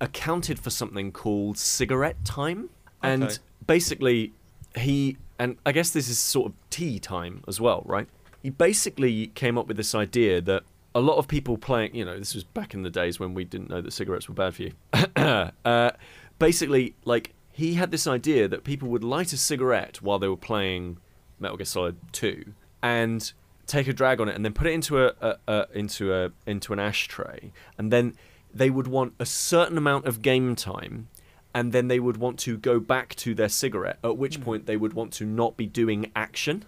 accounted 0.00 0.58
for 0.58 0.70
something 0.70 1.12
called 1.12 1.58
cigarette 1.58 2.24
time, 2.24 2.70
and 3.02 3.24
Okay. 3.24 3.36
basically 3.66 4.32
he 4.76 5.16
and 5.38 5.56
I 5.66 5.72
guess 5.72 5.90
this 5.90 6.08
is 6.08 6.18
sort 6.18 6.46
of 6.46 6.52
tea 6.70 6.98
time 6.98 7.42
as 7.48 7.60
well, 7.60 7.82
right? 7.86 8.08
He 8.42 8.50
basically 8.50 9.28
came 9.28 9.58
up 9.58 9.66
with 9.66 9.76
this 9.76 9.94
idea 9.94 10.40
that 10.42 10.62
a 10.94 11.00
lot 11.00 11.16
of 11.16 11.26
people 11.26 11.58
playing, 11.58 11.94
you 11.94 12.04
know, 12.04 12.16
this 12.18 12.34
was 12.34 12.44
back 12.44 12.72
in 12.72 12.82
the 12.82 12.90
days 12.90 13.18
when 13.18 13.34
we 13.34 13.44
didn't 13.44 13.68
know 13.68 13.80
that 13.80 13.92
cigarettes 13.92 14.28
were 14.28 14.34
bad 14.34 14.54
for 14.54 14.62
you. 14.62 14.72
uh, 15.64 15.90
basically, 16.38 16.94
like 17.04 17.32
he 17.50 17.74
had 17.74 17.90
this 17.90 18.06
idea 18.06 18.46
that 18.46 18.62
people 18.64 18.88
would 18.88 19.02
light 19.02 19.32
a 19.32 19.36
cigarette 19.36 20.00
while 20.02 20.18
they 20.20 20.28
were 20.28 20.36
playing 20.36 20.98
Metal 21.40 21.56
Gear 21.56 21.64
Solid 21.66 21.96
2 22.12 22.52
and 22.82 23.32
take 23.66 23.88
a 23.88 23.92
drag 23.92 24.20
on 24.20 24.28
it 24.28 24.36
and 24.36 24.44
then 24.44 24.52
put 24.52 24.66
it 24.66 24.72
into 24.72 25.04
a, 25.04 25.14
a, 25.20 25.36
a 25.48 25.66
into 25.74 26.14
a 26.14 26.30
into 26.46 26.72
an 26.72 26.78
ashtray 26.78 27.50
and 27.78 27.90
then 27.92 28.14
they 28.54 28.70
would 28.70 28.86
want 28.86 29.14
a 29.18 29.26
certain 29.26 29.76
amount 29.76 30.06
of 30.06 30.22
game 30.22 30.54
time 30.54 31.08
and 31.54 31.72
then 31.72 31.88
they 31.88 32.00
would 32.00 32.16
want 32.16 32.38
to 32.40 32.56
go 32.56 32.80
back 32.80 33.14
to 33.16 33.34
their 33.34 33.48
cigarette 33.48 33.98
at 34.02 34.16
which 34.16 34.36
hmm. 34.36 34.42
point 34.42 34.66
they 34.66 34.76
would 34.76 34.92
want 34.92 35.12
to 35.14 35.24
not 35.24 35.56
be 35.56 35.66
doing 35.66 36.10
action. 36.14 36.64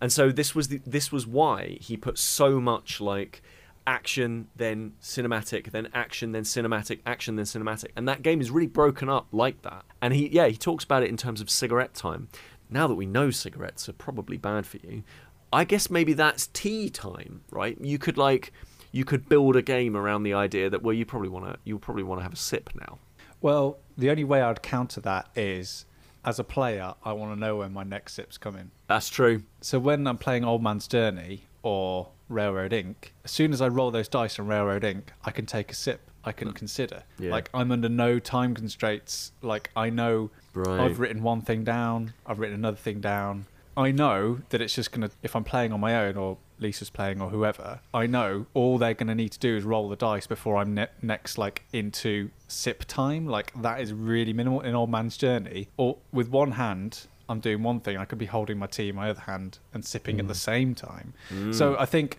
And 0.00 0.12
so 0.12 0.30
this 0.30 0.54
was 0.54 0.68
the, 0.68 0.80
this 0.86 1.10
was 1.10 1.26
why 1.26 1.78
he 1.80 1.96
put 1.96 2.18
so 2.18 2.60
much 2.60 3.00
like 3.00 3.42
action 3.88 4.48
then 4.56 4.92
cinematic 5.00 5.70
then 5.70 5.88
action 5.94 6.32
then 6.32 6.42
cinematic 6.42 7.00
action 7.06 7.36
then 7.36 7.44
cinematic. 7.44 7.90
And 7.96 8.08
that 8.08 8.22
game 8.22 8.40
is 8.40 8.50
really 8.50 8.66
broken 8.66 9.08
up 9.08 9.26
like 9.32 9.62
that. 9.62 9.84
And 10.02 10.12
he 10.12 10.28
yeah 10.28 10.48
he 10.48 10.56
talks 10.56 10.84
about 10.84 11.02
it 11.02 11.08
in 11.08 11.16
terms 11.16 11.40
of 11.40 11.48
cigarette 11.48 11.94
time. 11.94 12.28
Now 12.68 12.86
that 12.88 12.94
we 12.94 13.06
know 13.06 13.30
cigarettes 13.30 13.88
are 13.88 13.94
probably 13.94 14.36
bad 14.36 14.66
for 14.66 14.78
you 14.78 15.04
i 15.52 15.62
guess 15.62 15.88
maybe 15.88 16.12
that's 16.12 16.48
tea 16.48 16.90
time 16.90 17.40
right? 17.52 17.80
You 17.80 17.98
could 17.98 18.18
like 18.18 18.52
you 18.96 19.04
could 19.04 19.28
build 19.28 19.56
a 19.56 19.62
game 19.62 19.94
around 19.94 20.22
the 20.22 20.32
idea 20.32 20.70
that 20.70 20.82
well 20.82 20.94
you 20.94 21.04
probably 21.04 21.28
want 21.28 21.44
to 21.44 21.58
you'll 21.64 21.78
probably 21.78 22.02
want 22.02 22.18
to 22.18 22.22
have 22.22 22.32
a 22.32 22.36
sip 22.50 22.70
now 22.74 22.98
Well, 23.42 23.78
the 23.98 24.08
only 24.10 24.24
way 24.24 24.40
I'd 24.40 24.62
counter 24.62 25.00
that 25.02 25.28
is, 25.36 25.84
as 26.24 26.38
a 26.38 26.44
player, 26.44 26.94
I 27.04 27.12
want 27.12 27.34
to 27.34 27.38
know 27.38 27.56
when 27.56 27.72
my 27.72 27.84
next 27.84 28.14
sip's 28.14 28.38
coming. 28.38 28.70
that's 28.86 29.08
true 29.10 29.42
So 29.60 29.78
when 29.78 30.06
I'm 30.06 30.18
playing 30.18 30.44
Old 30.44 30.62
Man's 30.62 30.88
Journey 30.88 31.44
or 31.62 32.08
Railroad 32.28 32.72
Ink., 32.72 33.12
as 33.24 33.30
soon 33.30 33.52
as 33.52 33.60
I 33.60 33.68
roll 33.68 33.90
those 33.90 34.08
dice 34.08 34.38
on 34.38 34.46
Railroad 34.46 34.84
Ink., 34.84 35.12
I 35.24 35.30
can 35.30 35.46
take 35.46 35.70
a 35.70 35.74
sip. 35.74 36.00
I 36.24 36.32
can 36.32 36.48
hmm. 36.48 36.54
consider. 36.54 37.02
Yeah. 37.18 37.30
Like 37.30 37.50
I'm 37.52 37.70
under 37.70 37.90
no 37.90 38.18
time 38.18 38.54
constraints. 38.54 39.32
Like 39.42 39.70
I 39.76 39.90
know 39.90 40.30
Right. 40.54 40.80
I've 40.80 40.98
written 40.98 41.22
one 41.22 41.42
thing 41.42 41.64
down. 41.64 42.14
I've 42.26 42.38
written 42.38 42.54
another 42.54 42.78
thing 42.78 43.00
down. 43.00 43.44
I 43.76 43.90
know 43.90 44.40
that 44.48 44.60
it's 44.60 44.74
just 44.74 44.92
gonna. 44.92 45.10
If 45.22 45.36
I'm 45.36 45.44
playing 45.44 45.72
on 45.72 45.80
my 45.80 46.06
own 46.06 46.16
or 46.16 46.38
Lisa's 46.58 46.90
playing 46.90 47.20
or 47.20 47.30
whoever, 47.30 47.80
I 47.92 48.06
know 48.06 48.46
all 48.54 48.78
they're 48.78 48.94
gonna 48.94 49.14
need 49.14 49.32
to 49.32 49.38
do 49.38 49.56
is 49.56 49.64
roll 49.64 49.88
the 49.88 49.96
dice 49.96 50.26
before 50.26 50.56
I'm 50.56 50.74
ne- 50.74 50.88
next 51.02 51.36
like 51.36 51.64
into 51.72 52.30
sip 52.48 52.84
time. 52.86 53.26
Like 53.26 53.52
that 53.62 53.80
is 53.80 53.92
really 53.92 54.32
minimal 54.32 54.62
in 54.62 54.74
Old 54.74 54.90
Man's 54.90 55.16
Journey. 55.16 55.68
Or 55.76 55.98
with 56.12 56.30
one 56.30 56.52
hand, 56.52 57.06
I'm 57.28 57.40
doing 57.40 57.62
one 57.62 57.80
thing. 57.80 57.96
I 57.96 58.04
could 58.04 58.18
be 58.18 58.26
holding 58.26 58.58
my 58.58 58.66
tea 58.66 58.88
in 58.88 58.96
my 58.96 59.10
other 59.10 59.20
hand 59.20 59.58
and 59.74 59.84
sipping 59.84 60.20
at 60.20 60.28
the 60.28 60.34
mm. 60.34 60.36
same 60.36 60.74
time. 60.74 61.12
Mm. 61.30 61.54
So 61.54 61.76
I 61.78 61.84
think, 61.84 62.18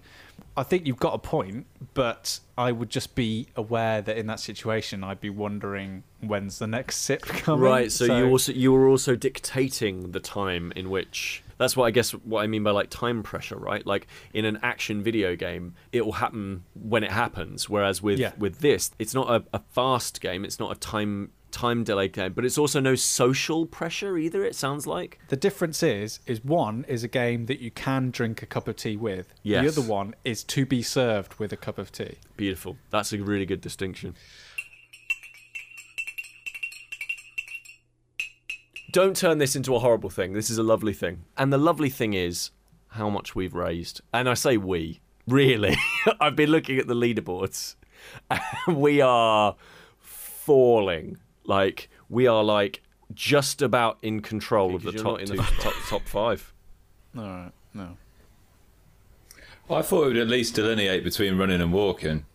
I 0.55 0.63
think 0.63 0.85
you've 0.85 0.99
got 0.99 1.13
a 1.13 1.17
point, 1.17 1.65
but 1.93 2.39
I 2.57 2.71
would 2.71 2.89
just 2.89 3.15
be 3.15 3.47
aware 3.55 4.01
that 4.01 4.17
in 4.17 4.27
that 4.27 4.39
situation, 4.39 5.03
I'd 5.03 5.21
be 5.21 5.29
wondering 5.29 6.03
when's 6.19 6.59
the 6.59 6.67
next 6.67 6.97
sip 6.97 7.21
coming. 7.25 7.61
Right, 7.61 7.91
so, 7.91 8.17
you 8.17 8.29
also 8.29 8.51
you 8.51 8.73
were 8.73 8.87
also 8.87 9.15
dictating 9.15 10.11
the 10.11 10.19
time 10.19 10.73
in 10.75 10.89
which 10.89 11.43
that's 11.57 11.75
what 11.77 11.85
I 11.85 11.91
guess 11.91 12.11
what 12.11 12.43
I 12.43 12.47
mean 12.47 12.63
by 12.63 12.71
like 12.71 12.89
time 12.89 13.23
pressure, 13.23 13.57
right? 13.57 13.85
Like 13.85 14.07
in 14.33 14.45
an 14.45 14.59
action 14.63 15.01
video 15.03 15.35
game, 15.35 15.73
it 15.91 16.05
will 16.05 16.13
happen 16.13 16.63
when 16.73 17.03
it 17.03 17.11
happens, 17.11 17.69
whereas 17.69 18.01
with 18.01 18.19
Yeah. 18.19 18.33
with 18.37 18.59
this, 18.59 18.91
it's 18.99 19.13
not 19.13 19.29
a, 19.29 19.43
a 19.53 19.61
fast 19.71 20.21
game, 20.21 20.45
it's 20.45 20.59
not 20.59 20.71
a 20.75 20.79
time 20.79 21.31
time 21.49 21.83
delay 21.85 22.09
game, 22.09 22.33
but 22.33 22.43
it's 22.43 22.57
also 22.57 22.79
no 22.81 22.93
social 22.93 23.65
pressure 23.65 24.17
either. 24.17 24.43
It 24.43 24.53
sounds 24.53 24.85
like 24.85 25.17
The 25.29 25.37
difference 25.37 25.81
is, 25.81 26.19
is 26.27 26.43
one 26.43 26.85
is 26.89 27.03
a 27.05 27.07
game 27.07 27.45
that 27.45 27.59
you 27.59 27.71
can 27.71 28.11
drink 28.11 28.41
a 28.43 28.45
cup 28.45 28.67
of 28.67 28.75
tea 28.75 28.97
with. 28.97 29.33
Yes. 29.43 29.63
The 29.63 29.81
other 29.81 29.89
one 29.89 30.13
is 30.25 30.43
to 30.43 30.65
be 30.65 30.81
served 30.83 31.35
with 31.35 31.53
a 31.53 31.57
cup 31.57 31.77
of 31.77 31.91
tea. 31.91 32.15
beautiful. 32.35 32.75
That's 32.89 33.13
a 33.13 33.17
really 33.23 33.45
good 33.45 33.61
distinction. 33.61 34.15
Don't 38.91 39.15
turn 39.15 39.37
this 39.37 39.55
into 39.55 39.75
a 39.75 39.79
horrible 39.79 40.09
thing. 40.09 40.33
This 40.33 40.49
is 40.49 40.57
a 40.57 40.63
lovely 40.63 40.93
thing. 40.93 41.25
And 41.37 41.51
the 41.51 41.57
lovely 41.57 41.89
thing 41.89 42.13
is 42.13 42.51
how 42.89 43.09
much 43.09 43.35
we've 43.35 43.53
raised. 43.53 44.01
And 44.13 44.29
I 44.29 44.33
say 44.33 44.57
we, 44.57 45.01
really. 45.27 45.75
I've 46.21 46.35
been 46.35 46.49
looking 46.49 46.77
at 46.79 46.87
the 46.87 46.95
leaderboards. 46.95 47.75
And 48.29 48.77
we 48.77 49.01
are 49.01 49.55
falling. 49.99 51.17
Like 51.45 51.89
we 52.09 52.27
are 52.27 52.43
like 52.43 52.81
just 53.13 53.61
about 53.61 53.97
in 54.01 54.21
control 54.21 54.75
of 54.75 54.83
the 54.83 54.91
top 54.91 55.19
in 55.19 55.25
the 55.27 55.37
top, 55.37 55.73
top 55.87 56.01
five. 56.07 56.53
All 57.17 57.23
right. 57.23 57.51
No. 57.73 57.97
I 59.69 59.81
thought 59.81 60.03
it 60.03 60.07
would 60.07 60.17
at 60.17 60.27
least 60.29 60.55
delineate 60.55 61.03
between 61.03 61.37
running 61.37 61.61
and 61.61 61.73
walking. 61.73 62.25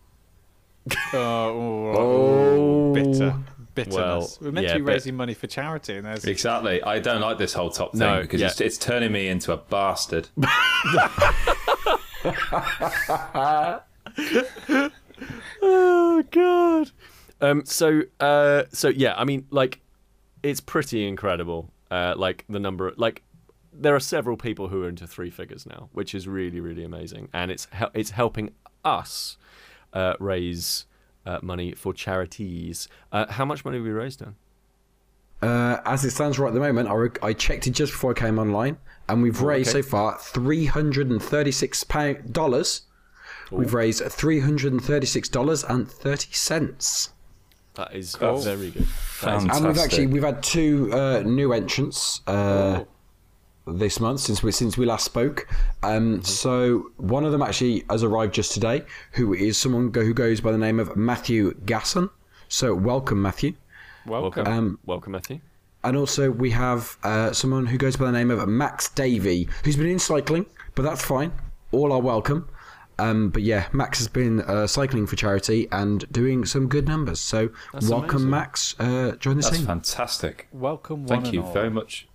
Oh, 1.13 1.17
oh, 1.17 1.93
oh, 1.95 2.89
Oh. 2.89 2.93
bitter. 2.93 3.37
Bitterness. 3.75 3.95
Well, 3.97 4.37
We're 4.41 4.51
meant 4.51 4.67
yeah, 4.67 4.73
to 4.73 4.79
be 4.79 4.85
raising 4.85 5.15
money 5.15 5.33
for 5.33 5.47
charity, 5.47 5.97
and 5.97 6.05
there's 6.05 6.25
Exactly. 6.25 6.81
I 6.83 6.99
don't 6.99 7.21
like 7.21 7.37
this 7.37 7.53
whole 7.53 7.69
top 7.69 7.91
thing 7.91 7.99
No, 7.99 8.21
because 8.21 8.41
yeah. 8.41 8.47
it's, 8.47 8.61
it's 8.61 8.77
turning 8.77 9.11
me 9.11 9.27
into 9.27 9.51
a 9.53 9.57
bastard. 9.57 10.29
Oh 15.61 16.23
god. 16.31 16.91
Um. 17.41 17.65
So. 17.65 18.01
Uh. 18.19 18.63
So 18.71 18.89
yeah. 18.89 19.15
I 19.17 19.23
mean, 19.23 19.47
like, 19.49 19.79
it's 20.41 20.59
pretty 20.59 21.07
incredible. 21.07 21.71
Uh. 21.89 22.13
Like 22.17 22.45
the 22.49 22.59
number. 22.59 22.93
Like, 22.97 23.23
there 23.71 23.95
are 23.95 23.99
several 23.99 24.37
people 24.37 24.67
who 24.67 24.83
are 24.83 24.89
into 24.89 25.07
three 25.07 25.29
figures 25.29 25.65
now, 25.65 25.89
which 25.93 26.13
is 26.13 26.27
really, 26.27 26.59
really 26.59 26.83
amazing, 26.83 27.29
and 27.33 27.51
it's 27.51 27.67
it's 27.93 28.11
helping 28.11 28.51
us 28.83 29.37
uh, 29.93 30.13
raise 30.19 30.85
uh, 31.25 31.39
money 31.41 31.73
for 31.73 31.93
charities. 31.93 32.87
Uh, 33.11 33.25
how 33.31 33.45
much 33.45 33.63
money 33.65 33.77
have 33.77 33.85
we 33.85 33.91
raised, 33.91 34.19
Dan? 34.19 34.35
Uh, 35.41 35.81
as 35.85 36.05
it 36.05 36.11
stands 36.11 36.39
right 36.39 36.47
at 36.47 36.53
the 36.53 36.59
moment, 36.59 36.87
I, 36.87 36.93
re- 36.93 37.09
I 37.21 37.33
checked 37.33 37.67
it 37.67 37.71
just 37.71 37.91
before 37.91 38.11
I 38.11 38.13
came 38.13 38.39
online, 38.39 38.77
and 39.09 39.21
we've 39.21 39.41
raised 39.41 39.71
okay. 39.71 39.81
so 39.81 39.89
far 39.89 40.17
three 40.17 40.65
hundred 40.65 41.09
and 41.09 41.21
thirty-six 41.21 41.83
pound 41.83 42.31
dollars. 42.31 42.83
We've 43.51 43.73
raised 43.73 44.01
three 44.05 44.39
hundred 44.39 44.71
and 44.71 44.81
thirty-six 44.83 45.27
dollars 45.29 45.63
and 45.65 45.89
thirty 45.91 46.31
cents, 46.31 47.09
That 47.75 47.93
is 47.93 48.13
That's 48.13 48.45
very 48.45 48.71
good. 48.71 48.83
That 48.83 48.87
is- 48.87 48.89
Fantastic. 48.89 49.53
and 49.53 49.67
we've 49.67 49.77
actually 49.77 50.07
we've 50.07 50.23
had 50.23 50.41
two 50.41 50.89
uh, 50.93 51.23
new 51.23 51.51
entrants 51.53 52.21
uh, 52.25 52.83
this 53.65 53.99
month 53.99 54.19
since 54.19 54.43
we 54.43 54.51
since 54.51 54.77
we 54.77 54.85
last 54.85 55.05
spoke. 55.05 55.47
Um, 55.83 56.21
So 56.23 56.91
one 56.97 57.23
of 57.23 57.31
them 57.31 57.41
actually 57.41 57.83
has 57.89 58.03
arrived 58.03 58.33
just 58.33 58.51
today, 58.53 58.83
who 59.13 59.33
is 59.33 59.57
someone 59.57 59.89
go, 59.89 60.01
who 60.03 60.13
goes 60.13 60.41
by 60.41 60.51
the 60.51 60.57
name 60.57 60.79
of 60.79 60.95
Matthew 60.95 61.53
Gasson. 61.65 62.09
So 62.49 62.73
welcome, 62.75 63.21
Matthew. 63.21 63.53
welcome. 64.05 64.43
welcome. 64.43 64.53
Um, 64.53 64.79
welcome, 64.85 65.11
Matthew. 65.13 65.39
And 65.85 65.97
also, 65.97 66.31
we 66.31 66.51
have 66.51 66.97
uh, 67.03 67.33
someone 67.33 67.65
who 67.65 67.77
goes 67.77 67.95
by 67.97 68.05
the 68.05 68.11
name 68.11 68.31
of 68.31 68.47
Max 68.47 68.89
Davey, 68.89 69.49
who's 69.65 69.75
been 69.75 69.87
in 69.87 69.99
cycling, 69.99 70.45
but 70.75 70.83
that's 70.83 71.03
fine. 71.03 71.33
All 71.71 71.91
are 71.91 71.99
welcome. 72.01 72.47
Um, 72.99 73.31
but 73.31 73.41
yeah, 73.41 73.67
Max 73.73 73.97
has 73.97 74.07
been 74.07 74.41
uh, 74.41 74.67
cycling 74.67 75.07
for 75.07 75.15
charity 75.15 75.67
and 75.71 76.09
doing 76.11 76.45
some 76.45 76.67
good 76.69 76.87
numbers. 76.87 77.19
So 77.19 77.49
welcome, 77.89 78.17
amazing. 78.17 78.29
Max. 78.29 78.75
Uh, 78.79 79.15
join 79.19 79.37
the 79.37 79.41
That's 79.41 79.57
team. 79.57 79.65
fantastic. 79.65 80.47
welcome, 80.53 80.99
one 80.99 81.07
Thank 81.07 81.25
and 81.25 81.33
you 81.33 81.43
all. 81.43 81.51
very 81.53 81.71
much. 81.71 82.07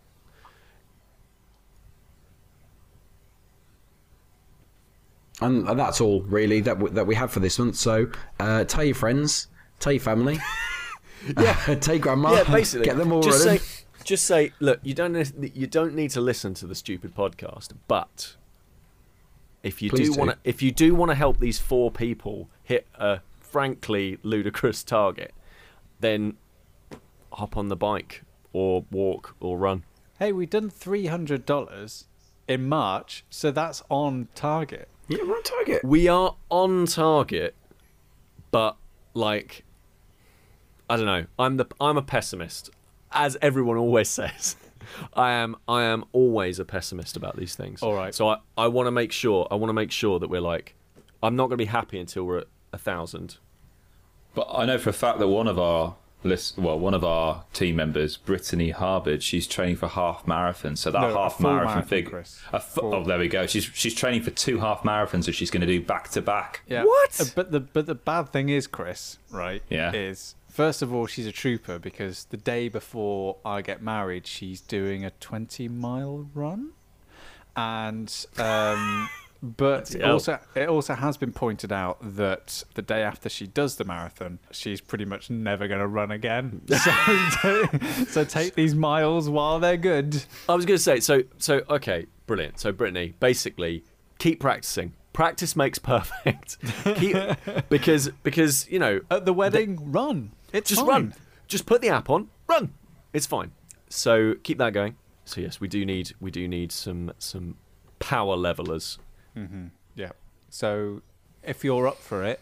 And, 5.41 5.69
and 5.69 5.79
that's 5.79 6.01
all 6.01 6.23
really 6.23 6.61
that 6.63 6.79
we, 6.79 6.91
that 6.91 7.07
we 7.07 7.15
have 7.15 7.31
for 7.31 7.41
this 7.41 7.59
month. 7.59 7.77
So 7.77 8.11
uh, 8.41 8.65
tell 8.65 8.85
your 8.85 8.95
friends, 8.95 9.49
tell 9.79 9.93
your 9.93 10.01
family, 10.01 10.39
yeah, 11.39 11.55
tell 11.81 11.99
grandma, 11.99 12.33
yeah, 12.33 12.45
basically, 12.45 12.87
get 12.87 12.97
them 12.97 13.13
all 13.13 13.23
just 13.23 13.45
running. 13.45 13.61
say, 13.61 13.85
just 14.05 14.25
say, 14.25 14.53
look, 14.61 14.81
you 14.83 14.95
don't 14.95 15.15
you 15.55 15.67
don't 15.67 15.95
need 15.95 16.11
to 16.11 16.21
listen 16.21 16.55
to 16.55 16.67
the 16.67 16.75
stupid 16.75 17.15
podcast, 17.15 17.73
but 17.87 18.37
if 19.63 19.83
you 19.83 19.91
Please 19.91 20.09
do 20.09 20.15
do. 20.15 20.19
want 20.19 20.31
to, 20.33 20.39
if 20.45 20.63
you 20.63 20.71
do 20.71 20.95
want 20.95 21.11
to 21.11 21.15
help 21.15 21.41
these 21.41 21.59
four 21.59 21.91
people 21.91 22.49
hit 22.63 22.87
a 22.95 23.21
frankly 23.41 24.19
ludicrous 24.23 24.83
target, 24.83 25.33
then 26.01 26.37
hop 27.33 27.57
on 27.57 27.69
the 27.69 27.77
bike 27.77 28.23
or 28.53 28.85
walk 28.91 29.35
or 29.41 29.59
run. 29.59 29.85
Hey, 30.19 30.33
we've 30.33 30.51
done 30.51 30.71
three 30.71 31.07
hundred 31.07 31.45
dollars 31.45 32.07
in 32.49 32.69
March, 32.69 33.25
so 33.31 33.51
that's 33.51 33.83
on 33.91 34.29
target. 34.35 34.89
yeah, 35.09 35.19
we're 35.23 35.37
on 35.37 35.43
target. 35.43 35.85
We 35.85 36.09
are 36.09 36.35
on 36.49 36.87
target, 36.87 37.55
but 38.51 38.77
like, 39.15 39.65
I 40.91 40.97
don't 40.97 41.07
know. 41.07 41.27
I'm 41.39 41.57
the 41.59 41.67
I'm 41.81 41.97
a 41.97 42.03
pessimist, 42.03 42.71
as 43.13 43.37
everyone 43.43 43.77
always 43.77 44.09
says. 44.21 44.57
I 45.13 45.33
am 45.33 45.57
I 45.69 45.83
am 45.85 46.05
always 46.13 46.59
a 46.59 46.65
pessimist 46.65 47.17
about 47.17 47.37
these 47.37 47.55
things. 47.55 47.83
All 47.83 47.95
right. 47.95 48.15
So 48.15 48.29
I, 48.29 48.39
I 48.57 48.69
want 48.69 48.87
to 48.87 48.91
make 48.91 49.13
sure 49.13 49.47
I 49.51 49.55
want 49.57 49.69
to 49.69 49.75
make 49.75 49.91
sure 49.91 50.19
that 50.19 50.29
we're 50.31 50.41
like, 50.41 50.75
I'm 51.23 51.37
not 51.37 51.45
going 51.49 51.59
to 51.59 51.65
be 51.65 51.67
happy 51.67 51.99
until 52.01 52.25
we're 52.25 52.39
at 52.39 52.47
a 52.73 52.79
thousand. 52.79 53.37
But 54.35 54.49
I 54.51 54.65
know 54.65 54.79
for 54.79 54.91
a 54.91 54.95
fact 54.95 55.19
that 55.19 55.29
one 55.29 55.47
of 55.49 55.59
our 55.59 55.97
list, 56.25 56.59
well, 56.59 56.79
one 56.79 56.95
of 56.95 57.05
our 57.05 57.45
team 57.53 57.77
members, 57.77 58.17
Brittany 58.17 58.71
Harbage, 58.71 59.23
she's 59.23 59.47
training 59.47 59.77
for 59.77 59.89
half 59.89 60.27
marathon. 60.27 60.75
So 60.77 60.91
that 60.91 61.01
No, 61.01 61.15
half 61.15 61.37
full 61.37 61.51
marathon, 61.51 61.67
marathon, 61.75 61.89
figure. 61.89 62.11
Kris. 62.11 62.41
A 62.53 62.61
fu- 62.61 62.81
Full. 62.81 62.95
oh, 62.95 63.05
there 63.05 63.19
we 63.19 63.29
go. 63.29 63.47
She's 63.47 63.65
she's 63.75 63.95
training 63.95 64.23
for 64.23 64.31
two 64.31 64.59
half 64.59 64.83
marathons, 64.83 65.25
so 65.25 65.33
she's 65.33 65.51
going 65.51 65.61
to 65.61 65.67
do 65.67 65.81
back 65.81 66.09
to 66.11 66.21
back. 66.23 66.63
What? 66.69 67.21
Uh, 67.21 67.25
But 67.35 67.53
the 67.53 67.61
but 67.61 67.87
the 67.87 67.95
bad 67.95 68.31
thing 68.33 68.49
is, 68.49 68.67
Kris, 68.67 69.19
right? 69.31 69.63
Yeah. 69.71 69.93
Is 69.93 70.35
first 70.49 70.83
of 70.83 70.93
all, 70.93 71.07
she's 71.07 71.27
a 71.27 71.33
trooper 71.33 71.79
because 71.79 72.25
the 72.27 72.37
day 72.37 72.69
before 72.69 73.37
I 73.45 73.63
get 73.63 73.81
married, 73.83 74.27
she's 74.27 74.61
doing 74.61 75.05
a 75.05 75.11
twenty 75.21 75.69
mile 75.69 76.29
run, 76.35 76.71
and 77.57 78.27
um, 78.39 79.09
but 79.43 79.91
hell. 79.91 80.13
also 80.13 80.39
it 80.55 80.69
also 80.69 80.95
has 80.95 81.17
been 81.17 81.33
pointed 81.33 81.73
out 81.73 81.99
that 82.17 82.65
the 82.75 82.83
day 82.83 83.03
after 83.03 83.29
she 83.29 83.47
does 83.47 83.77
the 83.77 83.85
marathon, 83.85 84.39
she's 84.51 84.81
pretty 84.81 85.05
much 85.05 85.31
never 85.31 85.69
going 85.69 85.81
to 85.81 85.87
run 85.87 86.11
again. 86.11 86.63
So 86.79 87.67
take, 87.67 88.09
so 88.09 88.25
take 88.25 88.55
these 88.55 88.75
miles 88.75 89.29
while 89.29 89.61
they're 89.61 89.77
good. 89.77 90.23
I 90.49 90.55
was 90.55 90.65
going 90.65 90.77
to 90.79 90.83
say 90.83 91.01
so 91.01 91.23
so 91.39 91.63
okay, 91.71 92.07
brilliant. 92.27 92.59
So 92.61 92.73
Brittany, 92.73 93.15
basically, 93.21 93.85
keep 94.19 94.41
practicing. 94.41 94.95
Practice 95.13 95.57
makes 95.57 95.79
perfect. 95.79 96.59
keep 96.97 97.17
because 97.69 98.11
because 98.23 98.69
you 98.71 98.79
know 98.79 99.01
At 99.11 99.25
the 99.25 99.33
wedding, 99.33 99.93
run. 99.93 100.33
It's 100.53 100.71
just 100.71 100.81
fine. 100.83 100.89
run. 100.89 101.15
Just 101.47 101.67
put 101.67 101.81
the 101.81 101.89
app 101.89 102.11
on, 102.11 102.29
run. 102.47 102.73
It's 103.13 103.27
fine. 103.27 103.53
So 103.89 104.35
keep 104.43 104.59
that 104.59 104.73
going. 104.73 104.97
So 105.25 105.41
yes, 105.41 105.61
we 105.61 105.69
do 105.69 105.85
need 105.85 106.13
we 106.21 106.31
do 106.31 106.47
need 106.49 106.73
some 106.73 107.13
some 107.19 107.57
power 107.99 108.37
levelers. 108.37 108.99
Yeah. 109.95 110.13
So 110.51 111.03
if 111.43 111.65
you're 111.65 111.87
up 111.87 111.99
for 111.99 112.25
it, 112.25 112.41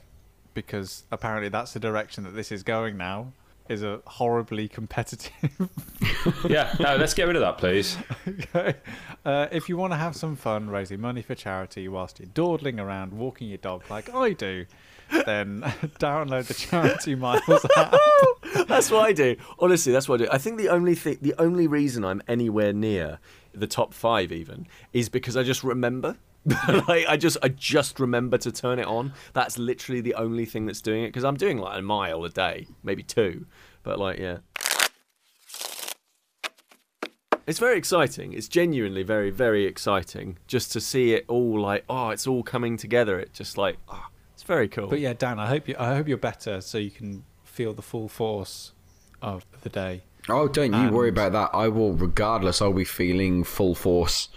because 0.55 1.05
apparently 1.11 1.49
that's 1.49 1.72
the 1.72 1.80
direction 1.80 2.24
that 2.24 2.34
this 2.34 2.51
is 2.51 2.62
going 2.62 2.97
now, 2.97 3.32
is 3.68 3.82
a 3.82 4.01
horribly 4.07 4.68
competitive. 4.68 5.32
yeah, 6.49 6.74
no, 6.78 6.97
let's 6.97 7.14
get 7.14 7.26
rid 7.26 7.36
of 7.36 7.42
that, 7.42 7.59
please. 7.59 7.97
okay. 8.28 8.74
Uh, 9.24 9.49
if 9.51 9.68
you 9.68 9.76
want 9.76 9.92
to 9.92 9.97
have 9.97 10.14
some 10.14 10.36
fun 10.36 10.70
raising 10.70 11.01
money 11.01 11.22
for 11.22 11.34
charity 11.34 11.88
whilst 11.88 12.20
you're 12.20 12.28
dawdling 12.32 12.78
around 12.78 13.12
walking 13.12 13.49
your 13.49 13.59
dog 13.59 13.82
like 13.90 14.12
I 14.14 14.32
do, 14.32 14.66
then 15.24 15.61
download 15.99 16.47
the 16.47 16.55
Charity 16.55 17.14
Miles 17.14 17.42
app. 17.76 17.94
That's 18.66 18.90
what 18.90 19.05
I 19.05 19.12
do. 19.12 19.36
Honestly, 19.59 19.92
that's 19.92 20.09
what 20.09 20.20
I 20.20 20.24
do. 20.24 20.30
I 20.32 20.38
think 20.38 20.59
the 20.59 20.68
only 20.68 20.94
thing, 20.94 21.18
the 21.20 21.34
only 21.38 21.66
reason 21.66 22.05
I'm 22.05 22.22
anywhere 22.28 22.72
near 22.72 23.18
the 23.53 23.66
top 23.66 23.94
five 23.94 24.32
even 24.32 24.66
is 24.92 25.09
because 25.09 25.36
I 25.36 25.42
just 25.42 25.64
remember. 25.64 26.16
like 26.88 27.07
I 27.09 27.16
just, 27.16 27.36
I 27.42 27.49
just 27.49 27.99
remember 27.99 28.38
to 28.38 28.53
turn 28.53 28.78
it 28.78 28.86
on. 28.86 29.12
That's 29.32 29.59
literally 29.59 30.01
the 30.01 30.14
only 30.14 30.44
thing 30.44 30.66
that's 30.66 30.80
doing 30.80 31.05
it 31.05 31.09
because 31.09 31.24
I'm 31.24 31.36
doing 31.36 31.59
like 31.59 31.78
a 31.78 31.82
mile 31.82 32.24
a 32.24 32.30
day, 32.30 32.68
maybe 32.82 33.03
two. 33.03 33.47
But 33.82 33.99
like, 33.99 34.18
yeah. 34.18 34.38
It's 37.47 37.61
very 37.61 37.78
exciting. 37.78 38.32
It's 38.32 38.49
genuinely 38.49 39.05
very, 39.05 39.30
very 39.30 39.66
exciting 39.66 40.38
just 40.49 40.72
to 40.72 40.80
see 40.80 41.14
it 41.14 41.24
all 41.28 41.61
like, 41.61 41.84
oh, 41.88 42.11
it's 42.11 42.26
all 42.26 42.42
coming 42.42 42.76
together. 42.76 43.20
It 43.20 43.32
just 43.32 43.57
like, 43.57 43.76
oh, 43.88 44.07
it's 44.34 44.42
very 44.42 44.68
cool. 44.68 44.88
But 44.88 45.01
yeah, 45.01 45.12
Dan, 45.12 45.38
I 45.38 45.47
hope 45.47 45.68
you 45.68 45.76
I 45.78 45.94
hope 45.94 46.09
you're 46.09 46.16
better 46.16 46.61
so 46.61 46.78
you 46.78 46.90
can 46.90 47.24
feel 47.44 47.72
the 47.72 47.82
full 47.82 48.09
force 48.09 48.72
of 49.22 49.47
the 49.62 49.68
day. 49.68 50.03
Oh, 50.28 50.49
don't 50.49 50.72
you 50.72 50.90
worry 50.90 51.09
about 51.09 51.32
that. 51.32 51.51
I 51.55 51.68
will, 51.68 51.92
regardless. 51.92 52.61
I'll 52.61 52.72
be 52.72 52.84
feeling 52.84 53.44
full 53.44 53.76
force. 53.76 54.28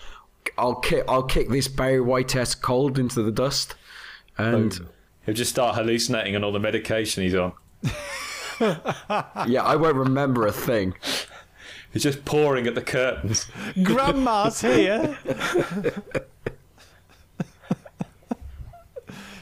I'll 0.57 0.75
kick. 0.75 1.05
I'll 1.07 1.23
kick 1.23 1.49
this 1.49 1.67
Barry 1.67 2.01
White 2.01 2.35
ass 2.35 2.55
cold 2.55 2.99
into 2.99 3.21
the 3.21 3.31
dust, 3.31 3.75
and 4.37 4.79
He'll 5.29 5.35
just 5.35 5.51
start 5.51 5.75
hallucinating 5.75 6.35
on 6.35 6.43
all 6.43 6.51
the 6.51 6.59
medication 6.59 7.21
he's 7.21 7.35
on. 7.35 7.53
yeah, 9.47 9.63
I 9.63 9.75
won't 9.75 9.95
remember 9.95 10.47
a 10.47 10.51
thing. 10.51 10.95
He's 11.93 12.01
just 12.01 12.25
pouring 12.25 12.65
at 12.65 12.73
the 12.73 12.81
curtains. 12.81 13.45
Grandma's 13.83 14.61
here. 14.61 15.19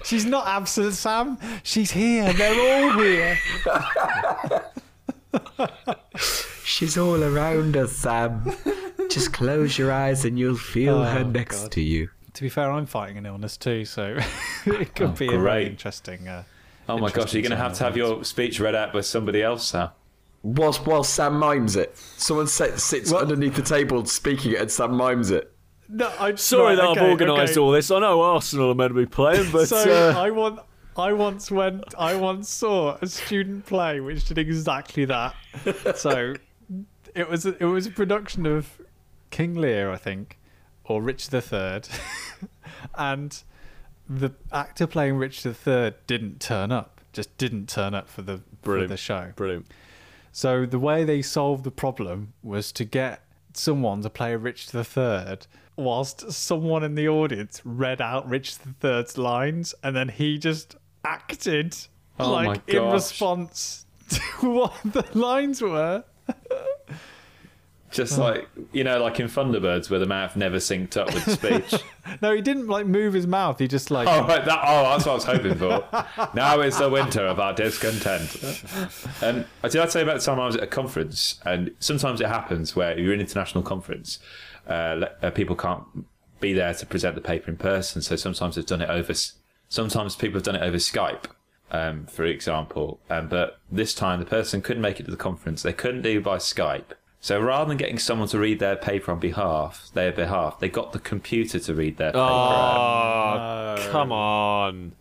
She's 0.04 0.26
not 0.26 0.46
absent, 0.46 0.94
Sam. 0.94 1.38
She's 1.64 1.92
here. 1.92 2.34
They're 2.34 2.60
all 2.60 3.00
here. 3.00 3.40
She's 6.68 6.98
all 6.98 7.24
around 7.24 7.78
us, 7.78 7.94
Sam. 7.94 8.44
Just 9.10 9.32
close 9.32 9.78
your 9.78 9.90
eyes 9.90 10.26
and 10.26 10.38
you'll 10.38 10.58
feel 10.58 11.02
her 11.02 11.20
Oh, 11.20 11.24
next 11.30 11.62
God. 11.64 11.72
to 11.72 11.82
you. 11.82 12.10
To 12.34 12.42
be 12.42 12.50
fair, 12.50 12.70
I'm 12.70 12.86
fighting 12.86 13.18
an 13.18 13.26
illness 13.26 13.56
too, 13.56 13.86
so 13.86 14.18
it 14.66 14.94
could 14.94 15.08
Oh, 15.08 15.12
be 15.14 15.28
a 15.28 15.32
very 15.32 15.40
great. 15.42 15.68
interesting. 15.68 16.28
Uh, 16.28 16.44
Oh 16.90 16.98
my 16.98 17.10
gosh, 17.10 17.34
you're 17.34 17.42
going 17.42 17.52
to 17.52 17.58
have 17.58 17.74
to 17.76 17.84
have 17.86 17.96
your 17.98 18.24
speech 18.26 18.60
read 18.60 18.76
out 18.76 18.92
by 18.94 19.00
somebody 19.02 19.42
else, 19.44 19.68
Sam. 19.68 19.90
Whilst 20.44 20.86
while 20.86 21.04
Sam 21.04 21.38
mimes 21.40 21.76
it, 21.78 21.98
someone 21.98 22.48
sit, 22.48 22.80
sits 22.80 23.12
Well- 23.12 23.22
underneath 23.22 23.56
the 23.56 23.62
table 23.62 24.06
speaking 24.06 24.52
it, 24.54 24.60
and 24.62 24.70
Sam 24.72 24.94
mimes 24.96 25.32
it. 25.32 25.52
no, 25.90 26.12
I'm 26.20 26.36
Sorry 26.38 26.76
right, 26.76 26.76
that 26.76 26.86
okay, 26.92 27.00
I've 27.02 27.12
organised 27.12 27.54
okay. 27.54 27.60
all 27.62 27.72
this. 27.72 27.92
I 27.92 28.00
know 28.00 28.22
Arsenal 28.22 28.72
are 28.72 28.76
meant 28.76 28.92
to 28.92 28.94
be 28.96 29.06
playing, 29.06 29.52
but 29.54 29.68
So 29.70 29.78
uh, 29.78 30.18
I 30.18 30.32
want, 30.32 30.60
I 30.98 31.14
once 31.14 31.50
went. 31.50 31.84
I 31.98 32.16
once 32.16 32.50
saw 32.50 32.98
a 33.02 33.08
student 33.08 33.66
play 33.66 34.00
which 34.02 34.26
did 34.26 34.38
exactly 34.38 35.06
that. 35.06 35.34
So 35.96 36.36
it 37.18 37.30
was 37.30 37.46
it 37.46 37.64
was 37.64 37.88
a 37.88 37.92
production 37.92 38.46
of 38.46 38.80
King 39.32 39.56
Lear, 39.56 39.92
I 39.92 39.98
think, 39.98 40.38
or 40.86 41.02
Richard 41.02 41.34
III, 41.34 41.82
and 42.98 43.44
the 44.08 44.32
actor 44.52 44.88
playing 44.88 45.18
Richard 45.18 45.56
III 45.66 45.94
didn't 46.06 46.40
turn 46.40 46.72
up. 46.72 47.02
Just 47.12 47.36
didn't 47.38 47.68
turn 47.68 47.94
up 47.94 48.08
for 48.08 48.22
the 48.22 48.42
for 48.62 48.86
the 48.86 48.98
show. 48.98 49.32
Brilliant. 49.36 49.68
So 50.32 50.66
the 50.66 50.80
way 50.80 51.04
they 51.04 51.22
solved 51.22 51.64
the 51.64 51.72
problem 51.72 52.34
was 52.44 52.72
to 52.74 52.86
get 52.86 53.24
someone 53.54 54.04
to 54.04 54.10
play 54.10 54.36
Richard 54.36 54.76
III 54.76 55.38
whilst 55.76 56.32
someone 56.32 56.84
in 56.84 56.94
the 56.94 57.08
audience 57.08 57.62
read 57.64 58.02
out 58.02 58.30
Richard 58.30 58.76
III's 58.84 59.18
lines 59.18 59.74
and 59.84 59.96
then 59.96 60.10
he 60.10 60.38
just 60.38 60.76
acted 61.04 61.76
Oh 62.20 62.32
like 62.32 62.68
in 62.68 62.84
response 62.92 63.86
to 64.10 64.20
what 64.42 64.74
the 64.84 65.06
lines 65.14 65.62
were. 65.62 66.04
Just 67.90 68.18
like 68.18 68.50
you 68.74 68.84
know, 68.84 69.02
like 69.02 69.20
in 69.20 69.28
Thunderbirds, 69.28 69.90
where 69.90 70.00
the 70.00 70.06
mouth 70.06 70.36
never 70.36 70.58
synced 70.58 70.98
up 70.98 71.14
with 71.14 71.30
speech. 71.32 71.82
No, 72.22 72.34
he 72.34 72.42
didn't 72.42 72.68
like 72.68 72.86
move 72.86 73.14
his 73.14 73.28
mouth. 73.28 73.60
He 73.60 73.68
just 73.68 73.92
like 73.92 74.08
oh, 74.08 74.26
right, 74.26 74.46
that, 74.46 74.60
oh, 74.64 74.84
that's 74.84 75.06
what 75.06 75.12
I 75.12 75.16
was 75.16 75.26
hoping 75.26 75.56
for. 75.56 75.86
now 76.34 76.62
is 76.62 76.78
the 76.78 76.90
winter 76.90 77.28
of 77.28 77.38
our 77.38 77.54
discontent. 77.54 78.64
And 79.22 79.40
um, 79.40 79.70
did 79.70 79.82
I 79.82 79.88
tell 79.88 80.02
you 80.02 80.08
about 80.08 80.22
the 80.22 80.26
time 80.26 80.40
I 80.40 80.46
was 80.46 80.56
at 80.56 80.64
a 80.64 80.68
conference? 80.68 81.38
And 81.46 81.76
sometimes 81.80 82.22
it 82.22 82.28
happens 82.28 82.78
where 82.78 82.98
you're 82.98 83.14
in 83.14 83.20
an 83.20 83.26
international 83.26 83.62
conference, 83.62 84.20
uh, 84.68 85.06
uh, 85.22 85.32
people 85.32 85.58
can't 85.58 85.84
be 86.40 86.54
there 86.54 86.74
to 86.74 86.86
present 86.86 87.16
the 87.16 87.22
paper 87.22 87.52
in 87.52 87.58
person. 87.58 88.02
So 88.02 88.16
sometimes 88.16 88.56
they've 88.56 88.66
done 88.66 88.82
it 88.82 88.90
over. 88.90 89.14
Sometimes 89.68 90.16
people 90.16 90.38
have 90.38 90.44
done 90.44 90.56
it 90.56 90.62
over 90.62 90.78
Skype. 90.78 91.26
Um, 91.70 92.06
for 92.06 92.24
example, 92.24 93.02
um, 93.10 93.28
but 93.28 93.60
this 93.70 93.94
time 93.94 94.20
the 94.22 94.26
person 94.26 94.62
couldn't 94.62 94.82
make 94.82 95.02
it 95.02 95.04
to 95.04 95.12
the 95.12 95.18
conference. 95.18 95.64
They 95.64 95.74
couldn't 95.74 96.04
do 96.04 96.22
by 96.22 96.38
Skype. 96.38 96.94
So 97.28 97.42
rather 97.42 97.68
than 97.68 97.76
getting 97.76 98.00
someone 98.00 98.30
to 98.30 98.40
read 98.40 98.60
their 98.60 98.78
paper 98.78 99.12
on 99.12 99.20
behalf, 99.20 99.90
their 99.94 100.14
behalf, 100.14 100.62
they 100.62 100.70
got 100.70 100.94
the 100.94 101.00
computer 101.00 101.60
to 101.60 101.74
read 101.76 101.98
their 101.98 102.14
paper. 102.14 102.22
out. 102.22 103.76
Oh, 103.80 103.92
come 103.92 104.14
on. 104.14 104.94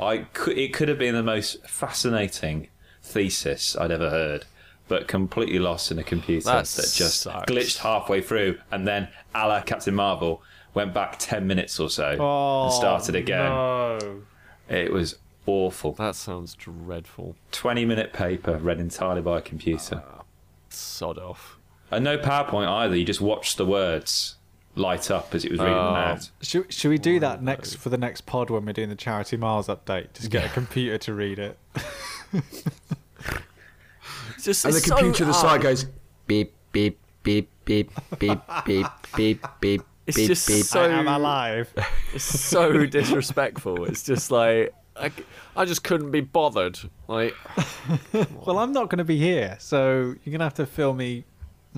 I 0.00 0.26
could, 0.32 0.58
it 0.58 0.74
could 0.74 0.88
have 0.88 0.98
been 0.98 1.14
the 1.14 1.22
most 1.22 1.64
fascinating 1.68 2.66
thesis 3.00 3.76
I'd 3.76 3.92
ever 3.92 4.10
heard, 4.10 4.44
but 4.88 5.06
completely 5.06 5.60
lost 5.60 5.92
in 5.92 6.00
a 6.00 6.02
computer 6.02 6.46
That 6.46 6.64
that, 6.64 6.92
just 6.92 7.20
sucks. 7.20 7.48
glitched 7.48 7.78
halfway 7.78 8.22
through, 8.22 8.58
and 8.72 8.84
then, 8.84 9.06
a 9.32 9.46
la 9.46 9.60
Captain 9.60 9.94
Marvel, 9.94 10.42
went 10.74 10.92
back 10.92 11.16
ten 11.20 11.46
minutes 11.46 11.78
or 11.78 11.88
so 11.88 12.16
oh, 12.18 12.64
and 12.64 12.72
started 12.72 13.14
again. 13.14 13.50
No. 13.50 14.22
It 14.68 14.92
was 14.92 15.14
awful. 15.46 15.92
That 15.92 16.16
sounds 16.16 16.54
dreadful. 16.54 17.36
Twenty-minute 17.52 18.12
paper 18.12 18.56
read 18.56 18.80
entirely 18.80 19.22
by 19.22 19.38
a 19.38 19.42
computer, 19.42 20.02
ah, 20.04 20.24
Sod 20.70 21.18
off. 21.18 21.57
And 21.90 22.04
no 22.04 22.18
PowerPoint 22.18 22.68
either. 22.68 22.96
You 22.96 23.04
just 23.04 23.20
watched 23.20 23.56
the 23.56 23.66
words 23.66 24.36
light 24.74 25.10
up 25.10 25.34
as 25.34 25.44
it 25.44 25.50
was 25.50 25.58
reading 25.60 25.74
them 25.74 25.82
Oh. 25.84 25.94
out. 25.96 26.30
Should, 26.40 26.72
should 26.72 26.88
we 26.90 26.98
do 26.98 27.16
oh, 27.16 27.20
that 27.20 27.42
next 27.42 27.74
for 27.76 27.88
the 27.88 27.98
next 27.98 28.22
pod 28.26 28.48
when 28.50 28.64
we're 28.64 28.72
doing 28.72 28.88
the 28.90 28.94
Charity 28.94 29.36
Miles 29.36 29.66
update? 29.68 30.12
Just 30.14 30.30
get 30.30 30.44
a 30.44 30.48
computer 30.50 30.98
to 30.98 31.14
read 31.14 31.38
it. 31.38 31.58
Just 34.42 34.64
And 34.64 34.72
the 34.72 34.78
it's 34.78 34.86
so 34.86 34.96
computer 34.96 35.24
the 35.24 35.32
hard. 35.32 35.60
side 35.60 35.62
goes 35.62 35.86
beep 36.26 36.54
beep 36.72 36.98
beep 37.24 37.50
beep 37.64 37.90
beep 38.18 38.40
beep 38.64 38.86
beep 39.16 39.42
beep 39.60 39.82
It's 40.06 40.16
beep 40.16 40.26
just 40.28 40.46
beep. 40.46 40.64
so 40.64 40.82
I 40.84 40.88
am 40.88 41.08
alive. 41.08 41.72
It's 42.14 42.22
so 42.24 42.86
disrespectful. 42.86 43.84
It's 43.86 44.04
just 44.04 44.30
like 44.30 44.72
I, 44.96 45.08
c- 45.10 45.24
I 45.56 45.64
just 45.64 45.82
couldn't 45.82 46.12
be 46.12 46.20
bothered. 46.20 46.78
Like 47.08 47.34
well, 48.46 48.58
I'm 48.58 48.72
not 48.72 48.90
going 48.90 48.98
to 48.98 49.04
be 49.04 49.18
here, 49.18 49.56
so 49.58 50.14
you're 50.24 50.30
going 50.32 50.38
to 50.38 50.44
have 50.44 50.54
to 50.54 50.66
fill 50.66 50.94
me 50.94 51.24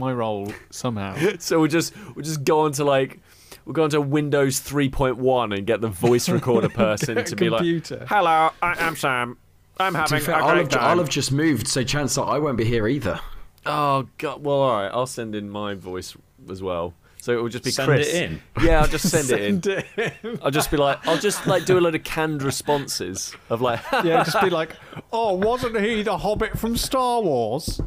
my 0.00 0.12
role 0.12 0.52
somehow. 0.70 1.16
so 1.38 1.60
we'll 1.60 1.68
just 1.70 1.94
we'll 2.16 2.24
just 2.24 2.42
go 2.42 2.60
on 2.62 2.72
to 2.72 2.84
like 2.84 3.20
we'll 3.64 3.74
go 3.74 3.84
onto 3.84 4.00
Windows 4.00 4.60
3.1 4.60 5.56
and 5.56 5.66
get 5.66 5.80
the 5.80 5.88
voice 5.88 6.28
recorder 6.36 6.68
person 6.68 7.14
Get 7.14 7.26
a 7.26 7.30
to 7.30 7.36
be 7.36 7.50
like, 7.50 7.64
"Hello, 8.08 8.50
I 8.60 8.74
am 8.84 8.96
Sam. 8.96 9.36
I'm 9.78 9.92
To 9.92 9.98
having 10.00 10.18
be 10.18 10.24
fair, 10.24 10.34
a 10.40 10.44
I'll 10.44 10.56
have, 10.56 10.68
time." 10.68 10.82
I'll 10.82 10.98
have 10.98 11.08
just 11.08 11.30
moved, 11.30 11.68
so 11.68 11.84
chances 11.84 12.18
are 12.18 12.28
I 12.28 12.38
won't 12.38 12.56
be 12.58 12.64
here 12.64 12.88
either. 12.88 13.20
Oh 13.64 14.08
god. 14.18 14.42
Well, 14.44 14.56
all 14.56 14.82
right. 14.82 14.88
I'll 14.88 15.06
send 15.06 15.34
in 15.36 15.48
my 15.50 15.74
voice 15.74 16.16
as 16.50 16.62
well. 16.62 16.94
So 17.22 17.38
it 17.38 17.42
will 17.42 17.50
just 17.50 17.64
be 17.64 17.70
Send 17.70 17.86
Kris. 17.86 18.08
it 18.08 18.22
in. 18.30 18.42
Yeah, 18.62 18.80
I'll 18.80 18.86
just 18.88 19.06
send, 19.10 19.30
it 19.38 19.42
in. 19.42 19.62
Send 19.62 19.84
it. 19.98 20.40
I'll 20.42 20.50
just 20.50 20.70
be 20.70 20.78
like, 20.78 21.06
I'll 21.06 21.18
just 21.18 21.46
like 21.46 21.66
do 21.66 21.76
a 21.76 21.80
load 21.80 21.94
of 21.94 22.02
canned 22.02 22.42
responses 22.42 23.36
of 23.50 23.60
like, 23.60 23.80
yeah, 23.92 24.24
just 24.24 24.40
be 24.40 24.48
like, 24.48 24.74
oh, 25.12 25.34
wasn't 25.34 25.78
he 25.78 26.02
the 26.02 26.16
Hobbit 26.16 26.58
from 26.58 26.78
Star 26.78 27.20
Wars? 27.20 27.78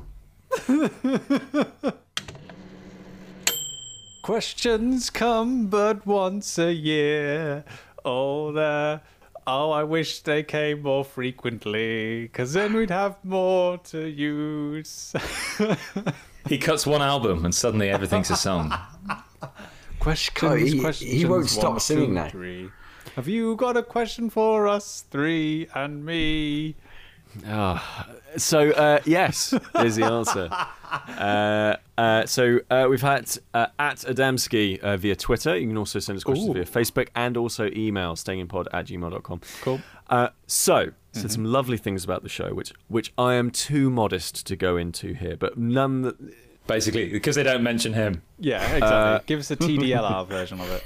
Questions 4.23 5.09
come 5.09 5.67
but 5.67 6.07
once 6.07 6.57
a 6.57 6.71
year. 6.73 7.65
Oh, 8.05 8.53
there. 8.53 9.01
Oh, 9.45 9.71
I 9.71 9.83
wish 9.83 10.21
they 10.21 10.43
came 10.43 10.81
more 10.83 11.03
frequently, 11.03 12.21
because 12.23 12.53
then 12.53 12.71
we'd 12.73 12.89
have 12.89 13.17
more 13.23 13.77
to 13.91 14.07
use. 14.07 15.13
He 16.47 16.57
cuts 16.57 16.85
one 16.85 17.01
album, 17.01 17.45
and 17.45 17.55
suddenly 17.55 17.89
everything's 17.89 18.29
a 18.29 18.35
song. 18.35 18.73
questions, 20.01 20.43
Oh, 20.43 20.55
he- 20.91 20.91
he 21.19 21.25
won't 21.25 21.49
stop 21.49 21.71
one, 21.71 21.79
singing 21.79 22.07
two, 22.09 22.13
now. 22.13 22.27
three. 22.29 22.69
Have 23.15 23.29
you 23.29 23.55
got 23.55 23.77
a 23.77 23.83
question 23.83 24.29
for 24.29 24.67
us 24.67 25.05
three 25.09 25.67
and 25.73 26.05
me? 26.05 26.75
Ah, 27.47 28.07
so 28.37 28.71
uh, 28.71 28.99
yes 29.05 29.53
is 29.79 29.95
the 29.95 30.05
answer. 30.05 30.49
Uh, 31.17 31.75
uh, 31.97 32.25
so 32.25 32.59
uh, 32.69 32.85
we've 32.89 33.01
had 33.01 33.29
uh, 33.53 33.67
at 33.79 33.97
Adamski 33.99 34.79
uh, 34.79 34.95
via 34.97 35.15
Twitter. 35.15 35.57
You 35.57 35.67
can 35.67 35.77
also 35.77 35.99
send 35.99 36.17
us 36.17 36.23
questions 36.23 36.49
Ooh. 36.49 36.53
via 36.53 36.65
Facebook 36.65 37.09
and 37.15 37.35
also 37.37 37.69
email 37.75 38.15
stayinpod 38.15 38.67
at 38.73 38.85
gmail.com. 38.85 39.41
Cool. 39.61 39.81
Uh, 40.09 40.29
so 40.47 40.91
said 41.11 41.31
some 41.31 41.45
lovely 41.45 41.77
things 41.77 42.03
about 42.03 42.23
the 42.23 42.29
show, 42.29 42.53
which 42.53 42.73
which 42.87 43.13
I 43.17 43.35
am 43.35 43.51
too 43.51 43.89
modest 43.89 44.45
to 44.47 44.55
go 44.55 44.77
into 44.77 45.13
here, 45.13 45.35
but 45.37 45.57
none. 45.57 46.03
That, 46.03 46.15
Basically, 46.65 47.09
because 47.09 47.35
they 47.35 47.43
don't 47.43 47.61
mention 47.61 47.91
him. 47.91 48.21
Yeah, 48.39 48.61
exactly. 48.63 48.81
Uh, 48.87 49.19
Give 49.25 49.39
us 49.39 49.49
the 49.49 49.57
TDLR 49.57 50.25
version 50.29 50.61
of 50.61 50.71
it. 50.71 50.83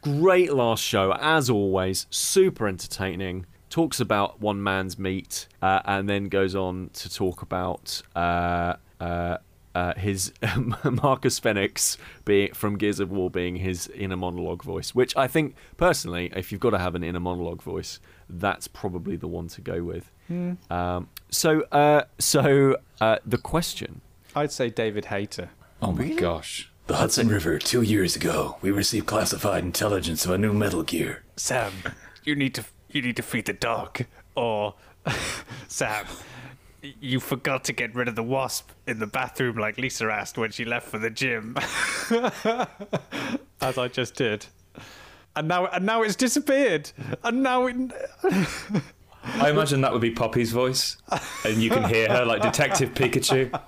great 0.00 0.52
last 0.54 0.82
show 0.82 1.12
as 1.20 1.50
always 1.50 2.06
super 2.08 2.66
entertaining 2.66 3.44
talks 3.74 3.98
about 3.98 4.40
one 4.40 4.62
man's 4.62 5.00
meat 5.00 5.48
uh, 5.60 5.80
and 5.84 6.08
then 6.08 6.28
goes 6.28 6.54
on 6.54 6.88
to 6.92 7.12
talk 7.12 7.42
about 7.42 8.00
uh, 8.14 8.74
uh, 9.00 9.36
uh, 9.74 9.94
his 9.94 10.32
Marcus 11.02 11.40
Fenix 11.40 11.98
being 12.24 12.54
from 12.54 12.78
Gears 12.78 13.00
of 13.00 13.10
War 13.10 13.28
being 13.28 13.56
his 13.56 13.88
inner 13.88 14.16
monologue 14.16 14.62
voice, 14.62 14.94
which 14.94 15.16
I 15.16 15.26
think 15.26 15.56
personally, 15.76 16.32
if 16.36 16.52
you've 16.52 16.60
got 16.60 16.70
to 16.70 16.78
have 16.78 16.94
an 16.94 17.02
inner 17.02 17.18
monologue 17.18 17.62
voice, 17.62 17.98
that's 18.30 18.68
probably 18.68 19.16
the 19.16 19.26
one 19.26 19.48
to 19.48 19.60
go 19.60 19.82
with. 19.82 20.08
Um, 20.70 21.08
so, 21.30 21.62
uh, 21.72 22.04
so 22.20 22.76
uh, 23.00 23.16
the 23.26 23.38
question 23.38 24.02
I'd 24.36 24.52
say 24.52 24.70
David 24.70 25.06
Hayter. 25.06 25.50
Oh 25.82 25.90
my 25.90 26.10
gosh. 26.10 26.70
The 26.86 26.94
Hudson 26.94 27.26
River, 27.26 27.58
two 27.58 27.82
years 27.82 28.14
ago, 28.14 28.56
we 28.62 28.70
received 28.70 29.06
classified 29.06 29.64
intelligence 29.64 30.24
of 30.24 30.30
a 30.30 30.38
new 30.38 30.52
Metal 30.52 30.84
Gear. 30.84 31.24
Sam, 31.36 31.72
you 32.22 32.36
need 32.36 32.54
to 32.54 32.64
you 32.94 33.02
need 33.02 33.16
to 33.16 33.22
feed 33.22 33.46
the 33.46 33.52
dog. 33.52 34.04
Or 34.34 34.74
Sam, 35.68 36.06
you 37.00 37.20
forgot 37.20 37.64
to 37.64 37.72
get 37.72 37.94
rid 37.94 38.08
of 38.08 38.14
the 38.14 38.22
wasp 38.22 38.70
in 38.86 38.98
the 38.98 39.06
bathroom 39.06 39.56
like 39.56 39.78
Lisa 39.78 40.06
asked 40.06 40.38
when 40.38 40.50
she 40.50 40.64
left 40.64 40.88
for 40.88 40.98
the 40.98 41.10
gym. 41.10 41.56
As 43.60 43.78
I 43.78 43.88
just 43.88 44.14
did. 44.14 44.46
And 45.36 45.48
now 45.48 45.66
and 45.66 45.84
now 45.84 46.02
it's 46.02 46.14
disappeared. 46.14 46.92
And 47.24 47.42
now 47.42 47.66
it 47.66 47.76
I 49.24 49.50
imagine 49.50 49.80
that 49.80 49.92
would 49.92 50.02
be 50.02 50.10
Poppy's 50.10 50.52
voice, 50.52 50.98
and 51.44 51.56
you 51.56 51.70
can 51.70 51.82
hear 51.84 52.08
her 52.10 52.26
like 52.26 52.42
Detective 52.42 52.92
Pikachu. 52.92 53.58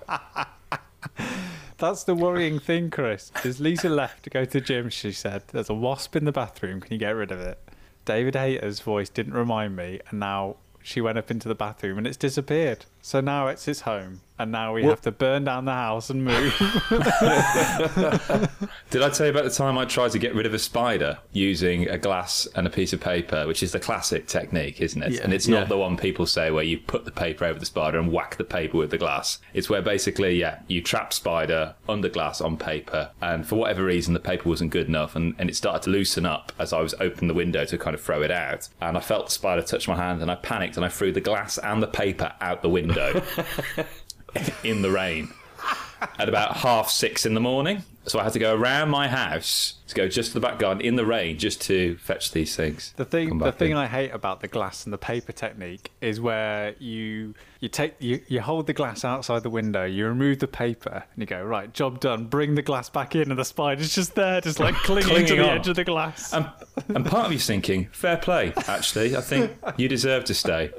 That's 1.78 2.04
the 2.04 2.14
worrying 2.14 2.58
thing, 2.58 2.90
Kris. 2.90 3.32
Is 3.42 3.58
Lisa 3.58 3.88
left 3.88 4.24
to 4.24 4.30
go 4.30 4.44
to 4.44 4.50
the 4.50 4.60
gym? 4.60 4.90
She 4.90 5.12
said, 5.12 5.44
"There's 5.48 5.70
a 5.70 5.74
wasp 5.74 6.14
in 6.14 6.26
the 6.26 6.32
bathroom. 6.32 6.82
Can 6.82 6.92
you 6.92 6.98
get 6.98 7.10
rid 7.10 7.32
of 7.32 7.40
it?" 7.40 7.58
David 8.06 8.34
Hayter's 8.36 8.80
voice 8.80 9.10
didn't 9.10 9.34
remind 9.34 9.76
me, 9.76 10.00
and 10.08 10.18
now 10.20 10.56
she 10.80 11.00
went 11.00 11.18
up 11.18 11.30
into 11.30 11.48
the 11.48 11.54
bathroom 11.54 11.98
and 11.98 12.06
it's 12.06 12.16
disappeared. 12.16 12.86
So 13.02 13.20
now 13.20 13.48
it's 13.48 13.64
his 13.66 13.82
home, 13.82 14.20
and 14.38 14.52
now 14.52 14.74
we 14.74 14.84
have 14.84 15.00
to 15.02 15.10
burn 15.12 15.44
down 15.44 15.64
the 15.64 15.72
house 15.72 16.10
and 16.10 16.24
move. 16.24 16.54
Did 18.90 19.02
I 19.02 19.10
tell 19.10 19.26
you 19.26 19.30
about 19.30 19.44
the 19.44 19.50
time 19.54 19.78
I 19.78 19.84
tried 19.84 20.12
to 20.12 20.18
get 20.18 20.34
rid 20.34 20.46
of 20.46 20.54
a 20.54 20.58
spider 20.58 21.18
using 21.32 21.88
a 21.88 21.98
glass 21.98 22.46
and 22.54 22.66
a 22.66 22.70
piece 22.70 22.92
of 22.92 23.00
paper, 23.00 23.46
which 23.46 23.62
is 23.62 23.72
the 23.72 23.80
classic 23.80 24.26
technique, 24.26 24.80
isn't 24.80 25.02
it? 25.02 25.12
Yeah. 25.12 25.20
and 25.22 25.32
it's 25.34 25.48
not 25.48 25.62
Yeah. 25.62 25.64
the 25.64 25.78
one 25.78 25.96
people 25.96 26.26
say 26.26 26.50
where 26.50 26.64
you 26.64 26.78
put 26.78 27.04
the 27.04 27.10
paper 27.10 27.44
over 27.44 27.58
the 27.58 27.66
spider 27.66 27.98
and 27.98 28.12
whack 28.12 28.36
the 28.36 28.44
paper 28.44 28.76
with 28.76 28.90
the 28.90 28.98
glass. 28.98 29.38
It's 29.54 29.68
where 29.70 29.82
basically, 29.82 30.38
yeah, 30.38 30.60
you 30.68 30.82
trap 30.82 31.12
spider 31.12 31.74
under 31.88 32.08
glass 32.08 32.40
on 32.40 32.56
paper, 32.56 33.10
and 33.20 33.46
for 33.46 33.56
whatever 33.56 33.84
reason, 33.84 34.14
the 34.14 34.20
paper 34.20 34.48
wasn't 34.48 34.70
good 34.70 34.86
enough, 34.88 35.16
and, 35.16 35.34
and 35.38 35.48
it 35.50 35.56
started 35.56 35.82
to 35.82 35.90
loosen 35.90 36.26
up 36.26 36.52
as 36.58 36.72
I 36.72 36.80
was 36.80 36.94
opening 37.00 37.28
the 37.28 37.34
window 37.34 37.64
to 37.64 37.78
kind 37.78 37.94
of 37.94 38.00
throw 38.00 38.22
it 38.22 38.30
out. 38.30 38.68
And 38.80 38.96
I 38.96 39.00
felt 39.00 39.26
the 39.26 39.32
spider 39.32 39.62
touch 39.62 39.88
my 39.88 39.96
hand, 39.96 40.22
and 40.22 40.30
I 40.30 40.34
panicked, 40.36 40.76
and 40.76 40.84
I 40.84 40.88
threw 40.88 41.12
the 41.12 41.20
glass 41.20 41.58
and 41.58 41.82
the 41.82 41.86
paper 41.86 42.32
out 42.40 42.62
the 42.62 42.68
window 42.68 43.22
in 44.64 44.82
the 44.82 44.90
rain 44.90 45.32
at 46.18 46.28
about 46.28 46.58
half 46.58 46.90
six 46.90 47.26
in 47.26 47.34
the 47.34 47.40
morning. 47.40 47.82
So 48.08 48.20
I 48.20 48.24
had 48.24 48.34
to 48.34 48.38
go 48.38 48.54
around 48.54 48.90
my 48.90 49.08
house 49.08 49.74
to 49.88 49.94
go 49.94 50.06
just 50.06 50.28
to 50.28 50.34
the 50.34 50.40
back 50.40 50.60
garden 50.60 50.80
in 50.80 50.94
the 50.94 51.04
rain 51.04 51.38
just 51.38 51.60
to 51.62 51.96
fetch 51.96 52.30
these 52.30 52.54
things. 52.54 52.94
The 52.96 53.04
thing, 53.04 53.36
the 53.38 53.50
thing 53.50 53.72
in. 53.72 53.76
I 53.76 53.88
hate 53.88 54.12
about 54.12 54.40
the 54.40 54.46
glass 54.46 54.84
and 54.84 54.92
the 54.92 54.98
paper 54.98 55.32
technique 55.32 55.90
is 56.00 56.20
where 56.20 56.76
you 56.78 57.34
you 57.58 57.68
take 57.68 57.96
you, 57.98 58.20
you 58.28 58.40
hold 58.40 58.68
the 58.68 58.72
glass 58.72 59.04
outside 59.04 59.42
the 59.42 59.50
window, 59.50 59.84
you 59.84 60.06
remove 60.06 60.38
the 60.38 60.46
paper, 60.46 61.02
and 61.12 61.20
you 61.20 61.26
go 61.26 61.42
right, 61.42 61.72
job 61.72 61.98
done. 61.98 62.26
Bring 62.26 62.54
the 62.54 62.62
glass 62.62 62.88
back 62.88 63.16
in, 63.16 63.28
and 63.28 63.38
the 63.38 63.44
spider's 63.44 63.92
just 63.92 64.14
there, 64.14 64.40
just 64.40 64.60
like 64.60 64.76
clinging, 64.76 65.26
to 65.26 65.34
the 65.34 65.42
on. 65.42 65.58
edge 65.58 65.66
of 65.66 65.74
the 65.74 65.84
glass. 65.84 66.32
and, 66.32 66.48
and 66.88 67.04
part 67.04 67.26
of 67.26 67.32
you's 67.32 67.46
thinking, 67.46 67.88
fair 67.90 68.18
play, 68.18 68.52
actually. 68.68 69.16
I 69.16 69.20
think 69.20 69.50
you 69.76 69.88
deserve 69.88 70.24
to 70.26 70.34
stay. 70.34 70.70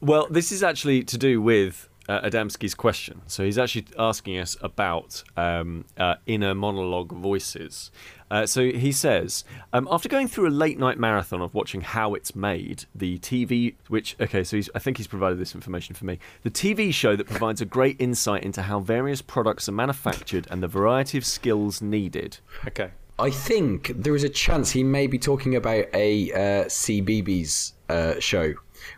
Well, 0.00 0.28
this 0.30 0.52
is 0.52 0.62
actually 0.62 1.04
to 1.04 1.16
do 1.16 1.40
with 1.40 1.87
uh, 2.08 2.22
Adamski's 2.22 2.74
question. 2.74 3.22
So 3.26 3.44
he's 3.44 3.58
actually 3.58 3.86
asking 3.98 4.38
us 4.38 4.56
about 4.62 5.22
um, 5.36 5.84
uh, 5.96 6.16
inner 6.26 6.54
monologue 6.54 7.12
voices. 7.12 7.90
Uh, 8.30 8.46
so 8.46 8.62
he 8.64 8.92
says, 8.92 9.44
um, 9.72 9.88
after 9.90 10.08
going 10.08 10.28
through 10.28 10.48
a 10.48 10.50
late 10.50 10.78
night 10.78 10.98
marathon 10.98 11.40
of 11.40 11.54
watching 11.54 11.80
How 11.80 12.14
It's 12.14 12.34
Made, 12.34 12.84
the 12.94 13.18
TV, 13.18 13.74
which, 13.88 14.16
okay, 14.20 14.44
so 14.44 14.56
he's, 14.56 14.68
I 14.74 14.78
think 14.78 14.96
he's 14.96 15.06
provided 15.06 15.38
this 15.38 15.54
information 15.54 15.94
for 15.94 16.04
me, 16.04 16.18
the 16.42 16.50
TV 16.50 16.92
show 16.92 17.16
that 17.16 17.26
provides 17.26 17.60
a 17.60 17.66
great 17.66 17.96
insight 18.00 18.42
into 18.42 18.62
how 18.62 18.80
various 18.80 19.22
products 19.22 19.68
are 19.68 19.72
manufactured 19.72 20.46
and 20.50 20.62
the 20.62 20.68
variety 20.68 21.18
of 21.18 21.24
skills 21.24 21.80
needed. 21.80 22.38
okay. 22.66 22.90
I 23.20 23.30
think 23.30 23.90
there 23.96 24.14
is 24.14 24.22
a 24.22 24.28
chance 24.28 24.70
he 24.70 24.84
may 24.84 25.08
be 25.08 25.18
talking 25.18 25.56
about 25.56 25.86
a 25.92 26.32
uh, 26.32 26.64
CBeebies 26.66 27.72
uh, 27.88 28.20
show. 28.20 28.54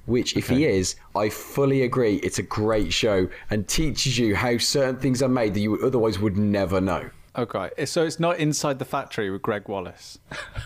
Which, 0.07 0.37
if 0.37 0.49
he 0.49 0.65
is, 0.65 0.97
I 1.15 1.29
fully 1.29 1.83
agree. 1.83 2.17
It's 2.17 2.39
a 2.39 2.43
great 2.43 2.93
show 2.93 3.29
and 3.51 3.67
teaches 3.69 4.19
you 4.19 4.35
how 4.35 4.59
certain 4.59 4.97
things 4.97 5.23
are 5.23 5.29
made 5.29 5.55
that 5.55 5.61
you 5.61 5.79
otherwise 5.85 6.19
would 6.19 6.37
never 6.37 6.81
know. 6.81 7.11
Okay. 7.37 7.71
So 7.85 8.05
it's 8.05 8.19
not 8.19 8.39
inside 8.39 8.79
the 8.79 8.85
factory 8.85 9.31
with 9.31 9.43
Greg 9.43 9.69
Wallace. 9.69 10.19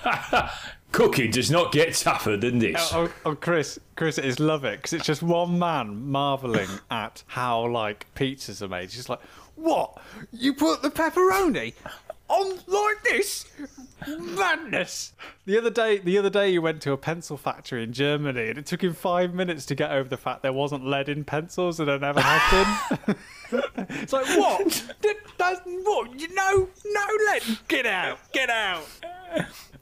Cooking 0.92 1.30
does 1.30 1.50
not 1.50 1.72
get 1.72 1.94
tougher 1.94 2.36
than 2.36 2.58
this. 2.58 2.90
Oh, 2.92 3.04
oh, 3.04 3.12
oh 3.30 3.34
Kris, 3.34 3.78
Kris 3.96 4.16
is 4.16 4.38
love 4.38 4.64
it 4.64 4.78
because 4.78 4.92
it's 4.92 5.04
just 5.04 5.22
one 5.22 5.58
man 5.58 6.10
marveling 6.10 6.68
at 6.90 7.22
how 7.26 7.66
like 7.66 8.06
pizzas 8.14 8.62
are 8.62 8.68
made. 8.68 8.90
Just 8.90 9.08
like, 9.08 9.20
what? 9.56 9.98
You 10.32 10.54
put 10.54 10.82
the 10.82 10.90
pepperoni 10.90 11.74
on 12.34 12.58
like 12.66 13.02
this? 13.04 13.46
Madness! 14.06 15.12
The 15.46 15.56
other 15.58 15.70
day, 15.70 15.98
the 15.98 16.18
other 16.18 16.30
day, 16.30 16.50
you 16.50 16.60
went 16.60 16.82
to 16.82 16.92
a 16.92 16.96
pencil 16.96 17.36
factory 17.36 17.82
in 17.82 17.92
Germany, 17.92 18.48
and 18.48 18.58
it 18.58 18.66
took 18.66 18.82
him 18.82 18.92
five 18.92 19.34
minutes 19.34 19.64
to 19.66 19.74
get 19.74 19.90
over 19.90 20.08
the 20.08 20.16
fact 20.16 20.42
there 20.42 20.52
wasn't 20.52 20.84
lead 20.84 21.08
in 21.08 21.24
pencils, 21.24 21.80
and 21.80 21.88
there 21.88 21.98
never 21.98 22.20
has 22.20 22.98
been. 23.06 23.16
It's 23.76 24.12
like 24.12 24.26
what? 24.38 24.94
Did- 25.02 25.16
That's 25.38 25.60
what? 25.64 26.18
You 26.20 26.34
know, 26.34 26.68
no 26.84 27.06
lead. 27.32 27.58
Get 27.68 27.86
out! 27.86 28.18
Get 28.32 28.50
out! 28.50 28.84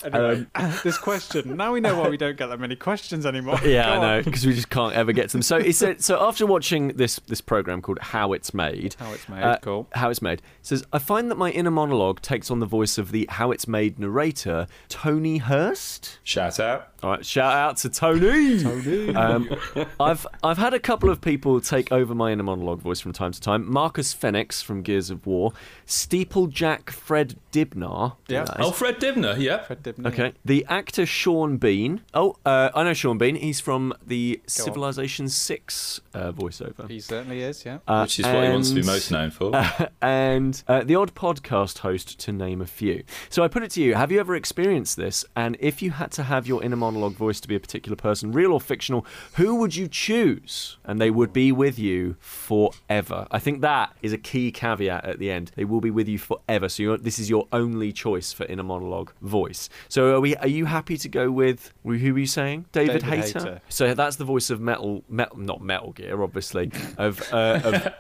Anyway, 0.05 0.47
this 0.83 0.99
question. 0.99 1.57
Now 1.57 1.73
we 1.73 1.81
know 1.81 1.99
why 1.99 2.09
we 2.09 2.17
don't 2.17 2.37
get 2.37 2.49
that 2.49 2.59
many 2.59 2.75
questions 2.77 3.25
anymore. 3.27 3.59
Yeah, 3.65 3.85
Go 3.85 3.93
I 3.93 4.01
know 4.19 4.23
because 4.23 4.45
we 4.47 4.55
just 4.55 4.71
can't 4.71 4.95
ever 4.95 5.13
get 5.13 5.29
to 5.29 5.33
them. 5.35 5.43
So 5.43 5.61
he 5.61 5.73
said. 5.73 6.03
So 6.03 6.21
after 6.27 6.47
watching 6.47 6.89
this 6.89 7.21
this 7.29 7.41
program 7.41 7.81
called 7.83 7.99
How 8.01 8.33
It's 8.33 8.53
Made, 8.53 8.97
How 8.99 9.13
It's 9.13 9.29
Made, 9.29 9.43
uh, 9.43 9.59
cool. 9.63 9.89
How 9.93 10.11
It's 10.11 10.21
Made 10.23 10.41
it 10.41 10.43
says 10.63 10.85
I 10.93 10.99
find 10.99 11.31
that 11.31 11.37
my 11.39 11.51
inner 11.51 11.71
monologue 11.71 12.21
takes 12.23 12.51
on 12.51 12.59
the 12.61 12.67
voice 12.67 12.99
of 12.99 13.13
the 13.13 13.27
How 13.31 13.51
It's 13.53 13.69
Made 13.69 13.99
narrator 13.99 14.67
Tony 14.89 15.39
Hirst. 15.39 16.19
Shout 16.25 16.59
out. 16.59 16.92
All 17.03 17.11
right, 17.11 17.27
shout 17.27 17.53
out 17.53 17.79
to 17.79 17.89
Tony. 17.89 18.63
Tony. 18.63 19.13
Um, 19.13 19.51
I've 19.99 20.25
I've 20.45 20.59
had 20.59 20.73
a 20.73 20.79
couple 20.79 21.11
of 21.11 21.21
people 21.21 21.61
take 21.61 21.91
over 21.91 22.15
my 22.15 22.31
inner 22.31 22.45
monologue 22.45 22.81
voice 22.81 23.01
from 23.01 23.13
time 23.13 23.33
to 23.33 23.41
time. 23.41 23.69
Marcus 23.69 24.13
Fenix 24.13 24.63
from 24.63 24.83
Gears 24.83 25.11
of 25.11 25.27
War, 25.27 25.53
Steeplejack 25.85 26.91
Fred 26.91 27.35
Dibnah. 27.51 28.15
Yeah. 28.29 28.45
Nice. 28.45 28.57
Oh, 28.61 28.71
Fred 28.71 29.01
Dibnah, 29.01 29.37
yeah. 29.39 29.65
Fred 29.65 29.83
Dibney. 29.83 30.07
Okay. 30.07 30.33
The 30.45 30.65
actor 30.69 31.05
Sean 31.05 31.57
Bean. 31.57 32.03
Oh, 32.15 32.37
uh, 32.47 32.71
I 32.73 32.85
know 32.85 32.95
Sean 32.95 33.19
Bean. 33.19 33.35
He's 33.35 33.59
from 33.59 33.95
the 34.07 34.41
Civilization 34.47 35.29
6 35.29 36.01
uh, 36.15 36.31
voiceover. 36.31 36.89
He 36.89 37.01
certainly 37.01 37.43
is, 37.43 37.65
yeah. 37.65 37.79
Uh, 37.89 38.03
Which 38.03 38.21
is 38.21 38.27
what 38.27 38.45
he 38.45 38.51
wants 38.51 38.69
to 38.69 38.77
be 38.77 38.83
most 38.83 39.11
known 39.11 39.33
for. 39.33 39.53
and 40.03 40.63
uh, 40.69 40.85
the 40.85 40.95
odd 40.95 41.17
podcast 41.17 41.79
host, 41.79 42.21
to 42.21 42.33
name 42.33 42.61
a 42.61 42.67
few. 42.67 43.03
So 43.29 43.43
I 43.43 43.49
put 43.49 43.65
it 43.65 43.73
to 43.73 43.83
you: 43.83 43.95
Have 43.95 44.13
you 44.13 44.21
ever 44.21 44.37
experienced 44.37 44.97
this? 44.97 45.25
And 45.35 45.57
if 45.59 45.83
you 45.83 45.91
had 45.91 46.13
to 46.13 46.23
have 46.23 46.47
your 46.47 46.63
inner 46.63 46.77
monologue 46.77 46.92
voice 47.11 47.41
to 47.41 47.49
be 47.49 47.57
a 47.57 47.61
particular 47.61 47.97
person, 47.97 48.33
real 48.33 48.53
or 48.53 48.61
fictional, 48.61 49.07
who 49.35 49.57
would 49.57 49.75
you 49.77 49.89
choose? 49.89 50.79
And 50.85 51.01
they 51.01 51.11
would 51.11 51.33
be 51.33 51.53
with 51.53 51.79
you 51.79 52.17
forever. 52.21 53.27
I 53.31 53.39
think 53.39 53.61
that 53.63 53.95
is 54.03 54.13
a 54.13 54.19
key 54.19 54.53
caveat 54.53 55.05
at 55.05 55.19
the 55.19 55.31
end. 55.31 55.53
They 55.57 55.65
will 55.65 55.81
be 55.81 55.91
with 55.91 56.09
you 56.09 56.19
forever. 56.19 56.69
So 56.69 56.83
you're, 56.83 56.99
this 56.99 57.19
is 57.19 57.31
your 57.31 57.47
only 57.53 57.93
choice 57.93 58.33
for 58.33 58.45
inner 58.47 58.63
monologue 58.63 59.13
voice. 59.21 59.69
So 59.89 60.15
are 60.17 60.21
we? 60.21 60.37
Are 60.37 60.49
you 60.49 60.67
happy 60.67 60.97
to 60.99 61.09
go 61.09 61.31
with 61.31 61.73
who 61.83 61.91
were 61.91 62.19
you 62.19 62.27
saying? 62.27 62.67
David, 62.73 63.03
David 63.03 63.03
Hayter? 63.03 63.39
Hayter. 63.39 63.61
So 63.69 63.95
that's 63.95 64.17
the 64.17 64.25
voice 64.25 64.51
of 64.51 64.61
metal, 64.61 65.05
metal, 65.09 65.39
not 65.39 65.63
Metal 65.63 65.93
Gear, 65.93 66.23
obviously, 66.23 66.71
of 66.99 67.23
uh, 67.33 67.61
of 67.65 67.93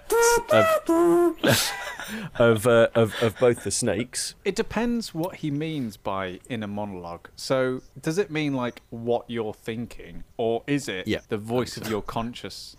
of 0.52 1.42
of, 2.38 2.66
uh, 2.66 2.88
of 2.94 3.14
of 3.22 3.36
both 3.38 3.64
the 3.64 3.70
snakes. 3.70 4.34
It 4.44 4.54
depends 4.54 5.14
what 5.14 5.36
he 5.36 5.50
means 5.50 5.96
by 5.96 6.40
inner 6.48 6.66
monologue. 6.66 7.28
So, 7.36 7.82
does 8.00 8.18
it 8.18 8.30
mean 8.30 8.54
like 8.54 8.81
what 8.90 9.24
you're 9.28 9.54
thinking, 9.54 10.24
or 10.42 10.64
is 10.66 10.88
it 10.88 11.06
Yeah. 11.06 11.20
the 11.28 11.38
voice 11.38 11.76
of 11.76 11.88
your 11.88 12.02
conscious? 12.02 12.76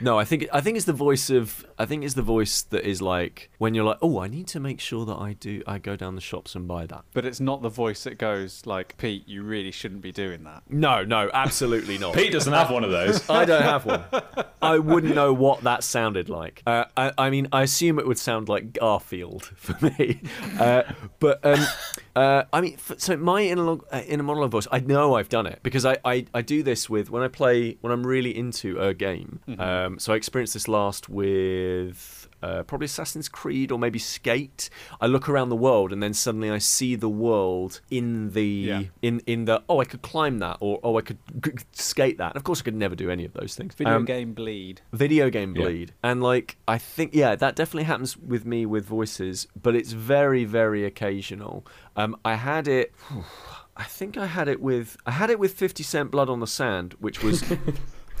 No, 0.00 0.18
I 0.18 0.24
think 0.24 0.48
I 0.52 0.60
think 0.60 0.76
it's 0.76 0.86
the 0.86 0.92
voice 1.08 1.30
of 1.30 1.64
I 1.78 1.86
think 1.86 2.02
it's 2.04 2.14
the 2.14 2.22
voice 2.36 2.62
that 2.62 2.84
is 2.84 3.00
like 3.00 3.50
when 3.58 3.72
you're 3.74 3.84
like, 3.84 3.98
oh, 4.02 4.18
I 4.18 4.26
need 4.28 4.48
to 4.48 4.58
make 4.60 4.80
sure 4.80 5.04
that 5.06 5.14
I 5.28 5.34
do 5.34 5.62
I 5.66 5.78
go 5.78 5.94
down 5.94 6.16
the 6.16 6.20
shops 6.20 6.54
and 6.56 6.66
buy 6.66 6.86
that. 6.86 7.04
But 7.12 7.24
it's 7.24 7.38
not 7.40 7.62
the 7.62 7.68
voice 7.68 8.02
that 8.04 8.18
goes 8.18 8.66
like, 8.66 8.96
Pete, 8.96 9.28
you 9.28 9.44
really 9.44 9.70
shouldn't 9.70 10.02
be 10.02 10.10
doing 10.10 10.42
that. 10.44 10.64
No, 10.68 11.04
no, 11.04 11.30
absolutely 11.32 11.98
not. 11.98 12.14
Pete 12.20 12.32
doesn't 12.32 12.52
have 12.52 12.70
one 12.70 12.82
of 12.82 12.90
those. 12.90 13.28
I 13.40 13.44
don't 13.44 13.62
have 13.62 13.86
one. 13.86 14.02
I 14.62 14.78
wouldn't 14.78 15.14
know 15.14 15.32
what 15.32 15.60
that 15.62 15.84
sounded 15.84 16.28
like. 16.28 16.62
Uh, 16.66 16.84
I, 16.96 17.12
I 17.18 17.30
mean, 17.30 17.46
I 17.52 17.62
assume 17.62 17.98
it 17.98 18.06
would 18.06 18.18
sound 18.18 18.48
like 18.48 18.72
Garfield 18.72 19.44
for 19.56 19.76
me. 19.84 20.20
Uh, 20.58 20.82
but 21.20 21.44
um, 21.44 21.60
uh, 22.16 22.44
I 22.52 22.60
mean, 22.62 22.78
so 22.96 23.16
my 23.16 23.42
inner, 23.42 23.62
log- 23.62 23.86
uh, 23.92 24.00
inner 24.06 24.22
monologue 24.22 24.50
voice, 24.52 24.66
I 24.72 24.80
know 24.80 25.16
I've 25.16 25.28
done 25.28 25.46
it 25.46 25.60
because 25.62 25.84
I, 25.84 25.98
I, 26.04 26.24
I 26.32 26.40
do 26.42 26.62
this 26.62 26.88
with 26.88 27.03
when 27.10 27.22
I 27.22 27.28
play 27.28 27.76
when 27.80 27.92
I'm 27.92 28.06
really 28.06 28.36
into 28.36 28.78
a 28.80 28.92
game. 28.94 29.40
Um, 29.58 29.98
so 29.98 30.12
I 30.12 30.16
experienced 30.16 30.54
this 30.54 30.68
last 30.68 31.08
with. 31.08 32.28
Uh, 32.42 32.62
probably 32.62 32.84
Assassin's 32.84 33.26
Creed 33.26 33.72
or 33.72 33.78
maybe 33.78 33.98
Skate. 33.98 34.68
I 35.00 35.06
look 35.06 35.30
around 35.30 35.48
the 35.48 35.56
world 35.56 35.94
and 35.94 36.02
then 36.02 36.12
suddenly 36.12 36.50
I 36.50 36.58
see 36.58 36.94
the 36.94 37.08
world 37.08 37.80
in 37.90 38.32
the 38.32 38.44
Yeah. 38.44 38.82
in 39.00 39.20
in 39.26 39.46
the 39.46 39.62
oh 39.66 39.80
I 39.80 39.86
could 39.86 40.02
climb 40.02 40.40
that 40.40 40.58
or 40.60 40.78
oh 40.84 40.98
I 40.98 41.00
could 41.00 41.16
g- 41.42 41.52
g- 41.52 41.64
skate 41.72 42.18
that. 42.18 42.32
And 42.32 42.36
of 42.36 42.44
course 42.44 42.60
I 42.60 42.64
could 42.64 42.74
never 42.74 42.94
do 42.94 43.08
any 43.08 43.24
of 43.24 43.32
those 43.32 43.54
things. 43.54 43.72
Video 43.74 43.96
Um, 43.96 44.04
game 44.04 44.34
bleed. 44.34 44.82
video 44.92 45.30
game 45.30 45.56
Yeah. 45.56 45.62
bleed 45.62 45.92
and 46.02 46.22
like 46.22 46.58
i 46.68 46.76
think 46.76 47.14
yeah 47.14 47.34
that 47.34 47.56
definitely 47.56 47.84
happens 47.84 48.14
with 48.18 48.44
me 48.44 48.66
with 48.66 48.84
voices 48.84 49.46
but 49.60 49.74
it's 49.74 49.92
very 49.92 50.44
very 50.44 50.84
occasional 50.84 51.64
um 51.96 52.14
i 52.26 52.34
had 52.34 52.68
it 52.68 52.92
i 53.76 53.84
think 53.84 54.16
i 54.16 54.26
had 54.26 54.48
it 54.48 54.60
with 54.60 54.96
i 55.06 55.10
had 55.10 55.30
it 55.30 55.38
with 55.38 55.52
50 55.54 55.82
cent 55.82 56.10
blood 56.10 56.28
on 56.30 56.40
the 56.40 56.46
sand 56.46 56.94
which 57.00 57.22
was 57.22 57.42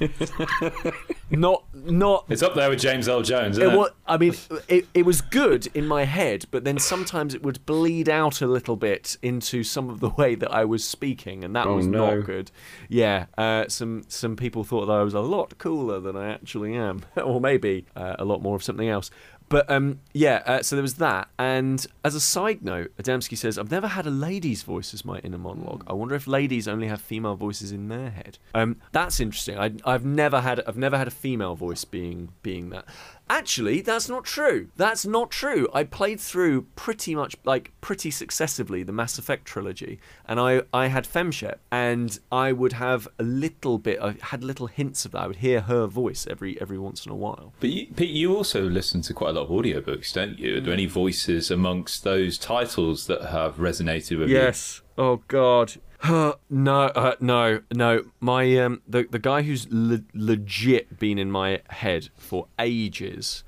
not 1.30 1.64
not 1.72 2.24
It's 2.28 2.42
up 2.42 2.54
there 2.54 2.68
with 2.70 2.80
James 2.80 3.08
Earl 3.08 3.22
Jones, 3.22 3.58
it 3.58 3.62
isn't 3.62 3.74
it? 3.74 3.78
wa- 3.78 3.88
I 4.06 4.16
mean, 4.16 4.34
it, 4.68 4.86
it 4.92 5.06
was 5.06 5.20
good 5.20 5.68
in 5.74 5.86
my 5.86 6.04
head, 6.04 6.46
but 6.50 6.64
then 6.64 6.78
sometimes 6.78 7.32
it 7.34 7.42
would 7.42 7.64
bleed 7.66 8.08
out 8.08 8.40
a 8.42 8.46
little 8.48 8.74
bit 8.76 9.16
into 9.22 9.62
some 9.62 9.88
of 9.90 10.00
the 10.00 10.08
way 10.10 10.34
that 10.34 10.50
I 10.52 10.64
was 10.64 10.84
speaking, 10.84 11.44
and 11.44 11.54
that 11.54 11.66
Oh, 11.66 11.76
was 11.76 11.86
no. 11.86 12.16
not 12.16 12.26
good. 12.26 12.50
Yeah, 12.88 13.26
uh, 13.38 13.68
some 13.68 14.02
some 14.08 14.34
people 14.36 14.64
thought 14.64 14.86
that 14.86 14.92
I 14.92 15.02
was 15.02 15.14
a 15.14 15.20
lot 15.20 15.58
cooler 15.58 16.00
than 16.00 16.16
I 16.16 16.32
actually 16.32 16.74
am, 16.74 17.02
or 17.16 17.40
maybe 17.40 17.86
uh, 17.94 18.16
a 18.18 18.24
lot 18.24 18.42
more 18.42 18.56
of 18.56 18.64
something 18.64 18.88
else. 18.88 19.10
But 19.48 19.70
um, 19.70 20.00
yeah, 20.12 20.42
uh, 20.46 20.62
so 20.62 20.74
there 20.76 20.82
was 20.82 20.94
that. 20.94 21.28
And 21.38 21.86
as 22.04 22.14
a 22.14 22.20
side 22.20 22.64
note, 22.64 22.92
Adamski 22.98 23.36
says, 23.36 23.58
I've 23.58 23.70
never 23.70 23.88
had 23.88 24.06
a 24.06 24.10
lady's 24.10 24.62
voice 24.62 24.94
as 24.94 25.04
my 25.04 25.18
inner 25.18 25.38
monologue. 25.38 25.84
I 25.86 25.92
wonder 25.92 26.14
if 26.14 26.26
ladies 26.26 26.66
only 26.66 26.88
have 26.88 27.00
female 27.00 27.36
voices 27.36 27.70
in 27.70 27.88
their 27.88 28.10
head. 28.10 28.38
Um, 28.54 28.80
that's 28.92 29.20
interesting. 29.20 29.58
I, 29.58 29.72
I've 29.84 30.04
never 30.04 30.40
had 30.40 30.62
I've 30.66 30.78
never 30.78 30.98
had 30.98 31.08
a 31.08 31.12
female 31.12 31.54
voice 31.54 31.84
being 31.84 32.30
being 32.42 32.70
that. 32.70 32.86
Actually, 33.28 33.80
that's 33.80 34.08
not 34.08 34.24
true. 34.24 34.68
That's 34.76 35.06
not 35.06 35.30
true. 35.30 35.66
I 35.72 35.84
played 35.84 36.20
through 36.20 36.62
pretty 36.76 37.14
much 37.14 37.36
like 37.44 37.72
pretty 37.80 38.10
successively 38.10 38.82
the 38.82 38.92
Mass 38.92 39.18
Effect 39.18 39.46
trilogy, 39.46 39.98
and 40.28 40.38
I 40.38 40.62
I 40.74 40.88
had 40.88 41.04
Femshep, 41.04 41.56
and 41.72 42.18
I 42.30 42.52
would 42.52 42.74
have 42.74 43.08
a 43.18 43.22
little 43.22 43.78
bit. 43.78 43.98
I 44.00 44.16
had 44.20 44.44
little 44.44 44.66
hints 44.66 45.06
of 45.06 45.12
that. 45.12 45.22
I 45.22 45.26
would 45.26 45.36
hear 45.36 45.62
her 45.62 45.86
voice 45.86 46.26
every 46.28 46.60
every 46.60 46.78
once 46.78 47.06
in 47.06 47.12
a 47.12 47.16
while. 47.16 47.54
But 47.60 47.70
you, 47.70 47.86
Pete, 47.94 48.10
you 48.10 48.36
also 48.36 48.62
listen 48.62 49.00
to 49.02 49.14
quite 49.14 49.30
a 49.30 49.32
lot 49.32 49.44
of 49.44 49.50
audiobooks, 49.50 50.12
don't 50.12 50.38
you? 50.38 50.58
Are 50.58 50.60
there 50.60 50.70
mm. 50.70 50.74
any 50.74 50.86
voices 50.86 51.50
amongst 51.50 52.04
those 52.04 52.36
titles 52.36 53.06
that 53.06 53.30
have 53.30 53.56
resonated 53.56 54.18
with 54.18 54.28
you? 54.28 54.36
Yes. 54.36 54.82
Oh 54.98 55.22
God. 55.28 55.74
No, 56.08 56.38
uh, 56.50 57.14
no, 57.20 57.60
no. 57.72 58.04
My 58.20 58.56
um, 58.58 58.82
the 58.86 59.04
the 59.10 59.18
guy 59.18 59.42
who's 59.42 59.66
le- 59.70 60.04
legit 60.12 60.98
been 60.98 61.18
in 61.18 61.30
my 61.30 61.60
head 61.68 62.10
for 62.16 62.46
ages 62.58 63.44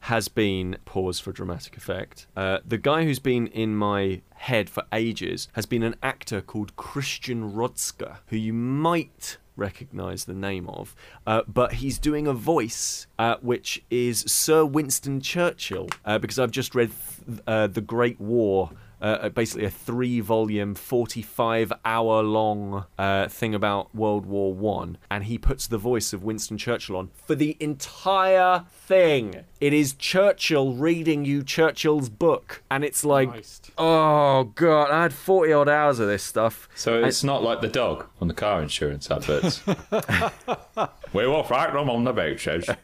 has 0.00 0.28
been 0.28 0.76
pause 0.84 1.18
for 1.18 1.32
dramatic 1.32 1.76
effect. 1.78 2.26
Uh, 2.36 2.58
the 2.66 2.76
guy 2.76 3.04
who's 3.04 3.18
been 3.18 3.46
in 3.46 3.74
my 3.74 4.20
head 4.34 4.68
for 4.68 4.84
ages 4.92 5.48
has 5.54 5.64
been 5.64 5.82
an 5.82 5.94
actor 6.02 6.42
called 6.42 6.76
Christian 6.76 7.52
Rodska, 7.52 8.18
who 8.26 8.36
you 8.36 8.52
might 8.52 9.38
recognize 9.56 10.24
the 10.26 10.34
name 10.34 10.68
of, 10.68 10.94
uh, 11.26 11.42
but 11.46 11.74
he's 11.74 11.98
doing 11.98 12.26
a 12.26 12.34
voice 12.34 13.06
uh, 13.18 13.36
which 13.40 13.82
is 13.90 14.20
Sir 14.26 14.64
Winston 14.64 15.20
Churchill, 15.22 15.88
uh, 16.04 16.18
because 16.18 16.38
I've 16.38 16.50
just 16.50 16.74
read 16.74 16.90
th- 17.26 17.40
uh, 17.46 17.68
The 17.68 17.80
Great 17.80 18.20
War. 18.20 18.70
Uh, 19.04 19.28
basically, 19.28 19.66
a 19.66 19.70
three-volume, 19.70 20.74
forty-five-hour-long 20.74 22.86
uh, 22.98 23.28
thing 23.28 23.54
about 23.54 23.94
World 23.94 24.24
War 24.24 24.54
One, 24.54 24.96
and 25.10 25.24
he 25.24 25.36
puts 25.36 25.66
the 25.66 25.76
voice 25.76 26.14
of 26.14 26.24
Winston 26.24 26.56
Churchill 26.56 26.96
on 26.96 27.10
for 27.26 27.34
the 27.34 27.54
entire 27.60 28.64
thing. 28.70 29.44
It 29.60 29.74
is 29.74 29.92
Churchill 29.92 30.72
reading 30.72 31.26
you 31.26 31.42
Churchill's 31.42 32.08
book, 32.08 32.62
and 32.70 32.82
it's 32.82 33.04
like, 33.04 33.28
Christ. 33.28 33.72
oh 33.76 34.44
god, 34.54 34.90
I 34.90 35.02
had 35.02 35.12
forty 35.12 35.52
odd 35.52 35.68
hours 35.68 35.98
of 35.98 36.08
this 36.08 36.22
stuff. 36.22 36.66
So 36.74 37.04
it's 37.04 37.22
not 37.22 37.42
like 37.42 37.60
the 37.60 37.68
dog 37.68 38.06
on 38.22 38.28
the 38.28 38.34
car 38.34 38.62
insurance 38.62 39.10
adverts. 39.10 39.60
we 41.14 41.26
will 41.26 41.42
frighten 41.42 41.76
them 41.76 41.88
on 41.88 42.04
the 42.04 42.12
beaches. 42.12 42.68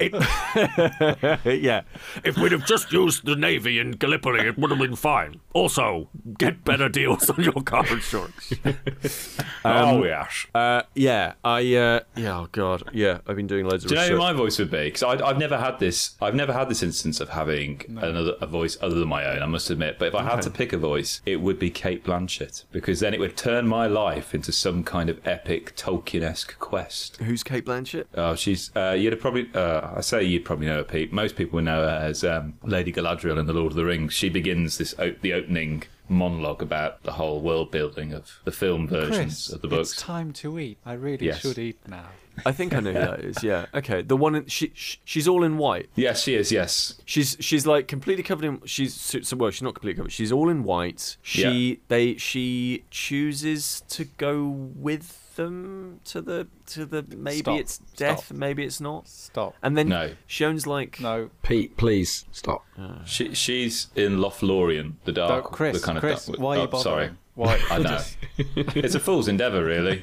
yeah. 1.44 1.82
If 2.24 2.36
we'd 2.36 2.52
have 2.52 2.66
just 2.66 2.92
used 2.92 3.24
the 3.24 3.36
Navy 3.36 3.78
in 3.78 3.92
Gallipoli, 3.92 4.46
it 4.46 4.58
would 4.58 4.70
have 4.70 4.78
been 4.78 4.96
fine. 4.96 5.40
Also, 5.52 6.08
get 6.36 6.64
better 6.64 6.88
deals 6.88 7.30
on 7.30 7.42
your 7.42 7.62
car 7.62 7.86
insurance. 7.86 8.52
oh 9.64 10.04
yes. 10.04 10.46
uh, 10.54 10.82
yeah, 10.94 11.34
I, 11.44 11.60
uh, 11.74 12.00
yeah, 12.16 12.38
oh 12.40 12.48
god, 12.50 12.90
yeah, 12.92 13.18
I've 13.26 13.36
been 13.36 13.46
doing 13.46 13.66
loads 13.66 13.84
of 13.84 13.88
Do 13.88 13.94
you 13.94 14.00
know 14.00 14.02
research. 14.02 14.12
who 14.14 14.18
my 14.18 14.32
voice 14.32 14.58
would 14.58 14.70
be? 14.70 14.84
Because 14.84 15.02
I've 15.02 15.38
never 15.38 15.58
had 15.58 15.78
this. 15.78 16.16
I've 16.20 16.34
never 16.34 16.52
had 16.52 16.68
this 16.68 16.82
instance 16.82 17.20
of 17.20 17.30
having 17.30 17.82
another 17.88 18.34
a 18.40 18.46
voice 18.46 18.76
other 18.80 18.96
than 18.96 19.08
my 19.08 19.24
own. 19.24 19.42
I 19.42 19.46
must 19.46 19.70
admit. 19.70 19.98
But 19.98 20.08
if 20.08 20.14
I 20.14 20.24
had 20.24 20.42
to 20.42 20.50
pick 20.50 20.72
a 20.72 20.78
voice, 20.78 21.20
it 21.24 21.40
would 21.40 21.58
be 21.58 21.70
Cate 21.70 22.04
Blanchett 22.04 22.64
because 22.72 23.00
then 23.00 23.14
it 23.14 23.20
would 23.20 23.36
turn 23.36 23.68
my 23.68 23.86
life 23.86 24.34
into 24.34 24.52
some 24.52 24.82
kind 24.82 25.08
of 25.08 25.24
epic 25.26 25.76
Tolkien-esque 25.76 26.58
quest. 26.58 27.03
Who's 27.22 27.42
Cate 27.42 27.64
Blanchett? 27.66 28.06
Oh, 28.14 28.34
she's. 28.34 28.70
Uh, 28.76 28.90
you'd 28.98 29.12
have 29.12 29.20
probably. 29.20 29.48
Uh, 29.54 29.92
I 29.96 30.00
say 30.00 30.22
you'd 30.24 30.44
probably 30.44 30.66
know 30.66 30.76
her, 30.76 30.84
Pete. 30.84 31.12
Most 31.12 31.36
people 31.36 31.56
would 31.56 31.64
know 31.64 31.82
her 31.82 32.00
as 32.02 32.24
um, 32.24 32.54
Lady 32.62 32.92
Galadriel 32.92 33.38
in 33.38 33.46
the 33.46 33.52
Lord 33.52 33.72
of 33.72 33.76
the 33.76 33.84
Rings. 33.84 34.12
She 34.12 34.28
begins 34.28 34.78
this 34.78 34.94
o- 34.98 35.14
the 35.22 35.32
opening 35.32 35.84
monologue 36.08 36.60
about 36.60 37.02
the 37.02 37.12
whole 37.12 37.40
world 37.40 37.70
building 37.70 38.12
of 38.12 38.30
the 38.44 38.52
film 38.52 38.86
versions 38.86 39.46
Kris, 39.46 39.48
of 39.52 39.62
the 39.62 39.68
books. 39.68 39.92
it's 39.92 40.00
time 40.02 40.32
to 40.34 40.58
eat. 40.58 40.76
I 40.84 40.92
really 40.94 41.26
Yes. 41.26 41.40
should 41.40 41.58
eat 41.58 41.78
now. 41.88 42.04
I 42.44 42.50
think 42.52 42.74
I 42.74 42.80
know 42.80 42.92
who 42.92 42.98
that 42.98 43.20
is. 43.20 43.42
Yeah. 43.44 43.66
Okay. 43.72 44.02
The 44.02 44.16
one 44.16 44.34
in, 44.34 44.46
she, 44.46 44.72
she 44.74 44.98
she's 45.04 45.28
all 45.28 45.44
in 45.44 45.56
white. 45.56 45.88
Yes, 45.94 46.22
she 46.24 46.34
is. 46.34 46.50
Yes. 46.52 47.00
She's 47.06 47.36
she's 47.40 47.64
like 47.66 47.86
completely 47.88 48.22
covered 48.24 48.44
in 48.44 48.60
she's 48.66 48.92
so 48.92 49.20
so- 49.22 49.36
well 49.36 49.50
she's 49.50 49.62
not 49.62 49.74
completely 49.74 49.96
covered. 49.98 50.12
She's 50.12 50.32
all 50.32 50.48
in 50.50 50.64
white. 50.64 51.16
She 51.22 51.80
they 51.88 52.16
she 52.16 52.82
chooses 52.90 53.82
to 53.90 54.04
go 54.04 54.48
with 54.48 55.23
them 55.36 56.00
to 56.06 56.20
the 56.20 56.46
to 56.66 56.86
the 56.86 57.04
maybe 57.16 57.38
Stop. 57.38 57.60
it's 57.60 57.78
death, 57.96 58.26
Stop. 58.26 58.36
maybe 58.36 58.64
it's 58.64 58.80
not. 58.80 59.08
Stop. 59.08 59.54
And 59.62 59.76
then 59.76 59.88
No. 59.88 60.10
she 60.26 60.44
like 60.44 61.00
No, 61.00 61.30
Pete, 61.42 61.76
please 61.76 62.24
stop. 62.32 62.64
Uh, 62.78 63.04
she, 63.04 63.34
she's 63.34 63.88
in 63.94 64.18
Lothlorien, 64.18 64.94
the 65.04 65.12
dark, 65.12 65.44
no 65.44 65.50
Kris. 65.50 65.80
the 65.80 65.84
kind 65.86 65.98
of 65.98 66.02
Kris, 66.02 66.26
dark, 66.26 66.38
why 66.38 66.56
are 66.56 66.58
oh, 66.58 66.62
you 66.62 66.68
bothering? 66.68 66.82
Sorry, 66.82 67.10
Why? 67.34 67.60
I 67.70 67.78
know. 67.78 68.00
It's 68.56 68.94
a 68.94 69.00
fool's 69.00 69.28
endeavour, 69.28 69.64
really. 69.64 70.02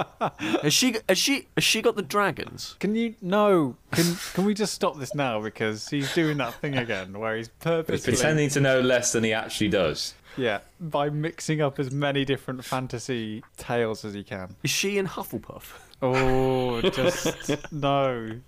has 0.62 0.72
she 0.72 0.96
has 1.08 1.18
she 1.18 1.46
has 1.56 1.64
she 1.64 1.82
got 1.82 1.96
the 1.96 2.02
dragons? 2.02 2.76
Can 2.78 2.94
you 2.94 3.14
no? 3.20 3.76
Can 3.92 4.16
can 4.34 4.44
we 4.44 4.54
just 4.54 4.74
stop 4.74 4.98
this 4.98 5.14
now 5.14 5.42
because 5.42 5.88
he's 5.88 6.12
doing 6.14 6.38
that 6.38 6.54
thing 6.54 6.76
again 6.76 7.18
where 7.18 7.36
he's 7.36 7.46
He's 7.48 7.54
purposely 7.60 8.12
pretending 8.12 8.48
to 8.50 8.60
know 8.60 8.80
less 8.80 9.12
than 9.12 9.24
he 9.24 9.32
actually 9.32 9.68
does. 9.68 10.14
Yeah 10.36 10.60
by 10.80 11.08
mixing 11.10 11.60
up 11.62 11.78
as 11.78 11.90
many 11.90 12.24
different 12.24 12.64
fantasy 12.64 13.42
tales 13.56 14.04
as 14.04 14.14
he 14.14 14.22
can. 14.22 14.56
Is 14.62 14.70
she 14.70 14.98
in 14.98 15.06
Hufflepuff? 15.06 15.72
Oh, 16.02 16.80
just 16.90 17.72
no. 17.72 18.40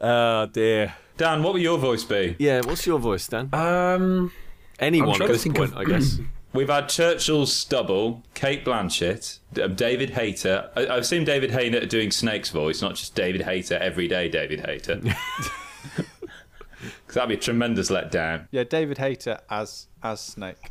Oh 0.00 0.46
dear. 0.46 0.94
Dan, 1.16 1.42
what 1.42 1.52
would 1.54 1.62
your 1.62 1.78
voice 1.78 2.04
be? 2.04 2.36
Yeah, 2.38 2.60
what's 2.64 2.86
your 2.86 2.98
voice, 2.98 3.26
Dan? 3.26 3.48
Um, 3.52 4.30
Anyone 4.78 5.16
trying 5.16 5.22
at 5.22 5.26
to 5.28 5.32
this 5.32 5.42
think 5.42 5.56
point, 5.56 5.72
of- 5.72 5.78
I 5.78 5.84
guess. 5.84 6.18
We've 6.54 6.68
had 6.70 6.88
Churchill's 6.88 7.52
Stubble, 7.52 8.22
Cate 8.34 8.64
Blanchett, 8.64 9.38
um, 9.62 9.74
David 9.74 10.10
Hayter. 10.10 10.70
I, 10.74 10.86
I've 10.88 11.06
seen 11.06 11.24
David 11.24 11.50
Hayter 11.50 11.84
doing 11.86 12.10
Snake's 12.10 12.48
voice, 12.50 12.80
not 12.80 12.94
just 12.94 13.14
David 13.14 13.42
Hayter, 13.42 13.74
everyday 13.76 14.28
David 14.30 14.64
Hayter. 14.64 15.02
Because 17.08 17.14
that'd 17.14 17.30
be 17.30 17.36
a 17.36 17.38
tremendous 17.38 17.90
letdown. 17.90 18.48
Yeah, 18.50 18.64
David 18.64 18.98
Hayter 18.98 19.38
as 19.48 19.86
as 20.02 20.20
Snake. 20.20 20.70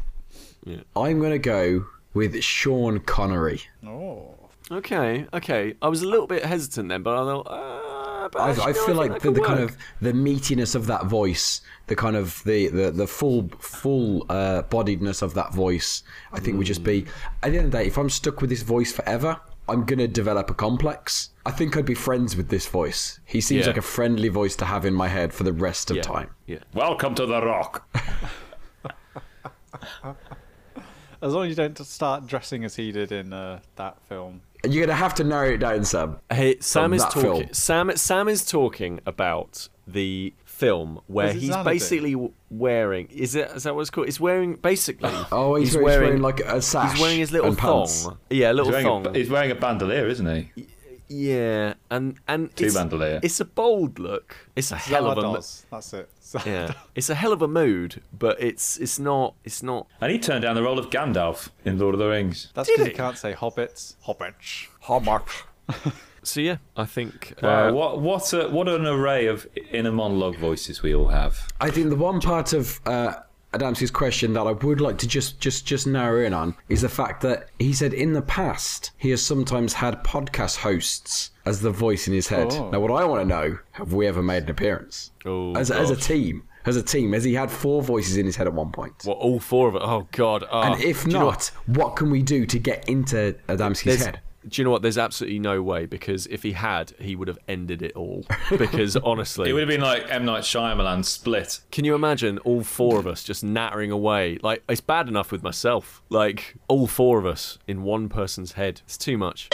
I'm 0.95 1.19
gonna 1.19 1.39
go 1.39 1.87
with 2.13 2.43
Sean 2.43 2.99
Connery. 2.99 3.61
Oh, 3.83 4.35
Okay, 4.69 5.25
okay. 5.33 5.75
I 5.81 5.87
was 5.87 6.01
a 6.01 6.07
little 6.07 6.27
bit 6.27 6.43
hesitant 6.43 6.89
then, 6.89 7.01
but 7.01 7.15
I 7.15 7.23
thought, 7.23 7.47
uh, 7.49 8.29
but 8.29 8.39
I, 8.39 8.49
actually, 8.49 8.63
I 8.63 8.67
no, 8.67 8.73
feel 8.73 8.85
think 8.85 8.97
like 8.97 9.21
the, 9.21 9.31
the 9.31 9.41
kind 9.41 9.59
of 9.61 9.77
the 10.01 10.11
meatiness 10.11 10.75
of 10.75 10.87
that 10.87 11.05
voice, 11.05 11.61
the 11.87 11.95
kind 11.95 12.15
of 12.15 12.43
the 12.43 12.67
the, 12.67 12.91
the 12.91 13.07
full 13.07 13.49
full 13.59 14.25
uh, 14.29 14.63
bodiedness 14.63 15.21
of 15.21 15.33
that 15.35 15.53
voice, 15.53 16.03
I 16.33 16.39
think 16.39 16.57
would 16.57 16.67
just 16.67 16.83
be. 16.83 17.05
At 17.41 17.53
the 17.53 17.57
end 17.57 17.65
of 17.67 17.71
the 17.71 17.77
day, 17.79 17.87
if 17.87 17.97
I'm 17.97 18.09
stuck 18.09 18.41
with 18.41 18.49
this 18.49 18.61
voice 18.61 18.91
forever, 18.91 19.39
I'm 19.69 19.85
gonna 19.85 20.07
develop 20.07 20.49
a 20.49 20.53
complex. 20.53 21.31
I 21.45 21.51
think 21.51 21.75
I'd 21.75 21.85
be 21.85 21.93
friends 21.93 22.37
with 22.37 22.49
this 22.49 22.67
voice. 22.67 23.19
He 23.25 23.41
seems 23.41 23.61
Yeah. 23.61 23.67
like 23.67 23.77
a 23.77 23.81
friendly 23.81 24.29
voice 24.29 24.55
to 24.57 24.65
have 24.65 24.85
in 24.85 24.93
my 24.93 25.07
head 25.07 25.33
for 25.33 25.43
the 25.43 25.53
rest 25.53 25.91
of 25.91 25.97
yeah, 25.97 26.03
time. 26.03 26.29
Yeah. 26.45 26.59
Welcome 26.73 27.15
to 27.15 27.25
the 27.25 27.41
Rock. 27.41 27.87
as 31.21 31.33
long 31.33 31.45
as 31.45 31.49
you 31.49 31.55
don't 31.55 31.77
start 31.79 32.27
dressing 32.27 32.63
as 32.63 32.75
he 32.75 32.91
did 32.91 33.11
in 33.11 33.33
uh, 33.33 33.59
that 33.75 33.97
film. 34.07 34.41
You're 34.63 34.85
gonna 34.85 34.97
have 34.97 35.15
to 35.15 35.23
narrow 35.23 35.53
it 35.53 35.57
down, 35.57 35.85
Sam. 35.85 36.19
Hey, 36.31 36.57
Sam 36.59 36.93
is 36.93 37.03
talking. 37.03 37.21
film. 37.21 37.53
Sam 37.53 37.91
Sam 37.95 38.27
is 38.27 38.45
talking 38.45 38.99
about 39.05 39.69
the 39.85 40.33
film 40.57 40.99
where 41.07 41.33
he's 41.33 41.49
Xanadu? 41.51 41.63
basically 41.69 42.11
w- 42.13 42.33
wearing. 42.49 43.07
Is 43.11 43.35
it? 43.35 43.49
Is 43.51 43.63
that 43.63 43.75
what 43.75 43.81
it's 43.81 43.89
called? 43.89 44.07
It's 44.07 44.19
wearing 44.19 44.55
basically. 44.55 45.09
Oh, 45.31 45.55
he's, 45.55 45.73
he's 45.73 45.81
wearing, 45.81 46.21
like 46.21 46.39
a 46.39 46.61
sash. 46.61 46.93
He's 46.93 47.01
wearing 47.01 47.19
his 47.19 47.31
little 47.31 47.53
thong. 47.53 47.85
pants. 47.85 48.07
Yeah, 48.29 48.47
a 48.47 48.49
He's 48.49 48.55
little 48.55 48.71
wearing, 48.71 48.85
thong. 48.85 49.07
a, 49.07 49.13
he's 49.17 49.29
wearing 49.29 49.51
a 49.51 49.55
bandolier, 49.55 50.07
isn't 50.07 50.25
he? 50.55 50.65
yeah, 51.09 51.73
and 51.89 52.15
and 52.27 52.53
Two 52.55 52.65
it's, 52.65 52.75
bandolier. 52.75 53.19
It's 53.23 53.39
a 53.39 53.45
bold 53.45 53.99
look. 53.99 54.35
It's 54.55 54.71
a 54.71 54.75
hell 54.77 55.09
of 55.11 55.17
a. 55.17 55.21
mo- 55.21 55.41
That's 55.71 55.93
it. 55.93 56.09
Yeah, 56.45 56.73
it's 56.93 57.09
a 57.09 57.15
hell 57.15 57.31
of 57.31 57.41
a 57.41 57.47
mood, 57.47 58.01
but 58.11 58.35
it's 58.41 58.75
it's 58.77 58.99
not 58.99 59.35
it's 59.45 59.63
not 59.63 59.87
And 60.01 60.11
he 60.11 60.19
turned 60.19 60.41
down 60.41 60.55
the 60.55 60.63
role 60.63 60.77
of 60.77 60.89
Gandalf 60.89 61.49
in 61.63 61.79
Lord 61.79 61.95
of 61.95 61.99
the 61.99 62.09
Rings. 62.09 62.51
That's 62.53 62.69
because 62.69 62.85
he? 62.85 62.91
you 62.91 62.97
can't 62.97 63.17
say 63.17 63.31
hobbits. 63.33 63.95
Hobbits. 64.05 64.67
how 64.81 64.99
much. 64.99 65.43
so 66.27 66.41
yeah, 66.41 66.57
I 66.75 66.85
think. 66.85 67.33
Wow, 67.41 67.69
uh, 67.69 67.71
what 67.73 68.01
what 68.01 68.33
a, 68.33 68.49
what 68.49 68.67
an 68.67 68.85
array 68.85 69.27
of 69.27 69.47
inner 69.71 69.91
monologue 69.91 70.37
voices 70.37 70.81
we 70.81 70.93
all 70.93 71.07
have. 71.09 71.51
I 71.59 71.69
think 71.69 71.89
the 71.89 71.95
one 71.95 72.21
part 72.21 72.53
of 72.53 72.79
uh, 72.85 73.15
Adamski's 73.53 73.91
question 73.91 74.33
that 74.33 74.41
I 74.41 74.51
would 74.51 74.81
like 74.81 74.97
to 74.99 75.07
just 75.07 75.39
just 75.39 75.65
just 75.65 75.87
narrow 75.87 76.25
in 76.25 76.33
on 76.33 76.55
is 76.69 76.81
the 76.81 76.89
fact 76.89 77.21
that 77.21 77.49
he 77.59 77.73
said 77.73 77.93
in 77.93 78.13
the 78.13 78.21
past 78.21 78.91
he 78.97 79.09
has 79.11 79.25
sometimes 79.25 79.73
had 79.73 80.03
podcast 80.03 80.57
hosts 80.57 81.31
as 81.45 81.61
the 81.61 81.71
voice 81.71 82.07
in 82.07 82.13
his 82.13 82.27
head. 82.27 82.47
Oh. 82.51 82.69
Now, 82.69 82.79
what 82.79 82.91
I 82.91 83.05
want 83.05 83.21
to 83.21 83.27
know: 83.27 83.57
have 83.71 83.93
we 83.93 84.05
ever 84.07 84.21
made 84.21 84.43
an 84.43 84.49
appearance 84.49 85.11
Oh, 85.25 85.55
as, 85.55 85.71
as 85.71 85.89
a 85.89 85.95
team? 85.95 86.43
As 86.65 86.75
a 86.75 86.83
team, 86.83 87.13
has 87.13 87.23
he 87.23 87.33
had 87.33 87.49
four 87.49 87.81
voices 87.81 88.17
in 88.17 88.25
his 88.25 88.35
head 88.35 88.45
at 88.45 88.53
one 88.53 88.73
point? 88.73 88.93
Well, 89.05 89.15
all 89.15 89.39
four 89.39 89.69
of 89.69 89.75
it. 89.75 89.81
Oh 89.81 90.05
God. 90.11 90.43
Oh, 90.51 90.63
and 90.63 90.81
if 90.83 91.05
do 91.05 91.11
you 91.11 91.17
know 91.17 91.29
not, 91.29 91.45
what 91.65 91.95
can 91.95 92.11
we 92.11 92.21
do 92.21 92.45
to 92.45 92.59
get 92.59 92.89
into 92.89 93.37
Adamski's 93.47 93.83
there's, 93.83 94.05
head? 94.05 94.19
Do 94.47 94.61
you 94.61 94.63
know 94.65 94.71
what? 94.71 94.81
There's 94.81 94.97
absolutely 94.97 95.39
no 95.39 95.61
way 95.61 95.85
because 95.85 96.25
if 96.27 96.43
he 96.43 96.53
had, 96.53 96.93
he 96.99 97.15
would 97.15 97.27
have 97.27 97.39
ended 97.47 97.81
it 97.81 97.93
all. 97.95 98.25
Because 98.57 98.95
honestly, 98.97 99.49
It 99.49 99.53
would 99.53 99.61
have 99.61 99.69
been 99.69 99.81
like 99.81 100.05
M 100.09 100.25
Night 100.25 100.43
Shyamalan 100.43 101.03
split. 101.05 101.59
Can 101.71 101.85
you 101.85 101.95
imagine 101.95 102.37
all 102.39 102.63
four 102.63 102.97
of 102.99 103.05
us 103.07 103.23
just 103.23 103.43
nattering 103.43 103.91
away? 103.91 104.39
Like, 104.41 104.63
it's 104.69 104.81
bad 104.81 105.07
enough 105.07 105.31
with 105.31 105.43
myself. 105.43 106.01
Like, 106.09 106.55
all 106.67 106.87
four 106.87 107.19
of 107.19 107.25
us 107.25 107.59
in 107.67 107.83
one 107.83 108.07
person's 108.09 108.53
head. 108.53 108.81
It's 108.85 108.97
too 108.97 109.17
much. 109.17 109.49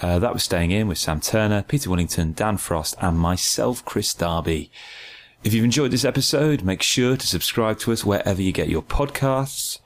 Uh, 0.00 0.18
that 0.18 0.32
was 0.32 0.42
Staying 0.42 0.70
In 0.70 0.88
with 0.88 0.98
Sam 0.98 1.20
Turner, 1.20 1.62
Peter 1.62 1.88
Willington, 1.88 2.34
Dan 2.34 2.56
Frost, 2.58 2.94
and 3.00 3.18
myself, 3.18 3.84
Kris 3.84 4.12
Darby. 4.12 4.70
If 5.42 5.54
you've 5.54 5.64
enjoyed 5.64 5.90
this 5.90 6.04
episode, 6.04 6.62
make 6.62 6.82
sure 6.82 7.16
to 7.16 7.26
subscribe 7.26 7.78
to 7.80 7.92
us 7.92 8.04
wherever 8.04 8.40
you 8.42 8.52
get 8.52 8.68
your 8.68 8.82
podcasts. 8.82 9.78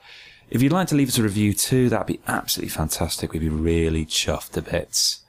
If 0.49 0.63
you'd 0.63 0.71
like 0.71 0.87
to 0.87 0.95
leave 0.95 1.09
us 1.09 1.17
a 1.19 1.23
review 1.23 1.53
too, 1.53 1.89
that'd 1.89 2.07
be 2.07 2.21
absolutely 2.27 2.69
fantastic. 2.69 3.33
We'd 3.33 3.39
be 3.39 3.49
really 3.49 4.05
chuffed 4.05 4.51
to 4.51 4.63
bits. 4.63 5.21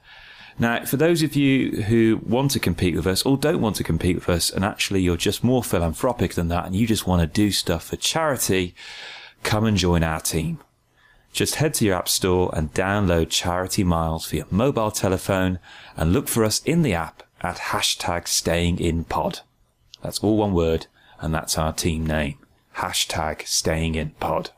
Now, 0.58 0.84
for 0.84 0.96
those 0.96 1.22
of 1.22 1.36
you 1.36 1.82
who 1.82 2.20
want 2.22 2.50
to 2.52 2.60
compete 2.60 2.94
with 2.94 3.06
us 3.06 3.22
or 3.22 3.36
don't 3.36 3.60
want 3.60 3.76
to 3.76 3.84
compete 3.84 4.16
with 4.16 4.28
us, 4.28 4.50
and 4.50 4.64
actually 4.64 5.00
you're 5.00 5.16
just 5.16 5.44
more 5.44 5.62
philanthropic 5.62 6.34
than 6.34 6.48
that 6.48 6.66
and 6.66 6.74
you 6.74 6.86
just 6.86 7.06
want 7.06 7.20
to 7.20 7.26
do 7.26 7.50
stuff 7.50 7.84
for 7.84 7.96
charity, 7.96 8.74
come 9.42 9.64
and 9.64 9.76
join 9.76 10.02
our 10.02 10.20
team. 10.20 10.58
Just 11.32 11.56
head 11.56 11.74
to 11.74 11.84
your 11.84 11.96
app 11.96 12.08
store 12.08 12.50
and 12.54 12.74
download 12.74 13.30
Charity 13.30 13.84
Miles 13.84 14.26
for 14.26 14.36
your 14.36 14.46
mobile 14.50 14.90
telephone 14.90 15.58
and 15.96 16.12
look 16.12 16.28
for 16.28 16.44
us 16.44 16.60
in 16.64 16.82
the 16.82 16.94
app 16.94 17.22
at 17.40 17.56
hashtag 17.56 18.26
staying 18.26 18.80
in 18.80 19.04
pod. 19.04 19.40
That's 20.02 20.18
all 20.20 20.38
one 20.38 20.54
word 20.54 20.86
and 21.20 21.32
that's 21.32 21.56
our 21.56 21.72
team 21.72 22.06
name. 22.06 22.38
Hashtag 22.76 23.46
staying 23.46 23.94
in 23.94 24.10
pod. 24.10 24.50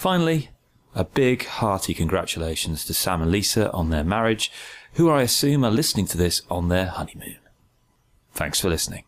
Finally, 0.00 0.48
a 0.94 1.04
big 1.04 1.44
hearty 1.44 1.92
congratulations 1.92 2.86
to 2.86 2.94
Sam 2.94 3.20
and 3.20 3.30
Lisa 3.30 3.70
on 3.72 3.90
their 3.90 4.02
marriage, 4.02 4.50
who 4.94 5.10
I 5.10 5.20
assume 5.20 5.62
are 5.62 5.70
listening 5.70 6.06
to 6.06 6.16
this 6.16 6.40
on 6.50 6.70
their 6.70 6.86
honeymoon. 6.86 7.36
Thanks 8.32 8.58
for 8.58 8.70
listening. 8.70 9.04